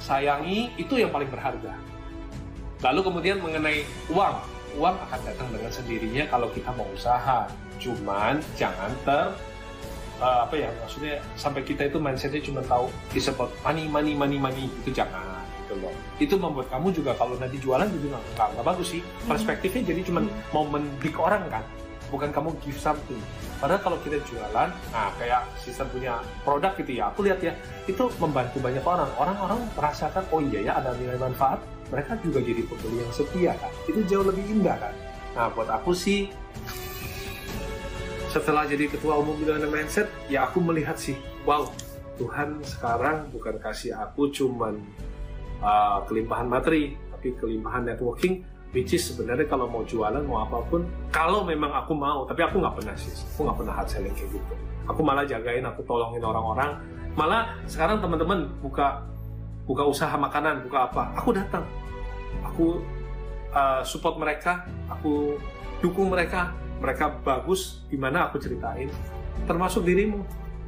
Sayangi, 0.03 0.74
itu 0.76 0.99
yang 0.99 1.14
paling 1.14 1.30
berharga. 1.30 1.72
Lalu 2.82 3.01
kemudian 3.01 3.39
mengenai 3.41 3.87
uang, 4.12 4.37
uang 4.76 4.97
akan 5.09 5.20
datang 5.24 5.49
dengan 5.55 5.72
sendirinya 5.72 6.24
kalau 6.28 6.51
kita 6.53 6.68
mau 6.74 6.85
usaha. 6.93 7.49
Cuman 7.78 8.43
jangan 8.59 8.93
ter 9.07 9.32
eh, 10.21 10.39
apa 10.47 10.55
ya 10.55 10.69
maksudnya 10.83 11.19
sampai 11.35 11.62
kita 11.65 11.89
itu 11.89 11.99
mindsetnya 11.99 12.43
cuma 12.45 12.61
tahu 12.67 12.91
disebut 13.11 13.51
money 13.62 13.89
money 13.89 14.12
money 14.15 14.39
money 14.39 14.65
itu 14.85 14.91
jangan 14.95 15.43
gitu 15.65 15.81
loh. 15.81 15.95
Itu 16.21 16.35
membuat 16.37 16.69
kamu 16.69 16.93
juga 16.93 17.17
kalau 17.17 17.41
nanti 17.41 17.57
jualan 17.57 17.89
jadi 17.89 18.07
nggak 18.12 18.23
nggak- 18.37 18.51
nggak 18.55 18.67
bagus 18.69 18.89
sih. 18.93 19.01
Perspektifnya 19.25 19.83
jadi 19.97 20.01
cuma 20.05 20.21
mau 20.53 20.69
mendik 20.69 21.17
orang 21.17 21.49
kan, 21.49 21.65
bukan 22.12 22.29
kamu 22.29 22.53
give 22.61 22.77
something. 22.77 23.17
Padahal 23.57 23.81
kalau 23.81 23.99
kita 24.05 24.21
jualan, 24.29 24.69
nah 24.93 25.09
kayak 25.17 25.49
sistem 25.57 25.89
punya 25.89 26.21
produk 26.45 26.77
gitu 26.77 27.01
ya, 27.01 27.09
aku 27.09 27.25
lihat 27.25 27.41
ya, 27.41 27.57
itu 27.89 28.05
membantu 28.21 28.61
banyak 28.61 28.85
orang. 28.85 29.09
Orang-orang 29.17 29.65
merasakan, 29.73 30.21
oh 30.29 30.45
iya 30.45 30.69
ya 30.69 30.73
ada 30.85 30.93
nilai 31.01 31.17
manfaat, 31.17 31.65
mereka 31.89 32.12
juga 32.21 32.45
jadi 32.45 32.61
pembeli 32.69 33.01
yang 33.01 33.12
setia 33.17 33.53
kan. 33.57 33.73
Itu 33.89 34.05
jauh 34.05 34.27
lebih 34.29 34.45
indah 34.53 34.77
kan. 34.77 34.93
Nah 35.33 35.49
buat 35.49 35.73
aku 35.73 35.97
sih, 35.97 36.29
setelah 38.35 38.66
jadi 38.66 38.91
ketua 38.91 39.22
umum 39.22 39.39
Billionaire 39.39 39.70
Mindset 39.70 40.11
ya 40.26 40.51
aku 40.51 40.59
melihat 40.59 40.99
sih 40.99 41.14
wow 41.47 41.70
Tuhan 42.18 42.59
sekarang 42.66 43.30
bukan 43.30 43.62
kasih 43.62 43.95
aku 43.95 44.26
cuman 44.35 44.82
uh, 45.62 46.03
kelimpahan 46.11 46.51
materi 46.51 46.99
tapi 47.14 47.30
kelimpahan 47.39 47.87
networking 47.87 48.43
which 48.74 48.91
is 48.91 49.07
sebenarnya 49.07 49.47
kalau 49.47 49.70
mau 49.70 49.87
jualan 49.87 50.18
mau 50.26 50.43
apa 50.43 50.66
pun 50.66 50.82
kalau 51.14 51.47
memang 51.47 51.70
aku 51.70 51.95
mau 51.95 52.26
tapi 52.26 52.43
aku 52.43 52.59
nggak 52.59 52.74
pernah 52.74 52.95
sih 52.99 53.14
aku 53.14 53.47
nggak 53.47 53.59
pernah 53.62 53.74
hard 53.78 53.89
selling 53.89 54.14
kayak 54.18 54.30
gitu. 54.35 54.55
Aku 54.91 55.01
malah 55.01 55.24
jagain 55.24 55.64
aku 55.64 55.80
tolongin 55.89 56.20
orang-orang. 56.20 56.76
Malah 57.16 57.57
sekarang 57.64 58.03
teman-teman 58.05 58.51
buka 58.61 59.01
buka 59.64 59.87
usaha 59.87 60.12
makanan 60.12 60.66
buka 60.66 60.91
apa 60.91 61.03
aku 61.16 61.30
datang. 61.32 61.64
Aku 62.51 62.82
uh, 63.55 63.80
support 63.87 64.18
mereka 64.18 64.66
aku 64.91 65.39
dukung 65.80 66.11
mereka 66.11 66.51
mereka 66.81 67.11
bagus 67.22 67.85
gimana 67.91 68.31
aku 68.31 68.39
ceritain. 68.41 68.91
Termasuk 69.45 69.87
dirimu. 69.87 70.22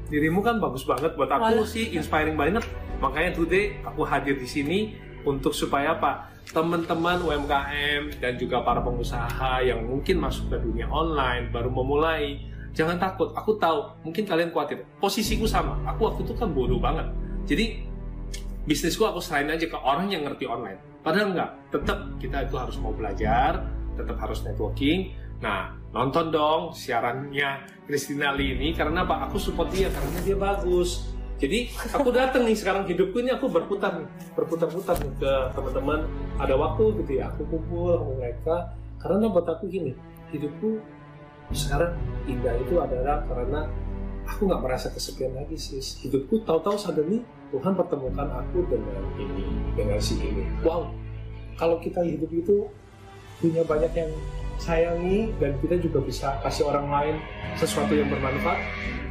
Dirimu 0.07 0.39
kan 0.43 0.63
bagus 0.63 0.87
banget 0.87 1.19
buat 1.19 1.31
aku 1.31 1.63
Walah. 1.63 1.67
sih 1.67 1.95
inspiring 1.95 2.39
banget. 2.39 2.63
Makanya 3.03 3.35
today 3.35 3.83
aku 3.83 4.07
hadir 4.07 4.39
di 4.39 4.47
sini 4.47 4.79
untuk 5.27 5.51
supaya 5.51 5.99
apa? 5.99 6.31
Teman-teman 6.47 7.27
UMKM 7.27 8.23
dan 8.23 8.39
juga 8.39 8.63
para 8.63 8.79
pengusaha 8.79 9.67
yang 9.67 9.83
mungkin 9.83 10.23
masuk 10.23 10.47
ke 10.55 10.57
dunia 10.63 10.87
online 10.87 11.51
baru 11.51 11.69
memulai 11.75 12.39
jangan 12.71 13.03
takut. 13.03 13.35
Aku 13.35 13.59
tahu 13.59 13.99
mungkin 14.07 14.23
kalian 14.23 14.55
khawatir 14.55 14.87
posisiku 15.03 15.45
sama. 15.45 15.75
Aku 15.91 16.07
waktu 16.07 16.23
itu 16.23 16.33
kan 16.39 16.55
bodoh 16.55 16.79
banget. 16.79 17.11
Jadi 17.51 17.83
bisnisku 18.63 19.03
aku 19.03 19.19
serahin 19.19 19.51
aja 19.51 19.67
ke 19.67 19.75
orang 19.75 20.07
yang 20.07 20.23
ngerti 20.23 20.47
online. 20.47 20.79
Padahal 21.03 21.35
enggak 21.35 21.51
tetap 21.75 21.99
kita 22.23 22.47
itu 22.47 22.55
harus 22.55 22.79
mau 22.79 22.95
belajar 22.95 23.67
tetap 23.97 24.17
harus 24.21 24.45
networking 24.45 25.17
nah 25.39 25.77
nonton 25.93 26.33
dong 26.33 26.61
siarannya 26.73 27.65
Christina 27.85 28.33
Lee 28.33 28.57
ini 28.57 28.73
karena 28.73 29.07
apa 29.07 29.29
aku 29.29 29.37
support 29.39 29.71
dia 29.71 29.89
karena 29.93 30.19
dia 30.25 30.37
bagus. 30.37 31.15
Jadi 31.37 31.69
aku 31.93 32.09
datang 32.17 32.49
nih 32.49 32.57
sekarang 32.57 32.89
hidupku 32.89 33.21
ini 33.21 33.29
aku 33.29 33.53
berputar 33.53 34.01
nih 34.01 34.09
berputar-putar 34.33 34.97
nih 35.05 35.13
ke 35.21 35.33
teman-teman. 35.53 36.09
Ada 36.41 36.57
waktu 36.57 37.05
gitu 37.05 37.13
ya 37.21 37.29
aku 37.29 37.45
kumpul 37.47 37.93
sama 37.97 38.13
mereka. 38.17 38.57
Karena 38.97 39.29
buat 39.29 39.47
aku 39.47 39.69
gini 39.69 39.93
hidupku 40.33 40.81
sekarang 41.55 41.95
indah 42.27 42.57
itu 42.59 42.81
adalah 42.83 43.23
karena 43.31 43.71
aku 44.27 44.51
nggak 44.51 44.63
merasa 44.67 44.91
kesepian 44.91 45.39
lagi 45.39 45.55
sih 45.55 45.79
hidupku 46.03 46.43
tahu-tahu 46.43 46.75
suddenly 46.75 47.23
Tuhan 47.55 47.79
pertemukan 47.79 48.27
aku 48.27 48.67
dengan 48.67 49.07
ini 49.15 49.47
dengan 49.79 49.99
si 50.03 50.19
ini. 50.19 50.43
Wow 50.67 50.91
kalau 51.57 51.81
kita 51.81 52.05
hidup 52.05 52.29
itu 52.31 52.69
punya 53.41 53.65
banyak 53.65 53.93
yang 53.97 54.11
sayangi 54.59 55.33
dan 55.37 55.55
kita 55.59 55.77
juga 55.79 55.99
bisa 56.01 56.37
kasih 56.41 56.65
orang 56.65 56.87
lain 56.87 57.17
sesuatu 57.55 57.91
yang 57.91 58.07
bermanfaat 58.07 58.61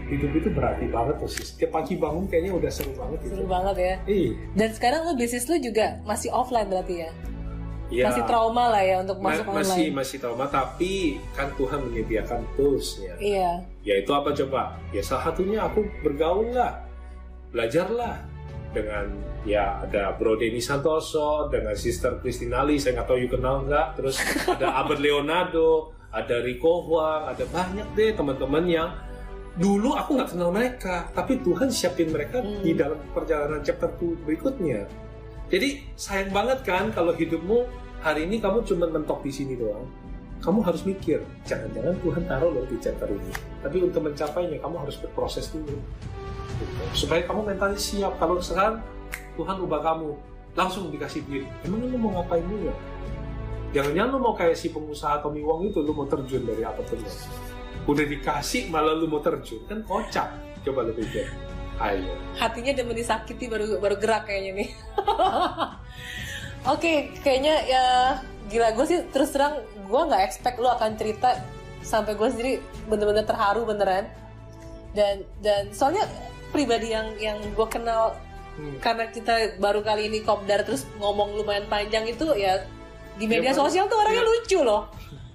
hidup 0.06 0.32
itu 0.34 0.50
berarti 0.50 0.86
banget 0.86 1.18
tuh 1.18 1.26
sih 1.28 1.42
setiap 1.44 1.74
pagi 1.74 1.96
bangun 1.96 2.26
kayaknya 2.26 2.54
udah 2.54 2.70
seru 2.70 2.94
banget 2.94 3.18
gitu 3.22 3.34
Seru 3.34 3.46
banget 3.48 3.76
ya. 3.76 3.94
Iya. 4.06 4.32
Dan 4.54 4.70
sekarang 4.72 5.02
lu 5.04 5.14
bisnis 5.16 5.46
lu 5.46 5.58
juga 5.58 5.98
masih 6.04 6.30
offline 6.30 6.68
berarti 6.68 6.96
ya? 7.00 7.12
Iya. 7.86 8.04
Masih 8.04 8.24
trauma 8.24 8.66
lah 8.68 8.82
ya 8.82 8.96
untuk 9.00 9.18
Ma- 9.18 9.30
masuk 9.32 9.46
masih 9.48 9.62
online. 9.84 9.94
masih 9.96 10.18
trauma 10.18 10.46
tapi 10.48 10.94
kan 11.32 11.50
Tuhan 11.54 11.80
menyediakan 11.84 12.40
toolsnya 12.54 13.14
Iya. 13.18 13.50
yaitu 13.82 14.10
apa 14.10 14.30
coba 14.32 14.62
ya 14.90 15.02
salah 15.02 15.30
satunya 15.30 15.58
aku 15.60 15.82
bergaul 16.02 16.50
lah 16.50 16.82
belajarlah 17.50 18.18
dengan 18.76 19.08
ya 19.48 19.80
ada 19.80 20.12
Bro 20.14 20.36
Denny 20.36 20.60
Santoso 20.60 21.48
dengan 21.48 21.72
Sister 21.74 22.20
Christina 22.20 22.68
Lee 22.68 22.76
saya 22.76 23.00
nggak 23.00 23.08
tahu 23.08 23.18
you 23.24 23.32
kenal 23.32 23.64
nggak. 23.64 23.96
Terus 23.96 24.20
ada 24.46 24.84
Albert 24.84 25.00
Leonardo 25.00 25.96
ada 26.12 26.44
Rico 26.44 26.84
Huang 26.84 27.32
ada 27.32 27.48
banyak 27.48 27.88
deh 27.96 28.12
teman-teman 28.12 28.64
yang 28.68 28.90
dulu 29.56 29.96
aku 29.96 30.20
nggak 30.20 30.36
kenal 30.36 30.52
mereka 30.52 31.08
tapi 31.16 31.40
Tuhan 31.40 31.72
siapin 31.72 32.12
mereka 32.12 32.44
Hmm. 32.44 32.60
di 32.60 32.76
dalam 32.76 33.00
perjalanan 33.16 33.64
chapter 33.64 33.88
2 33.96 34.28
berikutnya. 34.28 34.84
Jadi 35.48 35.96
sayang 35.96 36.36
banget 36.36 36.68
kan 36.68 36.92
kalau 36.92 37.16
hidupmu 37.16 37.64
hari 38.02 38.28
ini 38.28 38.44
kamu 38.44 38.68
cuma 38.68 38.92
mentok 38.92 39.24
di 39.24 39.32
sini 39.32 39.56
doang. 39.56 39.88
Kamu 40.44 40.62
harus 40.62 40.84
mikir 40.84 41.24
jangan-jangan 41.48 41.96
Tuhan 42.04 42.24
taruh 42.28 42.52
loh 42.52 42.66
di 42.68 42.76
chapter 42.78 43.08
ini. 43.08 43.32
Tapi 43.64 43.78
untuk 43.82 44.04
mencapainya 44.04 44.60
kamu 44.60 44.76
harus 44.84 45.00
berproses 45.00 45.48
dulu 45.50 45.80
Gitu. 46.66 47.06
supaya 47.06 47.22
kamu 47.24 47.42
mentalnya 47.54 47.80
siap. 47.80 48.18
Kalau 48.18 48.42
sekarang 48.42 48.82
Tuhan 49.38 49.58
ubah 49.62 49.82
kamu. 49.86 50.12
Langsung 50.56 50.88
dikasih 50.88 51.22
diri. 51.28 51.48
Emang 51.68 51.84
lu 51.84 51.98
mau 52.00 52.20
ngapain 52.20 52.44
dulu 52.48 52.72
ya 52.72 52.76
jangan-jangan 53.76 54.10
lu 54.16 54.20
mau 54.24 54.32
kayak 54.40 54.56
si 54.56 54.72
pengusaha 54.72 55.20
Tommy 55.20 55.44
Wong 55.44 55.68
itu 55.68 55.84
lu 55.84 55.92
mau 55.92 56.08
terjun 56.08 56.48
dari 56.48 56.64
apa 56.64 56.80
pun 56.80 56.96
udah 57.86 58.06
dikasih 58.08 58.72
malah 58.72 58.96
lu 58.96 59.06
mau 59.06 59.22
terjun. 59.22 59.62
Kan 59.70 59.84
kocak. 59.86 60.32
Coba 60.66 60.88
lu 60.88 60.94
pikir. 60.98 61.28
Ayo. 61.78 62.16
Hatinya 62.40 62.72
udah 62.72 62.96
disakiti 62.96 63.46
baru 63.46 63.78
baru 63.78 63.96
gerak 64.00 64.26
kayaknya 64.32 64.64
nih. 64.64 64.70
Oke, 66.74 67.14
kayaknya 67.22 67.56
ya 67.68 67.86
gila. 68.50 68.74
Gue 68.74 68.86
sih 68.90 69.00
terus 69.12 69.30
terang 69.36 69.62
gue 69.62 70.02
nggak 70.02 70.24
expect 70.24 70.58
lu 70.58 70.66
akan 70.72 70.98
cerita 70.98 71.38
sampai 71.86 72.18
gue 72.18 72.28
sendiri 72.32 72.54
bener-bener 72.90 73.28
terharu 73.28 73.68
beneran. 73.68 74.10
Dan 74.96 75.28
dan 75.44 75.70
soalnya 75.76 76.08
pribadi 76.56 76.88
yang 76.90 77.08
yang 77.18 77.38
gue 77.46 77.68
kenal 77.68 78.16
Hmm. 78.56 78.80
karena 78.80 79.04
kita 79.06 79.34
baru 79.60 79.84
kali 79.84 80.08
ini 80.08 80.24
kopdar 80.24 80.64
terus 80.64 80.88
ngomong 80.96 81.36
lumayan 81.36 81.68
panjang 81.68 82.08
itu 82.08 82.24
ya 82.34 82.56
di 83.14 83.28
media 83.28 83.52
Iya, 83.52 83.52
Pak. 83.52 83.60
sosial 83.62 83.86
tuh 83.86 84.00
orangnya 84.00 84.24
Iya. 84.24 84.32
lucu 84.32 84.60
loh 84.62 84.82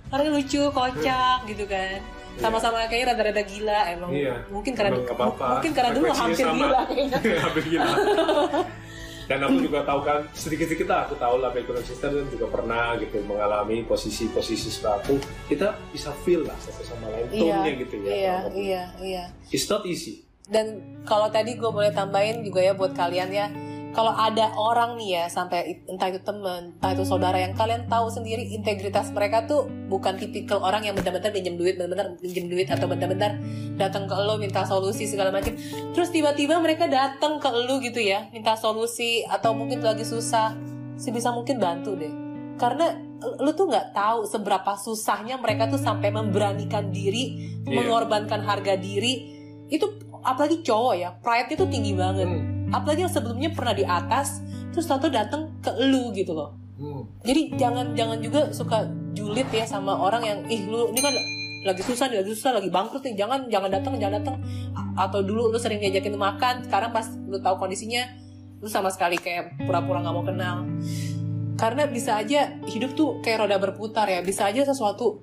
orangnya 0.09 0.33
lucu 0.35 0.62
kocak 0.66 1.39
gitu 1.45 1.64
kan 1.64 2.01
sama-sama 2.35 2.81
kayaknya 2.83 3.12
rada-rada 3.12 3.45
gila 3.45 3.81
emang 3.93 4.09
Iya. 4.11 4.41
mungkin 4.49 4.73
karena 4.73 4.91
Emang 4.91 5.05
nggak 5.05 5.16
apa-apa. 5.21 5.47
mungkin 5.53 5.71
karena 5.71 5.91
dulu 5.93 6.07
hampir 6.11 6.37
sama. 6.41 6.57
gila 6.57 6.81
kayaknya 6.89 7.18
hampir 7.45 7.64
gila 7.68 7.89
dan 9.29 9.39
aku 9.45 9.57
juga 9.61 9.79
tahu 9.85 10.01
kan 10.01 10.18
sedikit-sedikit 10.33 10.87
lah 10.89 11.01
aku 11.05 11.14
tahu 11.14 11.37
lah 11.39 11.51
background 11.53 11.85
sister 11.85 12.11
dan 12.11 12.27
juga 12.27 12.47
pernah 12.49 12.97
gitu 12.97 13.21
mengalami 13.23 13.85
posisi-posisi 13.85 14.73
seperti 14.73 14.97
aku 14.97 15.14
kita 15.47 15.68
bisa 15.93 16.11
feel 16.25 16.43
lah 16.43 16.57
satu 16.57 16.83
sama 16.83 17.07
lain 17.11 17.29
iya 17.31 17.53
tone-nya 17.55 17.73
gitu 17.79 17.95
ya 18.01 18.11
iya 18.11 18.37
iya 18.51 18.83
iya 18.99 19.25
it's 19.49 19.68
not 19.68 19.85
easy 19.85 20.25
dan 20.51 20.83
kalau 21.07 21.31
tadi 21.33 21.57
gue 21.57 21.71
boleh 21.71 21.95
tambahin 21.95 22.45
juga 22.45 22.61
ya 22.61 22.75
buat 22.77 22.93
kalian 22.93 23.31
ya 23.33 23.47
kalau 23.91 24.15
ada 24.15 24.55
orang 24.55 24.95
nih 25.03 25.19
ya 25.19 25.25
sampai 25.27 25.83
entah 25.91 26.07
itu 26.11 26.23
temen 26.23 26.79
entah 26.79 26.95
itu 26.95 27.03
saudara 27.03 27.43
yang 27.43 27.59
kalian 27.59 27.91
tahu 27.91 28.07
sendiri 28.07 28.47
integritas 28.55 29.11
mereka 29.11 29.51
tuh 29.51 29.67
bukan 29.91 30.15
tipikal 30.15 30.63
orang 30.63 30.87
yang 30.87 30.95
benar-benar 30.95 31.35
pinjam 31.35 31.59
duit 31.59 31.75
benar-benar 31.75 32.15
pinjam 32.23 32.47
duit 32.47 32.71
atau 32.71 32.87
benar-benar 32.87 33.39
datang 33.75 34.07
ke 34.07 34.15
lo 34.15 34.39
minta 34.39 34.63
solusi 34.63 35.11
segala 35.11 35.35
macam 35.35 35.59
terus 35.91 36.15
tiba-tiba 36.15 36.63
mereka 36.63 36.87
datang 36.87 37.43
ke 37.43 37.49
lo 37.51 37.83
gitu 37.83 37.99
ya 37.99 38.31
minta 38.31 38.55
solusi 38.55 39.27
atau 39.27 39.55
mungkin 39.59 39.83
tuh 39.83 39.91
lagi 39.91 40.07
susah 40.07 40.55
sebisa 40.95 41.35
mungkin 41.35 41.59
bantu 41.59 41.99
deh 41.99 42.13
karena 42.61 42.93
lu 43.41 43.53
tuh 43.57 43.69
nggak 43.69 43.97
tahu 43.97 44.29
seberapa 44.29 44.77
susahnya 44.77 45.41
mereka 45.41 45.67
tuh 45.67 45.81
sampai 45.81 46.13
memberanikan 46.13 46.93
diri 46.93 47.51
Iya. 47.71 47.87
mengorbankan 47.87 48.41
harga 48.43 48.75
diri 48.81 49.37
itu 49.71 49.87
apalagi 50.23 50.62
cowok 50.64 50.95
ya 50.97 51.09
pride 51.21 51.51
itu 51.55 51.64
tinggi 51.68 51.93
banget. 51.97 52.27
Hmm. 52.27 52.71
apalagi 52.71 53.03
yang 53.03 53.12
sebelumnya 53.12 53.51
pernah 53.51 53.75
di 53.75 53.83
atas 53.83 54.45
terus 54.71 54.87
tahu 54.87 55.11
datang 55.11 55.51
ke 55.59 55.71
lu 55.83 56.14
gitu 56.14 56.33
loh. 56.33 56.55
Hmm. 56.81 57.05
jadi 57.27 57.61
jangan 57.61 57.93
jangan 57.93 58.18
juga 58.25 58.49
suka 58.55 58.89
julid 59.12 59.49
ya 59.53 59.68
sama 59.68 59.93
orang 59.93 60.23
yang 60.25 60.39
ih 60.49 60.64
lu 60.71 60.89
ini 60.95 61.01
kan 61.03 61.12
lagi 61.61 61.85
susah 61.85 62.09
nih 62.09 62.25
lagi 62.25 62.33
susah 62.33 62.57
lagi 62.57 62.73
bangkrut 62.73 63.05
nih 63.05 63.21
jangan 63.21 63.45
jangan 63.53 63.68
datang 63.68 63.93
jangan 64.01 64.14
datang 64.25 64.37
atau 64.97 65.21
dulu 65.21 65.53
lu 65.53 65.59
sering 65.61 65.77
diajakin 65.77 66.16
makan 66.16 66.64
sekarang 66.64 66.89
pas 66.89 67.05
lu 67.29 67.37
tahu 67.37 67.61
kondisinya 67.61 68.09
lu 68.61 68.68
sama 68.68 68.89
sekali 68.89 69.21
kayak 69.21 69.61
pura-pura 69.64 70.05
nggak 70.05 70.14
mau 70.14 70.25
kenal. 70.25 70.57
Karena 71.57 71.85
bisa 71.85 72.16
aja 72.16 72.57
hidup 72.64 72.97
tuh 72.97 73.21
kayak 73.21 73.45
roda 73.45 73.61
berputar 73.61 74.09
ya 74.09 74.25
bisa 74.25 74.49
aja 74.49 74.64
sesuatu 74.64 75.21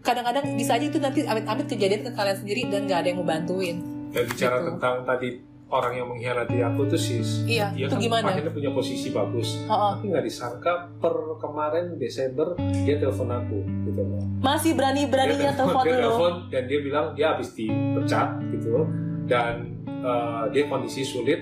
kadang-kadang 0.00 0.56
bisa 0.56 0.80
aja 0.80 0.88
itu 0.88 0.98
nanti 0.98 1.28
amit-amit 1.28 1.68
kejadian 1.68 2.02
ke 2.08 2.10
kalian 2.16 2.36
sendiri 2.40 2.62
dan 2.72 2.88
nggak 2.88 2.98
ada 3.04 3.08
yang 3.12 3.18
mau 3.20 3.28
bantuin 3.28 3.76
dan 4.10 4.22
bicara 4.26 4.56
Gitu. 4.58 4.66
tentang 4.74 4.94
tadi 5.02 5.28
orang 5.70 5.92
yang 5.94 6.06
mengkhianati 6.10 6.58
aku 6.60 6.82
tuh 6.84 6.98
sis 6.98 7.46
Iya, 7.46 7.70
dia 7.70 7.86
itu 7.86 7.94
kan 7.94 8.02
gimana? 8.02 8.26
akhirnya 8.34 8.50
punya 8.50 8.70
posisi 8.70 9.08
bagus. 9.08 9.48
Oh, 9.64 9.72
oh. 9.72 9.90
tapi 9.94 10.10
nggak 10.10 10.26
disangka 10.26 10.72
per 10.98 11.14
kemarin 11.38 11.94
Desember 11.94 12.58
dia 12.58 12.98
telepon 12.98 13.30
aku 13.30 13.58
gitu 13.86 14.02
loh. 14.02 14.18
Masih 14.42 14.74
berani-beraninya 14.74 15.38
dia 15.38 15.54
telepon 15.54 15.84
dia 15.86 15.96
telepon 15.96 16.32
dan 16.50 16.62
dia 16.66 16.78
bilang 16.80 17.06
dia 17.14 17.26
habis 17.32 17.54
dipecat 17.54 18.28
gitu 18.50 18.82
dan 19.24 19.78
eh, 19.86 20.44
dia 20.50 20.66
kondisi 20.66 21.06
sulit. 21.06 21.38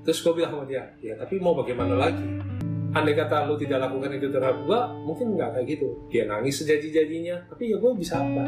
Terus 0.00 0.24
gue 0.24 0.32
bilang 0.34 0.56
sama 0.56 0.64
dia 0.64 0.96
ya 0.98 1.12
tapi 1.14 1.36
mau 1.36 1.52
bagaimana 1.52 2.00
lagi? 2.00 2.24
Andai 2.90 3.14
kata 3.14 3.44
lu 3.44 3.54
tidak 3.54 3.86
lakukan 3.86 4.10
itu 4.10 4.32
terhadap 4.32 4.64
gue 4.64 4.80
mungkin 5.04 5.36
nggak 5.36 5.54
kayak 5.54 5.66
gitu. 5.68 6.00
Dia 6.08 6.24
nangis 6.24 6.58
sejaji-jajinya 6.58 7.46
tapi 7.46 7.70
ya 7.70 7.76
gue 7.76 7.90
bisa 7.92 8.18
apa? 8.18 8.42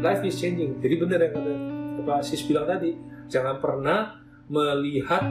Life 0.00 0.22
is 0.22 0.38
changing. 0.38 0.78
Jadi 0.78 0.94
bener 0.96 1.18
yang 1.20 1.34
kata 1.34 1.52
Pak 2.00 2.24
Sis 2.24 2.48
bilang 2.48 2.64
tadi 2.64 2.96
jangan 3.28 3.60
pernah 3.60 4.16
melihat 4.48 5.22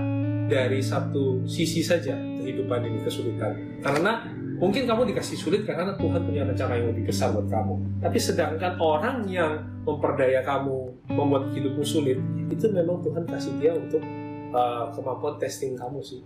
dari 0.45 0.81
satu 0.81 1.45
sisi 1.49 1.81
saja 1.81 2.13
kehidupan 2.13 2.85
ini 2.85 2.99
kesulitan 3.05 3.81
karena 3.81 4.21
Mungkin 4.61 4.85
kamu 4.85 5.09
dikasih 5.09 5.41
sulit 5.41 5.65
karena 5.65 5.97
Tuhan 5.97 6.21
punya 6.21 6.45
rencana 6.45 6.77
yang 6.77 6.93
lebih 6.93 7.09
besar 7.09 7.33
buat 7.33 7.49
kamu. 7.49 7.97
Tapi 7.97 8.17
sedangkan 8.21 8.77
orang 8.77 9.25
yang 9.25 9.57
memperdaya 9.81 10.45
kamu, 10.45 10.85
membuat 11.09 11.49
hidupmu 11.49 11.81
sulit, 11.81 12.21
itu 12.45 12.69
memang 12.69 13.01
Tuhan 13.01 13.25
kasih 13.25 13.57
dia 13.57 13.73
untuk 13.73 14.05
uh, 14.53 14.85
kemampuan 14.93 15.41
testing 15.41 15.73
kamu 15.73 15.97
sih. 16.05 16.21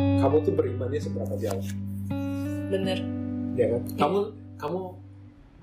Kamu 0.00 0.40
tuh 0.40 0.56
berimannya 0.56 0.96
seberapa 0.96 1.36
jauh? 1.36 1.68
Bener. 2.72 2.96
Ya 3.60 3.76
kan? 3.76 3.82
Kamu 4.00 4.18
kamu 4.56 4.80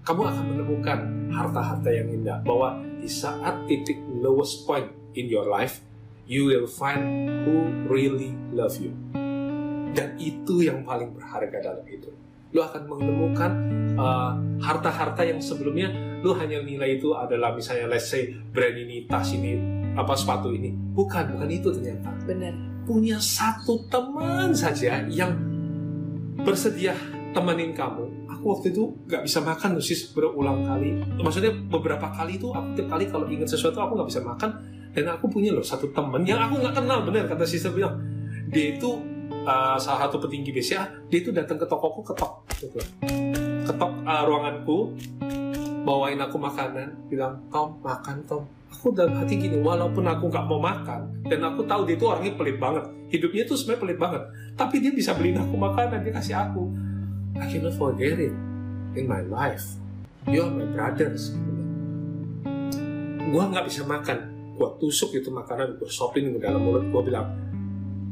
kamu 0.06 0.22
akan 0.22 0.46
menemukan 0.54 1.00
harta-harta 1.34 1.90
yang 1.90 2.14
indah 2.14 2.46
bahwa 2.46 2.78
di 3.06 3.14
saat 3.14 3.70
titik 3.70 4.02
lowest 4.18 4.66
point 4.66 4.90
in 5.14 5.30
your 5.30 5.46
life, 5.46 5.78
you 6.26 6.50
will 6.50 6.66
find 6.66 7.30
who 7.46 7.70
really 7.86 8.34
love 8.50 8.74
you. 8.82 8.90
Dan 9.94 10.18
itu 10.18 10.66
yang 10.66 10.82
paling 10.82 11.14
berharga 11.14 11.62
dalam 11.62 11.86
hidup. 11.86 12.10
Lu 12.50 12.66
akan 12.66 12.90
menemukan 12.90 13.52
uh, 13.94 14.34
harta-harta 14.58 15.22
yang 15.22 15.38
sebelumnya 15.38 15.94
lu 16.26 16.34
hanya 16.34 16.66
nilai 16.66 16.98
itu 16.98 17.14
adalah 17.14 17.54
misalnya 17.54 17.86
let's 17.94 18.10
say 18.10 18.34
brand 18.50 18.74
ini, 18.74 19.06
tas 19.06 19.30
ini, 19.38 19.54
apa 19.94 20.18
sepatu 20.18 20.50
ini. 20.50 20.74
Bukan, 20.74 21.38
bukan 21.38 21.50
itu 21.54 21.70
ternyata. 21.70 22.10
Bener. 22.26 22.58
Punya 22.90 23.22
satu 23.22 23.86
teman 23.86 24.50
saja 24.50 25.06
yang 25.14 25.38
bersedia 26.42 26.98
temenin 27.38 27.78
kamu. 27.78 28.10
Waktu 28.46 28.78
itu 28.78 28.94
nggak 29.10 29.26
bisa 29.26 29.42
makan 29.42 29.82
sis 29.82 30.14
berulang 30.14 30.62
kali. 30.62 31.02
Maksudnya 31.18 31.50
beberapa 31.66 32.14
kali 32.14 32.38
itu 32.38 32.54
aku 32.54 32.78
tiap 32.78 32.94
kali 32.94 33.10
kalau 33.10 33.26
ingat 33.26 33.50
sesuatu 33.50 33.82
aku 33.82 33.98
nggak 33.98 34.10
bisa 34.14 34.22
makan 34.22 34.50
dan 34.94 35.06
aku 35.10 35.26
punya 35.28 35.50
loh 35.50 35.66
satu 35.66 35.90
temen 35.90 36.22
yang 36.24 36.38
aku 36.38 36.62
nggak 36.62 36.78
kenal 36.78 37.04
bener 37.04 37.26
kata 37.26 37.44
sister 37.44 37.74
bilang 37.74 38.00
dia 38.54 38.78
itu 38.78 39.02
uh, 39.44 39.76
salah 39.76 40.08
satu 40.08 40.22
petinggi 40.22 40.54
BCA 40.54 41.10
dia 41.10 41.20
itu 41.20 41.34
datang 41.34 41.58
ke 41.58 41.66
tokoku 41.66 42.06
ketok 42.06 42.46
gitu. 42.62 42.78
Ketok 43.66 43.92
uh, 44.06 44.24
ruanganku 44.30 44.94
bawain 45.82 46.22
aku 46.22 46.38
makanan 46.38 47.10
bilang 47.10 47.42
Tom 47.50 47.82
makan 47.82 48.22
Tom. 48.30 48.46
Aku 48.70 48.94
dalam 48.94 49.18
hati 49.18 49.42
gini 49.42 49.58
walaupun 49.58 50.06
aku 50.06 50.30
nggak 50.30 50.46
mau 50.46 50.62
makan 50.62 51.26
dan 51.26 51.42
aku 51.42 51.66
tahu 51.66 51.90
dia 51.90 51.98
itu 51.98 52.06
orangnya 52.06 52.38
pelit 52.38 52.62
banget. 52.62 52.86
Hidupnya 53.10 53.44
tuh 53.50 53.58
sebenarnya 53.58 53.82
pelit 53.82 53.98
banget 53.98 54.24
tapi 54.56 54.80
dia 54.80 54.92
bisa 54.96 55.12
beliin 55.12 55.36
aku 55.36 55.56
makanan 55.60 56.00
dia 56.02 56.14
kasih 56.16 56.36
aku 56.40 56.72
I 57.36 57.46
cannot 57.52 57.76
forget 57.76 58.18
it 58.20 58.34
in 58.96 59.06
my 59.08 59.22
life. 59.22 59.78
You 60.26 60.48
are 60.48 60.54
my 60.54 60.66
brothers 60.72 61.36
gue 63.36 63.44
nggak 63.44 63.66
bisa 63.68 63.84
makan. 63.84 64.18
Gue 64.56 64.70
tusuk 64.80 65.12
itu 65.12 65.28
makanan 65.28 65.76
gue 65.76 65.90
sopin 65.92 66.32
ke 66.32 66.40
dalam 66.40 66.64
mulut 66.64 66.88
gue 66.88 67.02
bilang 67.12 67.36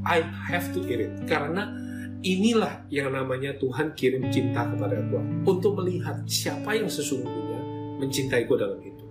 I 0.03 0.19
have 0.51 0.75
to 0.75 0.83
eat 0.83 0.99
it. 0.99 1.13
Karena 1.23 1.71
inilah 2.19 2.83
yang 2.91 3.15
namanya 3.15 3.55
Tuhan 3.55 3.95
kirim 3.95 4.27
cinta 4.27 4.67
kepada 4.67 4.99
gue 4.99 5.21
untuk 5.47 5.79
melihat 5.79 6.27
siapa 6.27 6.75
yang 6.75 6.91
sesungguhnya 6.91 7.59
mencintai 8.03 8.43
gue 8.43 8.57
dalam 8.59 8.79
hidup. 8.83 9.07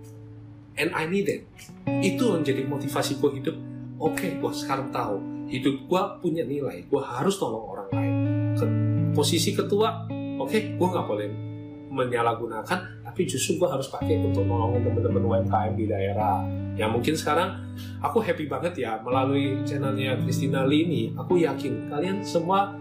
And 0.77 0.93
I 0.93 1.09
need 1.09 1.25
it. 1.25 1.49
Itu 1.89 2.37
menjadi 2.37 2.61
motivasi 2.69 3.17
gue 3.17 3.31
hidup. 3.41 3.57
Oke 3.97 4.29
okay, 4.29 4.31
gue 4.37 4.51
sekarang 4.53 4.93
tahu 4.93 5.17
hidup 5.49 5.89
gue 5.89 6.01
punya 6.21 6.45
nilai. 6.45 6.85
Gue 6.85 7.01
harus 7.01 7.41
tolong 7.41 7.65
orang 7.73 7.87
lain 7.89 8.02
posisi 9.13 9.55
ketua 9.55 10.09
oke 10.09 10.49
okay, 10.49 10.61
gue 10.75 10.87
nggak 10.89 11.07
boleh 11.07 11.29
menyalahgunakan 11.93 13.05
tapi 13.05 13.29
justru 13.29 13.61
gue 13.61 13.69
harus 13.69 13.85
pakai 13.93 14.17
untuk 14.25 14.49
nolongin 14.49 14.81
teman-teman 14.81 15.21
UMKM 15.21 15.77
di 15.77 15.85
daerah. 15.85 16.41
Yang 16.73 16.89
mungkin 16.89 17.13
sekarang 17.13 17.49
aku 18.01 18.17
happy 18.25 18.49
banget 18.49 18.73
ya 18.81 18.97
melalui 19.05 19.61
channelnya 19.61 20.17
Christina 20.17 20.65
Lee 20.65 20.81
ini 20.89 21.01
aku 21.13 21.37
yakin 21.37 21.93
kalian 21.93 22.25
semua 22.25 22.73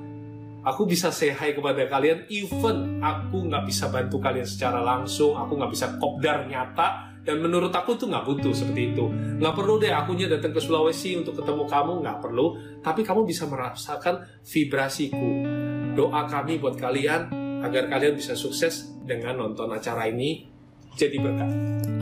aku 0.64 0.88
bisa 0.88 1.12
say 1.12 1.36
hi 1.36 1.52
kepada 1.52 1.84
kalian 1.84 2.24
even 2.32 3.04
aku 3.04 3.44
nggak 3.52 3.68
bisa 3.68 3.92
bantu 3.92 4.16
kalian 4.16 4.48
secara 4.48 4.80
langsung 4.80 5.36
aku 5.36 5.60
nggak 5.60 5.72
bisa 5.76 6.00
kopdar 6.00 6.48
nyata 6.48 7.12
dan 7.20 7.38
menurut 7.38 7.70
aku 7.70 8.00
tuh 8.00 8.08
nggak 8.08 8.24
butuh 8.24 8.56
seperti 8.56 8.96
itu. 8.96 9.12
Nggak 9.12 9.52
perlu 9.52 9.76
deh 9.76 9.92
akunya 9.92 10.32
datang 10.32 10.56
ke 10.56 10.64
Sulawesi 10.64 11.20
untuk 11.20 11.36
ketemu 11.36 11.68
kamu 11.68 11.92
nggak 12.00 12.18
perlu 12.24 12.56
tapi 12.80 13.04
kamu 13.04 13.28
bisa 13.28 13.44
merasakan 13.44 14.24
vibrasiku 14.48 15.61
doa 15.92 16.24
kami 16.24 16.56
buat 16.56 16.76
kalian 16.80 17.28
agar 17.62 17.86
kalian 17.92 18.16
bisa 18.16 18.32
sukses 18.32 18.96
dengan 19.04 19.38
nonton 19.38 19.68
acara 19.70 20.08
ini 20.08 20.48
jadi 20.96 21.16
berkat. 21.20 21.48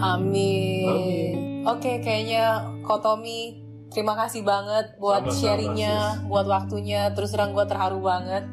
Amin. 0.01 0.87
Amin. 0.89 1.35
Oke, 1.69 2.01
kayaknya 2.01 2.65
Kotomi 2.81 3.61
terima 3.93 4.17
kasih 4.17 4.47
banget 4.47 4.97
buat 4.97 5.27
Sama-sama, 5.29 5.41
sharingnya, 5.43 5.97
buat 6.27 6.47
waktunya. 6.49 7.13
Terus 7.13 7.35
terang 7.35 7.53
gue 7.53 7.67
terharu 7.69 8.01
banget. 8.01 8.49